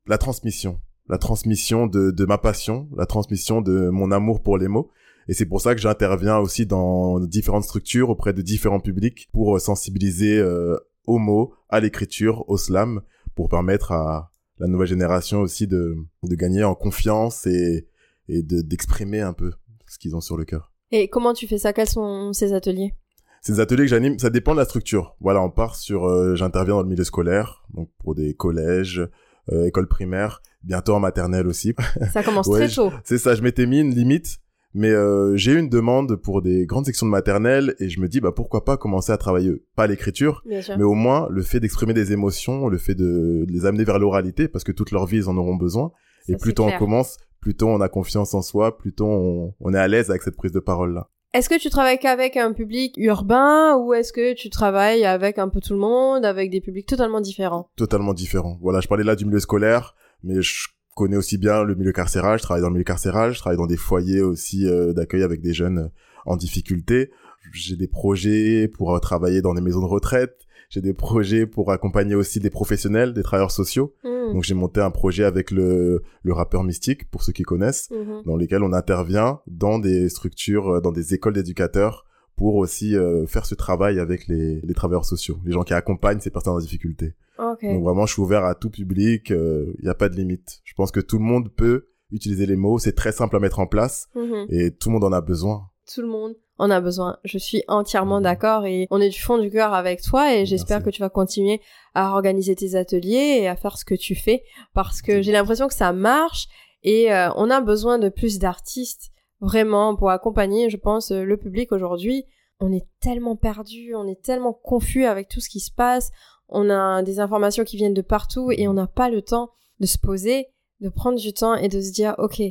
la 0.07 0.17
transmission, 0.17 0.79
la 1.09 1.17
transmission 1.17 1.87
de, 1.87 2.11
de 2.11 2.25
ma 2.25 2.37
passion, 2.37 2.87
la 2.95 3.05
transmission 3.05 3.61
de 3.61 3.89
mon 3.89 4.11
amour 4.11 4.41
pour 4.41 4.57
les 4.57 4.67
mots. 4.67 4.89
Et 5.27 5.33
c'est 5.33 5.45
pour 5.45 5.61
ça 5.61 5.73
que 5.73 5.79
j'interviens 5.81 6.37
aussi 6.37 6.65
dans 6.65 7.19
différentes 7.21 7.63
structures 7.63 8.09
auprès 8.09 8.33
de 8.33 8.41
différents 8.41 8.81
publics 8.81 9.29
pour 9.31 9.59
sensibiliser 9.59 10.37
euh, 10.37 10.77
aux 11.05 11.19
mots, 11.19 11.53
à 11.69 11.79
l'écriture, 11.79 12.43
au 12.49 12.57
slam, 12.57 13.01
pour 13.35 13.49
permettre 13.49 13.91
à 13.91 14.31
la 14.59 14.67
nouvelle 14.67 14.87
génération 14.87 15.41
aussi 15.41 15.67
de, 15.67 15.95
de 16.23 16.35
gagner 16.35 16.63
en 16.63 16.75
confiance 16.75 17.45
et, 17.47 17.87
et 18.29 18.43
de, 18.43 18.61
d'exprimer 18.61 19.21
un 19.21 19.33
peu 19.33 19.51
ce 19.87 19.97
qu'ils 19.97 20.15
ont 20.15 20.21
sur 20.21 20.37
le 20.37 20.45
cœur. 20.45 20.71
Et 20.91 21.07
comment 21.07 21.33
tu 21.33 21.47
fais 21.47 21.57
ça? 21.57 21.73
Quels 21.73 21.89
sont 21.89 22.33
ces 22.33 22.53
ateliers? 22.53 22.93
Ces 23.41 23.59
ateliers 23.59 23.83
que 23.83 23.89
j'anime, 23.89 24.17
ça 24.19 24.29
dépend 24.29 24.53
de 24.53 24.59
la 24.59 24.65
structure. 24.65 25.15
Voilà, 25.19 25.41
on 25.41 25.49
part 25.49 25.75
sur, 25.75 26.05
euh, 26.05 26.35
j'interviens 26.35 26.75
dans 26.75 26.83
le 26.83 26.87
milieu 26.87 27.03
scolaire, 27.03 27.65
donc 27.73 27.89
pour 27.97 28.15
des 28.15 28.35
collèges, 28.35 29.05
euh, 29.51 29.65
écoles 29.65 29.87
primaires, 29.89 30.41
bientôt 30.63 30.93
en 30.93 31.01
maternelle 31.01 31.47
aussi. 31.47 31.73
Ça 32.13 32.23
commence 32.23 32.47
Ouais, 32.47 32.67
très 32.67 32.73
tôt. 32.73 32.91
C'est 33.03 33.17
ça, 33.17 33.35
je 33.35 33.41
m'étais 33.41 33.65
mis 33.65 33.81
une 33.81 33.93
limite, 33.93 34.37
mais 34.73 34.89
euh, 34.89 35.35
j'ai 35.35 35.53
eu 35.53 35.59
une 35.59 35.69
demande 35.69 36.15
pour 36.15 36.41
des 36.41 36.65
grandes 36.65 36.85
sections 36.85 37.05
de 37.05 37.11
maternelle 37.11 37.75
et 37.79 37.89
je 37.89 37.99
me 37.99 38.07
dis 38.07 38.21
bah 38.21 38.31
pourquoi 38.35 38.65
pas 38.65 38.77
commencer 38.77 39.11
à 39.11 39.17
travailler 39.17 39.51
pas 39.75 39.87
l'écriture, 39.87 40.43
mais 40.45 40.83
au 40.83 40.93
moins 40.93 41.27
le 41.29 41.41
fait 41.41 41.59
d'exprimer 41.59 41.93
des 41.93 42.11
émotions, 42.11 42.67
le 42.67 42.77
fait 42.77 42.95
de, 42.95 43.45
les 43.47 43.65
amener 43.65 43.83
vers 43.83 43.99
l'oralité 43.99 44.47
parce 44.47 44.63
que 44.63 44.71
toute 44.71 44.91
leur 44.91 45.05
vie 45.05 45.17
ils 45.17 45.29
en 45.29 45.37
auront 45.37 45.55
besoin. 45.55 45.91
Ça, 46.25 46.33
et 46.33 46.37
plus 46.37 46.53
tôt 46.53 46.65
on 46.65 46.77
commence, 46.77 47.17
plus 47.39 47.55
tôt 47.55 47.67
on 47.67 47.81
a 47.81 47.89
confiance 47.89 48.33
en 48.33 48.41
soi, 48.41 48.77
plus 48.77 48.93
tôt 48.93 49.07
on, 49.07 49.53
on 49.59 49.73
est 49.73 49.79
à 49.79 49.87
l'aise 49.87 50.09
avec 50.09 50.21
cette 50.23 50.37
prise 50.37 50.51
de 50.51 50.59
parole 50.59 50.93
là. 50.93 51.09
Est-ce 51.33 51.49
que 51.49 51.59
tu 51.59 51.71
travailles 51.71 51.97
qu'avec 51.97 52.37
un 52.37 52.53
public 52.53 52.93
urbain 52.97 53.75
ou 53.77 53.95
est-ce 53.95 54.13
que 54.13 54.35
tu 54.35 54.51
travailles 54.51 55.03
avec 55.03 55.39
un 55.39 55.49
peu 55.49 55.61
tout 55.61 55.73
le 55.73 55.79
monde, 55.79 56.25
avec 56.25 56.51
des 56.51 56.61
publics 56.61 56.85
totalement 56.85 57.21
différents? 57.21 57.71
Totalement 57.75 58.13
différent. 58.13 58.59
Voilà, 58.61 58.81
je 58.81 58.87
parlais 58.87 59.03
là 59.03 59.15
du 59.15 59.25
milieu 59.25 59.39
scolaire, 59.39 59.95
mais 60.21 60.43
je 60.43 60.67
connais 60.95 61.17
aussi 61.17 61.37
bien 61.37 61.63
le 61.63 61.75
milieu 61.75 61.91
carcéral, 61.91 62.37
je 62.37 62.43
travaille 62.43 62.61
dans 62.61 62.69
le 62.69 62.73
milieu 62.73 62.83
carcéral, 62.83 63.33
je 63.33 63.39
travaille 63.39 63.57
dans 63.57 63.67
des 63.67 63.77
foyers 63.77 64.21
aussi 64.21 64.67
euh, 64.67 64.93
d'accueil 64.93 65.23
avec 65.23 65.41
des 65.41 65.53
jeunes 65.53 65.79
euh, 65.79 65.87
en 66.25 66.35
difficulté. 66.37 67.11
J'ai 67.51 67.75
des 67.75 67.87
projets 67.87 68.67
pour 68.67 68.95
euh, 68.95 68.99
travailler 68.99 69.41
dans 69.41 69.53
des 69.53 69.61
maisons 69.61 69.81
de 69.81 69.85
retraite, 69.85 70.37
j'ai 70.69 70.81
des 70.81 70.93
projets 70.93 71.45
pour 71.45 71.71
accompagner 71.71 72.15
aussi 72.15 72.39
des 72.39 72.49
professionnels, 72.49 73.13
des 73.13 73.23
travailleurs 73.23 73.51
sociaux. 73.51 73.93
Hmm. 74.03 74.33
Donc 74.33 74.43
j'ai 74.43 74.55
monté 74.55 74.81
un 74.81 74.91
projet 74.91 75.23
avec 75.23 75.51
le, 75.51 76.01
le 76.23 76.33
rappeur 76.33 76.63
Mystique, 76.63 77.09
pour 77.11 77.23
ceux 77.23 77.33
qui 77.33 77.43
connaissent, 77.43 77.89
Mhm. 77.91 78.23
dans 78.25 78.37
lesquels 78.37 78.63
on 78.63 78.73
intervient 78.73 79.39
dans 79.47 79.79
des 79.79 80.09
structures, 80.09 80.81
dans 80.81 80.91
des 80.91 81.13
écoles 81.13 81.33
d'éducateurs, 81.33 82.05
pour 82.35 82.55
aussi 82.55 82.95
euh, 82.95 83.25
faire 83.27 83.45
ce 83.45 83.55
travail 83.55 83.99
avec 83.99 84.27
les, 84.27 84.59
les 84.61 84.73
travailleurs 84.73 85.05
sociaux, 85.05 85.37
les 85.45 85.51
gens 85.51 85.63
qui 85.63 85.73
accompagnent 85.73 86.19
ces 86.19 86.29
personnes 86.31 86.53
en 86.53 86.59
difficulté. 86.59 87.13
Ok. 87.39 87.63
Donc 87.63 87.83
vraiment, 87.83 88.05
je 88.05 88.13
suis 88.13 88.21
ouvert 88.21 88.43
à 88.45 88.55
tout 88.55 88.69
public. 88.69 89.29
Il 89.29 89.75
n'y 89.83 89.89
a 89.89 89.95
pas 89.95 90.09
de 90.09 90.15
limite. 90.15 90.61
Je 90.63 90.73
pense 90.75 90.91
que 90.91 90.99
tout 90.99 91.17
le 91.17 91.23
monde 91.23 91.49
peut 91.55 91.87
utiliser 92.11 92.45
les 92.45 92.55
mots. 92.55 92.77
C'est 92.79 92.93
très 92.93 93.11
simple 93.11 93.35
à 93.35 93.39
mettre 93.39 93.59
en 93.59 93.65
place 93.67 94.07
Mhm. 94.15 94.45
et 94.49 94.71
tout 94.71 94.89
le 94.89 94.93
monde 94.93 95.03
en 95.03 95.11
a 95.11 95.21
besoin. 95.21 95.67
Tout 95.93 96.01
le 96.01 96.07
monde 96.07 96.35
en 96.59 96.69
a 96.69 96.79
besoin. 96.79 97.17
Je 97.23 97.37
suis 97.39 97.63
entièrement 97.67 98.17
Mhm. 98.17 98.23
d'accord 98.23 98.65
et 98.67 98.87
on 98.91 99.01
est 99.01 99.09
du 99.09 99.19
fond 99.19 99.39
du 99.39 99.49
cœur 99.49 99.73
avec 99.73 100.01
toi 100.03 100.35
et 100.35 100.45
j'espère 100.45 100.83
que 100.83 100.91
tu 100.91 101.01
vas 101.01 101.09
continuer 101.09 101.59
à 101.95 102.11
organiser 102.11 102.55
tes 102.55 102.75
ateliers 102.75 103.39
et 103.41 103.47
à 103.47 103.55
faire 103.55 103.77
ce 103.77 103.83
que 103.85 103.95
tu 103.95 104.13
fais 104.15 104.43
parce 104.75 105.01
que 105.01 105.21
j'ai 105.23 105.31
l'impression 105.31 105.67
que 105.67 105.73
ça 105.73 105.91
marche 105.91 106.47
et 106.83 107.11
euh, 107.11 107.29
on 107.35 107.49
a 107.49 107.61
besoin 107.61 107.97
de 107.97 108.09
plus 108.09 108.37
d'artistes 108.37 109.09
vraiment 109.41 109.95
pour 109.95 110.09
accompagner, 110.09 110.69
je 110.69 110.77
pense, 110.77 111.11
euh, 111.11 111.23
le 111.23 111.37
public 111.37 111.71
aujourd'hui. 111.71 112.25
On 112.59 112.71
est 112.71 112.85
tellement 113.01 113.35
perdu, 113.35 113.93
on 113.95 114.07
est 114.07 114.21
tellement 114.21 114.53
confus 114.53 115.05
avec 115.05 115.27
tout 115.27 115.39
ce 115.39 115.49
qui 115.49 115.59
se 115.59 115.71
passe. 115.71 116.11
On 116.49 116.69
a 116.69 117.01
des 117.03 117.19
informations 117.19 117.63
qui 117.63 117.77
viennent 117.77 117.93
de 117.93 118.01
partout 118.01 118.51
et 118.51 118.67
on 118.67 118.73
n'a 118.73 118.87
pas 118.87 119.09
le 119.09 119.21
temps 119.21 119.49
de 119.79 119.85
se 119.85 119.97
poser, 119.97 120.47
de 120.79 120.89
prendre 120.89 121.19
du 121.19 121.33
temps 121.33 121.55
et 121.55 121.67
de 121.67 121.81
se 121.81 121.91
dire, 121.91 122.15
ok, 122.19 122.41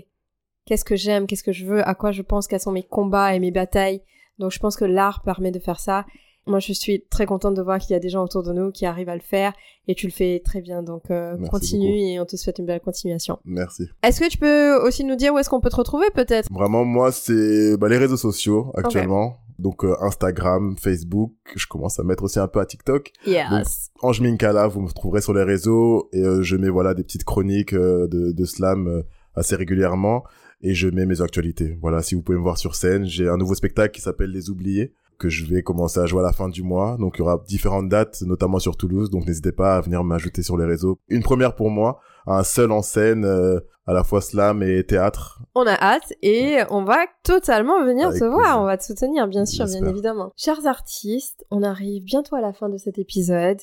qu'est-ce 0.67 0.85
que 0.85 0.97
j'aime, 0.97 1.27
qu'est-ce 1.27 1.45
que 1.45 1.53
je 1.53 1.67
veux, 1.67 1.87
à 1.87 1.95
quoi 1.95 2.13
je 2.13 2.23
pense, 2.23 2.47
quels 2.47 2.61
sont 2.61 2.73
mes 2.73 2.83
combats 2.83 3.35
et 3.35 3.41
mes 3.41 3.51
batailles. 3.51 4.03
Donc 4.39 4.51
je 4.51 4.59
pense 4.59 4.77
que 4.77 4.85
l'art 4.85 5.23
permet 5.23 5.51
de 5.51 5.59
faire 5.59 5.81
ça. 5.81 6.05
Moi, 6.47 6.59
je 6.59 6.73
suis 6.73 7.05
très 7.09 7.25
contente 7.25 7.55
de 7.55 7.63
voir 7.63 7.79
qu'il 7.79 7.93
y 7.93 7.95
a 7.95 8.01
des 8.01 8.09
gens 8.09 8.25
autour 8.25 8.43
de 8.43 8.53
nous 8.53 8.73
qui 8.73 8.85
arrivent 8.85 9.09
à 9.09 9.15
le 9.15 9.21
faire 9.21 9.53
et 9.87 9.95
tu 9.95 10.07
le 10.07 10.13
fais 10.13 10.43
très 10.45 10.61
bien. 10.61 10.83
Donc 10.83 11.11
euh, 11.11 11.37
continue 11.49 11.99
et 11.99 12.19
on 12.19 12.25
te 12.25 12.37
souhaite 12.37 12.59
une 12.59 12.67
belle 12.67 12.81
continuation. 12.81 13.39
Merci. 13.45 13.89
Est-ce 14.03 14.21
que 14.21 14.29
tu 14.29 14.39
peux 14.39 14.75
aussi 14.85 15.05
nous 15.05 15.15
dire 15.15 15.33
où 15.33 15.39
est-ce 15.39 15.49
qu'on 15.49 15.61
peut 15.61 15.71
te 15.71 15.77
retrouver 15.77 16.07
peut-être? 16.15 16.53
Vraiment, 16.53 16.85
moi, 16.85 17.13
c'est 17.13 17.77
bah, 17.77 17.89
les 17.89 17.99
réseaux 17.99 18.17
sociaux 18.17 18.73
actuellement. 18.75 19.37
Donc 19.59 19.85
euh, 19.85 19.95
Instagram, 20.01 20.75
Facebook, 20.81 21.33
je 21.55 21.67
commence 21.69 22.01
à 22.01 22.03
mettre 22.03 22.25
aussi 22.25 22.41
un 22.41 22.49
peu 22.49 22.59
à 22.59 22.67
TikTok. 22.67 23.13
Yes. 23.25 23.91
Donc, 23.95 24.11
Ange 24.11 24.21
Minkala, 24.21 24.67
vous 24.67 24.81
me 24.81 24.91
trouverez 24.91 25.21
sur 25.21 25.35
les 25.35 25.45
réseaux 25.45 26.09
et 26.13 26.23
euh, 26.23 26.43
je 26.43 26.57
mets 26.57 26.71
voilà 26.71 26.95
des 26.95 27.05
petites 27.05 27.25
chroniques 27.25 27.75
de, 27.75 28.33
de 28.33 28.45
slam 28.45 29.05
assez 29.37 29.55
régulièrement 29.55 30.25
et 30.63 30.75
je 30.75 30.89
mets 30.89 31.07
mes 31.07 31.21
actualités. 31.21 31.79
Voilà, 31.81 32.03
si 32.03 32.17
vous 32.17 32.23
pouvez 32.23 32.39
me 32.39 32.43
voir 32.43 32.59
sur 32.59 32.75
scène, 32.75 33.05
j'ai 33.05 33.29
un 33.29 33.37
nouveau 33.37 33.55
spectacle 33.55 33.95
qui 33.95 34.01
s'appelle 34.01 34.31
Les 34.31 34.51
Oubliés 34.51 34.93
que 35.23 35.29
je 35.29 35.47
vais 35.47 35.63
commencer 35.63 36.01
à 36.01 36.07
jouer 36.07 36.21
à 36.21 36.25
la 36.25 36.33
fin 36.33 36.49
du 36.49 36.63
mois. 36.63 36.97
Donc 36.99 37.15
il 37.17 37.21
y 37.21 37.23
aura 37.23 37.43
différentes 37.47 37.89
dates, 37.89 38.23
notamment 38.23 38.59
sur 38.59 38.77
Toulouse. 38.77 39.09
Donc 39.09 39.27
n'hésitez 39.27 39.53
pas 39.53 39.77
à 39.77 39.81
venir 39.81 40.03
m'ajouter 40.03 40.43
sur 40.43 40.57
les 40.57 40.67
réseaux. 40.67 40.99
Une 41.09 41.23
première 41.23 41.55
pour 41.55 41.71
moi, 41.71 42.01
un 42.27 42.43
seul 42.43 42.73
en 42.73 42.83
scène, 42.83 43.25
euh, 43.25 43.61
à 43.87 43.93
la 43.93 44.05
fois 44.05 44.21
slam 44.21 44.63
et 44.63 44.85
théâtre. 44.85 45.41
On 45.55 45.67
a 45.67 45.75
hâte 45.75 46.13
et 46.23 46.59
on 46.71 46.85
va 46.85 46.99
totalement 47.23 47.85
venir 47.85 48.11
te 48.11 48.25
voir. 48.25 48.61
On 48.61 48.65
va 48.65 48.77
te 48.77 48.85
soutenir, 48.85 49.29
bien 49.29 49.45
sûr, 49.45 49.67
bien 49.67 49.87
évidemment. 49.87 50.33
Chers 50.37 50.67
artistes, 50.67 51.45
on 51.51 51.63
arrive 51.63 52.05
bientôt 52.05 52.37
à 52.37 52.41
la 52.41 52.53
fin 52.53 52.69
de 52.69 52.77
cet 52.77 52.99
épisode. 52.99 53.59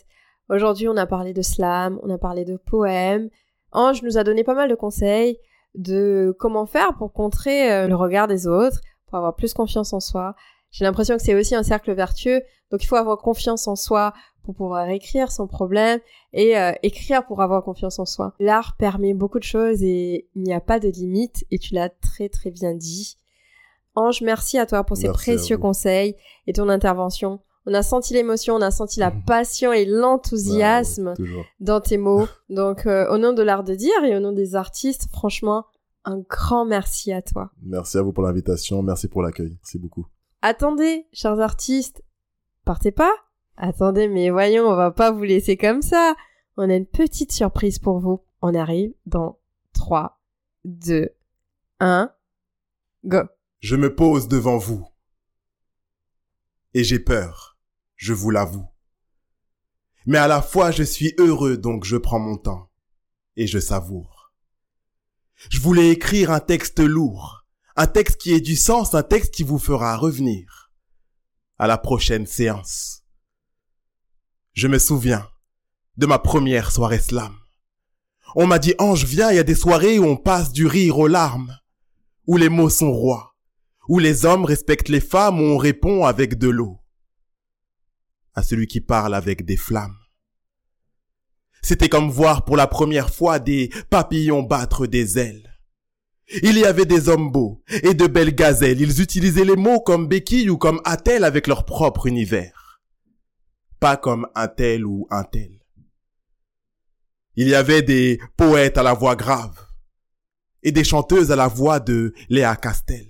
Aujourd'hui, 0.50 0.88
on 0.88 0.98
a 0.98 1.06
parlé 1.06 1.34
de 1.34 1.42
slam, 1.42 2.00
on 2.04 2.10
a 2.10 2.18
parlé 2.18 2.46
de 2.46 2.58
poèmes. 2.58 3.30
Ange 3.72 4.02
nous 4.02 4.18
a 4.18 4.24
donné 4.24 4.44
pas 4.44 4.56
mal 4.56 4.70
de 4.70 4.76
conseils 4.76 5.38
de 5.76 6.36
comment 6.40 6.66
faire 6.66 6.96
pour 6.98 7.14
contrer 7.14 7.72
euh, 7.72 7.88
le 7.88 7.96
regard 7.96 8.28
des 8.28 8.48
autres, 8.48 8.80
pour 9.08 9.18
avoir 9.18 9.36
plus 9.36 9.54
confiance 9.54 9.94
en 9.94 10.00
soi. 10.00 10.36
J'ai 10.72 10.86
l'impression 10.86 11.18
que 11.18 11.24
c'est 11.24 11.36
aussi 11.36 11.56
un 11.56 11.64
cercle 11.64 11.94
vertueux, 11.94 12.42
donc 12.72 12.84
il 12.84 12.88
faut 12.88 12.96
avoir 12.96 13.18
confiance 13.18 13.68
en 13.68 13.76
soi 13.76 14.14
pour 14.44 14.56
pouvoir 14.56 14.90
écrire 14.90 15.32
son 15.32 15.48
problème 15.48 16.00
et 16.34 16.58
euh, 16.58 16.72
écrire 16.84 17.26
pour 17.26 17.42
avoir 17.42 17.64
confiance 17.64 18.00
en 18.00 18.06
soi. 18.06 18.34
L'art 18.40 18.76
permet 18.78 19.14
beaucoup 19.14 19.40
de 19.40 19.44
choses 19.44 19.84
et 19.84 20.28
il 20.36 20.44
n'y 20.44 20.54
a 20.54 20.62
pas 20.62 20.80
de 20.80 20.90
limite 20.90 21.46
et 21.52 21.60
tu 21.60 21.74
l'as 21.74 21.90
très 21.90 22.30
très 22.30 22.52
bien 22.52 22.74
dit. 22.74 23.18
Ange, 23.96 24.22
merci 24.22 24.58
à 24.58 24.66
toi 24.66 24.84
pour 24.84 24.98
ces 24.98 25.10
précieux 25.10 25.58
conseils 25.58 26.16
et 26.48 26.54
ton 26.54 26.70
intervention. 26.70 27.42
On 27.66 27.74
a 27.74 27.84
senti 27.84 28.14
l'émotion, 28.14 28.56
on 28.56 28.62
a 28.62 28.72
senti 28.72 29.00
la 29.00 29.12
passion 29.28 29.74
et 29.74 29.86
l'enthousiasme 29.86 31.14
dans 31.60 31.82
tes 31.82 31.98
mots. 31.98 32.28
Donc, 32.50 32.86
euh, 32.86 33.12
au 33.14 33.18
nom 33.18 33.34
de 33.34 33.44
l'art 33.44 33.64
de 33.64 33.76
dire 33.76 34.04
et 34.04 34.16
au 34.16 34.20
nom 34.20 34.32
des 34.32 34.56
artistes, 34.56 35.10
franchement, 35.12 35.66
un 36.06 36.20
grand 36.20 36.66
merci 36.66 37.12
à 37.12 37.22
toi. 37.22 37.52
Merci 37.62 37.98
à 37.98 38.02
vous 38.02 38.14
pour 38.14 38.24
l'invitation, 38.24 38.82
merci 38.82 39.08
pour 39.08 39.22
l'accueil, 39.22 39.56
merci 39.62 39.78
beaucoup. 39.78 40.08
Attendez, 40.42 41.08
chers 41.12 41.40
artistes, 41.40 42.04
partez 42.66 42.92
pas. 42.92 43.14
Attendez, 43.58 44.08
mais 44.08 44.30
voyons, 44.30 44.68
on 44.68 44.76
va 44.76 44.92
pas 44.92 45.12
vous 45.12 45.24
laisser 45.24 45.58
comme 45.58 45.82
ça. 45.82 46.16
On 46.58 46.70
a 46.70 46.76
une 46.76 46.86
petite 46.86 47.32
surprise 47.32 47.80
pour 47.80 48.00
vous. 48.00 48.24
On 48.42 48.56
arrive 48.56 48.94
dans 49.06 49.40
3, 49.74 50.22
2, 50.66 51.10
1, 51.82 52.12
go. 53.06 53.22
Je 53.60 53.76
me 53.76 53.94
pose 53.94 54.28
devant 54.28 54.58
vous. 54.58 54.88
Et 56.74 56.84
j'ai 56.84 57.00
peur 57.00 57.50
je 58.00 58.14
vous 58.14 58.32
l'avoue. 58.32 58.66
Mais 60.06 60.18
à 60.18 60.28
la 60.28 60.42
fois 60.42 60.72
je 60.72 60.84
suis 60.84 61.14
heureux 61.18 61.58
donc 61.58 61.84
je 61.84 61.98
prends 61.98 62.18
mon 62.18 62.38
temps 62.38 62.72
et 63.36 63.46
je 63.46 63.60
savoure. 63.60 64.34
Je 65.50 65.60
voulais 65.60 65.90
écrire 65.90 66.32
un 66.32 66.40
texte 66.40 66.80
lourd, 66.80 67.39
un 67.80 67.88
texte 67.88 68.18
qui 68.18 68.34
ait 68.34 68.42
du 68.42 68.58
sens, 68.58 68.94
un 68.94 69.04
texte 69.04 69.34
qui 69.34 69.44
vous 69.44 69.58
fera 69.58 69.96
revenir 69.96 70.70
à 71.58 71.66
la 71.66 71.78
prochaine 71.78 72.28
séance. 72.28 73.06
Je 74.52 74.68
me 74.68 74.78
souviens 74.78 75.26
de 75.96 76.06
ma 76.06 76.20
première 76.20 76.74
soirée 76.74 77.00
slam. 77.00 77.34
On 78.36 78.48
m'a 78.48 78.60
dit 78.60 78.74
Ange 78.80 79.06
viens, 79.06 79.32
il 79.32 79.38
y 79.38 79.40
a 79.40 79.46
des 79.46 79.56
soirées 79.56 79.98
où 79.98 80.04
on 80.04 80.18
passe 80.18 80.52
du 80.52 80.68
rire 80.68 81.00
aux 81.00 81.08
larmes, 81.08 81.58
où 82.28 82.36
les 82.36 82.50
mots 82.50 82.70
sont 82.70 82.92
rois, 82.92 83.38
où 83.88 83.98
les 83.98 84.26
hommes 84.26 84.44
respectent 84.44 84.90
les 84.90 85.00
femmes, 85.00 85.40
où 85.40 85.46
on 85.46 85.58
répond 85.58 86.04
avec 86.04 86.38
de 86.38 86.50
l'eau 86.50 86.82
à 88.36 88.44
celui 88.44 88.68
qui 88.68 88.82
parle 88.82 89.16
avec 89.16 89.46
des 89.46 89.58
flammes. 89.58 89.98
C'était 91.62 91.88
comme 91.88 92.10
voir 92.10 92.44
pour 92.44 92.58
la 92.58 92.68
première 92.68 93.14
fois 93.14 93.40
des 93.40 93.70
papillons 93.90 94.44
battre 94.44 94.86
des 94.86 95.18
ailes. 95.18 95.49
Il 96.44 96.60
y 96.60 96.66
avait 96.66 96.86
des 96.86 97.10
hommes 97.10 97.32
beaux 97.32 97.64
et 97.84 97.96
de 97.96 98.06
belles 98.06 98.36
gazelles. 98.36 98.80
Ils 98.80 99.02
utilisaient 99.02 99.46
les 99.46 99.56
mots 99.56 99.80
comme 99.80 100.08
béquille 100.08 100.50
ou 100.50 100.58
comme 100.58 100.80
attel 100.86 101.24
avec 101.24 101.48
leur 101.48 101.66
propre 101.66 102.06
univers. 102.06 102.82
Pas 103.80 103.98
comme 103.98 104.28
un 104.36 104.48
tel 104.48 104.86
ou 104.86 105.08
un 105.10 105.24
tel. 105.24 105.60
Il 107.36 107.48
y 107.48 107.56
avait 107.56 107.82
des 107.82 108.20
poètes 108.38 108.78
à 108.78 108.84
la 108.84 108.94
voix 108.94 109.16
grave 109.16 109.58
et 110.62 110.72
des 110.72 110.84
chanteuses 110.84 111.32
à 111.32 111.36
la 111.36 111.48
voix 111.48 111.80
de 111.80 112.14
Léa 112.28 112.56
Castel. 112.56 113.08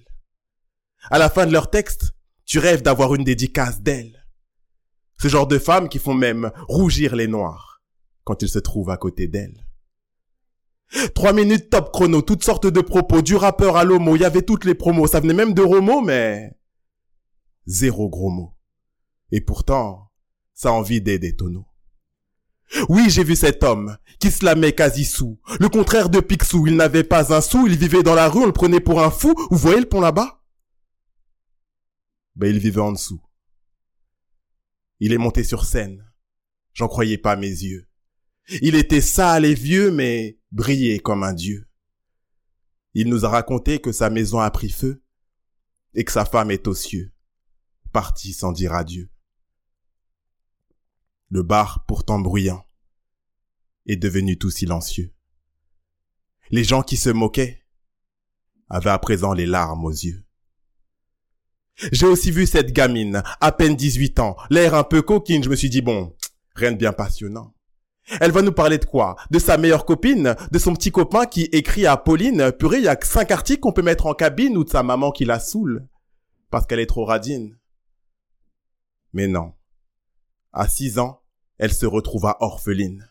À 1.09 1.17
la 1.17 1.29
fin 1.29 1.45
de 1.45 1.51
leur 1.51 1.69
texte, 1.69 2.11
tu 2.45 2.59
rêves 2.59 2.83
d'avoir 2.83 3.15
une 3.15 3.23
dédicace 3.23 3.81
d'elle. 3.81 4.25
Ce 5.17 5.27
genre 5.27 5.47
de 5.47 5.59
femmes 5.59 5.89
qui 5.89 5.99
font 5.99 6.13
même 6.13 6.51
rougir 6.67 7.15
les 7.15 7.27
noirs 7.27 7.81
quand 8.23 8.41
ils 8.43 8.49
se 8.49 8.59
trouvent 8.59 8.91
à 8.91 8.97
côté 8.97 9.27
d'elles. 9.27 9.68
Trois 11.13 11.33
minutes 11.33 11.69
top 11.69 11.91
chrono, 11.91 12.21
toutes 12.21 12.43
sortes 12.43 12.67
de 12.67 12.81
propos, 12.81 13.21
du 13.21 13.35
rappeur 13.35 13.77
à 13.77 13.83
l'homo, 13.83 14.15
il 14.15 14.21
y 14.21 14.25
avait 14.25 14.41
toutes 14.41 14.65
les 14.65 14.75
promos, 14.75 15.07
ça 15.07 15.19
venait 15.19 15.33
même 15.33 15.53
de 15.53 15.61
Romo, 15.61 16.01
mais 16.01 16.57
zéro 17.67 18.09
gros 18.09 18.31
mot. 18.31 18.55
Et 19.31 19.41
pourtant, 19.41 20.11
ça 20.53 20.69
a 20.69 20.71
envie 20.71 21.01
des 21.01 21.35
tonneaux. 21.35 21.67
Oui, 22.87 23.09
j'ai 23.09 23.23
vu 23.23 23.35
cet 23.35 23.63
homme 23.63 23.97
qui 24.19 24.31
se 24.31 24.45
la 24.45 24.71
quasi 24.71 25.05
sous. 25.05 25.39
Le 25.59 25.69
contraire 25.69 26.09
de 26.09 26.19
Picsou, 26.19 26.67
il 26.67 26.75
n'avait 26.75 27.03
pas 27.03 27.33
un 27.33 27.41
sou, 27.41 27.67
il 27.67 27.77
vivait 27.77 28.03
dans 28.03 28.15
la 28.15 28.29
rue, 28.29 28.43
on 28.43 28.45
le 28.45 28.51
prenait 28.51 28.79
pour 28.79 29.01
un 29.01 29.09
fou. 29.09 29.33
Vous 29.49 29.57
voyez 29.57 29.79
le 29.79 29.89
pont 29.89 30.01
là-bas? 30.01 30.43
Ben, 32.35 32.47
il 32.47 32.59
vivait 32.59 32.81
en 32.81 32.91
dessous. 32.91 33.21
Il 34.99 35.13
est 35.13 35.17
monté 35.17 35.43
sur 35.43 35.65
scène. 35.65 36.05
J'en 36.73 36.87
croyais 36.87 37.17
pas 37.17 37.35
mes 37.35 37.47
yeux. 37.47 37.87
Il 38.61 38.75
était 38.75 39.01
sale 39.01 39.45
et 39.45 39.53
vieux, 39.53 39.91
mais 39.91 40.38
brillait 40.51 40.99
comme 40.99 41.23
un 41.23 41.33
dieu. 41.33 41.67
Il 42.93 43.07
nous 43.09 43.25
a 43.25 43.29
raconté 43.29 43.79
que 43.79 43.91
sa 43.91 44.09
maison 44.09 44.39
a 44.39 44.49
pris 44.51 44.69
feu 44.69 45.03
et 45.93 46.03
que 46.03 46.11
sa 46.11 46.25
femme 46.25 46.51
est 46.51 46.67
aux 46.67 46.75
cieux, 46.75 47.13
partie 47.91 48.33
sans 48.33 48.51
dire 48.51 48.73
adieu. 48.73 49.09
Le 51.29 51.43
bar, 51.43 51.85
pourtant 51.85 52.19
bruyant, 52.19 52.65
est 53.85 53.97
devenu 53.97 54.37
tout 54.37 54.49
silencieux. 54.49 55.13
Les 56.49 56.63
gens 56.63 56.81
qui 56.81 56.97
se 56.97 57.09
moquaient 57.09 57.63
avaient 58.69 58.89
à 58.89 58.99
présent 58.99 59.33
les 59.33 59.45
larmes 59.45 59.85
aux 59.85 59.91
yeux. 59.91 60.23
J'ai 61.91 62.07
aussi 62.07 62.31
vu 62.31 62.45
cette 62.45 62.73
gamine, 62.73 63.23
à 63.39 63.51
peine 63.51 63.75
18 63.75 64.19
ans, 64.19 64.35
l'air 64.49 64.73
un 64.73 64.83
peu 64.83 65.01
coquine, 65.01 65.43
je 65.43 65.49
me 65.49 65.55
suis 65.55 65.69
dit 65.69 65.81
bon, 65.81 66.15
rien 66.55 66.71
de 66.71 66.77
bien 66.77 66.91
passionnant. 66.91 67.53
Elle 68.19 68.31
va 68.31 68.41
nous 68.41 68.51
parler 68.51 68.77
de 68.77 68.85
quoi? 68.85 69.15
De 69.31 69.39
sa 69.39 69.57
meilleure 69.57 69.85
copine 69.85 70.35
De 70.51 70.59
son 70.59 70.73
petit 70.73 70.91
copain 70.91 71.25
qui 71.25 71.43
écrit 71.51 71.85
à 71.85 71.97
Pauline 71.97 72.51
Purée, 72.51 72.77
il 72.77 72.85
y 72.85 72.87
a 72.87 72.97
cinq 73.01 73.31
articles 73.31 73.59
qu'on 73.59 73.71
peut 73.71 73.81
mettre 73.81 74.05
en 74.05 74.13
cabine 74.13 74.57
ou 74.57 74.63
de 74.63 74.69
sa 74.69 74.83
maman 74.83 75.11
qui 75.11 75.25
la 75.25 75.39
saoule 75.39 75.87
parce 76.49 76.65
qu'elle 76.65 76.79
est 76.79 76.87
trop 76.87 77.05
radine. 77.05 77.57
Mais 79.13 79.27
non. 79.27 79.53
À 80.51 80.67
six 80.67 80.97
ans, 80.97 81.21
elle 81.57 81.73
se 81.73 81.85
retrouva 81.85 82.37
orpheline. 82.39 83.07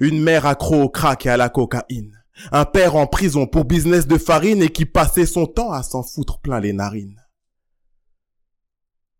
Une 0.00 0.20
mère 0.20 0.46
accro 0.46 0.82
au 0.82 0.88
crack 0.88 1.26
et 1.26 1.30
à 1.30 1.36
la 1.36 1.48
cocaïne. 1.48 2.22
Un 2.52 2.66
père 2.66 2.96
en 2.96 3.06
prison 3.06 3.46
pour 3.46 3.64
business 3.64 4.06
de 4.06 4.18
farine 4.18 4.62
et 4.62 4.68
qui 4.68 4.84
passait 4.84 5.24
son 5.24 5.46
temps 5.46 5.72
à 5.72 5.82
s'en 5.82 6.02
foutre 6.02 6.38
plein 6.40 6.60
les 6.60 6.74
narines 6.74 7.22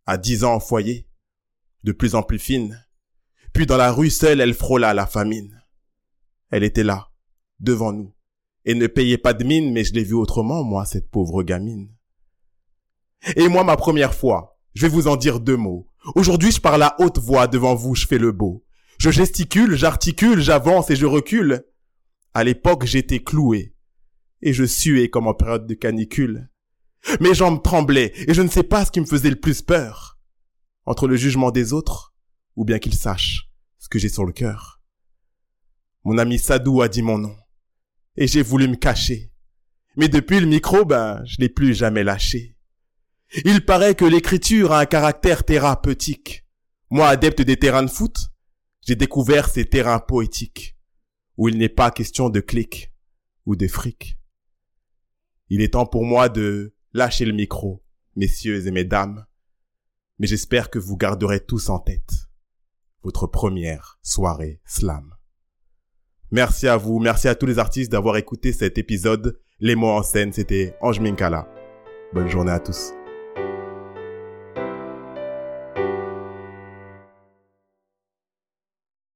à 0.07 0.17
dix 0.17 0.45
ans 0.45 0.57
au 0.57 0.61
foyer, 0.61 1.09
de 1.85 1.93
plus 1.93 2.15
en 2.15 2.23
plus 2.23 2.39
fine. 2.39 2.86
Puis 3.57 3.65
dans 3.65 3.79
la 3.79 3.91
rue 3.91 4.11
seule, 4.11 4.43
elle 4.43 4.53
frôla 4.53 4.93
la 4.93 5.07
famine. 5.07 5.65
Elle 6.51 6.63
était 6.63 6.83
là, 6.83 7.09
devant 7.59 7.91
nous, 7.91 8.13
et 8.67 8.75
ne 8.75 8.87
payait 8.87 9.17
pas 9.17 9.33
de 9.33 9.45
mine, 9.45 9.73
mais 9.73 9.83
je 9.83 9.95
l'ai 9.95 10.05
vue 10.05 10.13
autrement, 10.13 10.63
moi, 10.63 10.85
cette 10.85 11.11
pauvre 11.11 11.43
gamine. 11.43 11.89
Et 13.35 13.49
moi, 13.49 13.65
ma 13.65 13.79
première 13.79 14.13
fois, 14.13 14.59
je 14.75 14.83
vais 14.83 14.93
vous 14.93 15.09
en 15.09 15.17
dire 15.17 15.41
deux 15.41 15.57
mots. 15.57 15.89
Aujourd'hui, 16.15 16.53
je 16.53 16.61
parle 16.61 16.83
à 16.83 16.97
haute 16.99 17.17
voix 17.17 17.47
devant 17.47 17.75
vous, 17.75 17.95
je 17.95 18.07
fais 18.07 18.19
le 18.19 18.31
beau. 18.31 18.63
Je 18.99 19.09
gesticule, 19.09 19.75
j'articule, 19.75 20.43
j'avance 20.43 20.91
et 20.91 20.97
je 20.97 21.07
recule. 21.07 21.65
À 22.35 22.45
l'époque, 22.45 22.85
j'étais 22.85 23.21
cloué. 23.21 23.75
Et 24.43 24.53
je 24.53 24.65
suais 24.65 25.09
comme 25.09 25.29
en 25.29 25.35
période 25.35 25.67
de 25.67 25.73
canicule. 25.73 26.51
Mes 27.21 27.33
jambes 27.33 27.63
tremblaient 27.63 28.13
et 28.29 28.35
je 28.35 28.43
ne 28.43 28.49
sais 28.49 28.65
pas 28.65 28.85
ce 28.85 28.91
qui 28.91 29.01
me 29.01 29.07
faisait 29.07 29.31
le 29.31 29.41
plus 29.41 29.63
peur. 29.63 30.19
Entre 30.85 31.09
le 31.09 31.17
jugement 31.17 31.51
des 31.51 31.73
autres 31.73 32.13
ou 32.55 32.67
bien 32.67 32.79
qu'ils 32.79 32.95
sachent 32.95 33.46
ce 33.87 33.89
que 33.89 34.01
j'ai 34.01 34.09
sur 34.09 34.25
le 34.25 34.33
cœur. 34.33 34.83
Mon 36.03 36.19
ami 36.19 36.41
Sadou 36.41 36.83
a 36.83 36.89
dit 36.89 37.03
mon 37.03 37.19
nom 37.19 37.37
et 38.17 38.27
j'ai 38.27 38.43
voulu 38.43 38.67
me 38.67 38.75
cacher. 38.75 39.31
Mais 39.95 40.09
depuis 40.09 40.41
le 40.41 40.49
micro, 40.49 40.85
ben, 40.85 41.23
je 41.25 41.37
l'ai 41.39 41.49
plus 41.49 41.73
jamais 41.73 42.03
lâché. 42.03 42.57
Il 43.45 43.65
paraît 43.65 43.95
que 43.95 44.05
l'écriture 44.05 44.73
a 44.73 44.81
un 44.81 44.87
caractère 44.87 45.45
thérapeutique. 45.45 46.45
Moi, 46.91 47.07
adepte 47.07 47.43
des 47.43 47.59
terrains 47.59 47.85
de 47.85 47.91
foot, 47.91 48.17
j'ai 48.85 48.97
découvert 48.97 49.49
ces 49.49 49.65
terrains 49.65 50.01
poétiques, 50.01 50.77
où 51.37 51.49
il 51.49 51.57
n'est 51.57 51.69
pas 51.69 51.93
question 51.93 52.29
de 52.29 52.41
clic 52.41 52.93
ou 53.45 53.55
de 53.55 53.69
fric. 53.69 54.19
Il 55.49 55.61
est 55.61 55.75
temps 55.75 55.87
pour 55.87 56.05
moi 56.05 56.29
de 56.29 56.75
lâcher 56.93 57.25
le 57.25 57.33
micro, 57.33 57.85
messieurs 58.17 58.67
et 58.67 58.71
mesdames, 58.73 59.27
mais 60.19 60.27
j'espère 60.27 60.71
que 60.71 60.81
vous 60.81 60.97
garderez 60.97 61.39
tous 61.39 61.69
en 61.69 61.79
tête 61.79 62.27
votre 63.07 63.29
première 63.29 64.01
soirée 64.03 64.61
slam. 64.65 65.15
Merci 66.33 66.67
à 66.67 66.77
vous, 66.77 66.99
merci 66.99 67.29
à 67.29 67.37
tous 67.37 67.47
les 67.47 67.61
artistes 67.61 67.93
d'avoir 67.93 68.17
écouté 68.17 68.53
cet 68.53 68.79
épisode. 68.79 69.39
Les 69.61 69.77
mots 69.77 69.93
en 69.93 70.03
scène, 70.03 70.33
c'était 70.33 70.75
Ange 70.81 70.99
Minkala. 70.99 71.49
Bonne 72.13 72.29
journée 72.29 72.51
à 72.51 72.59
tous. 72.59 72.93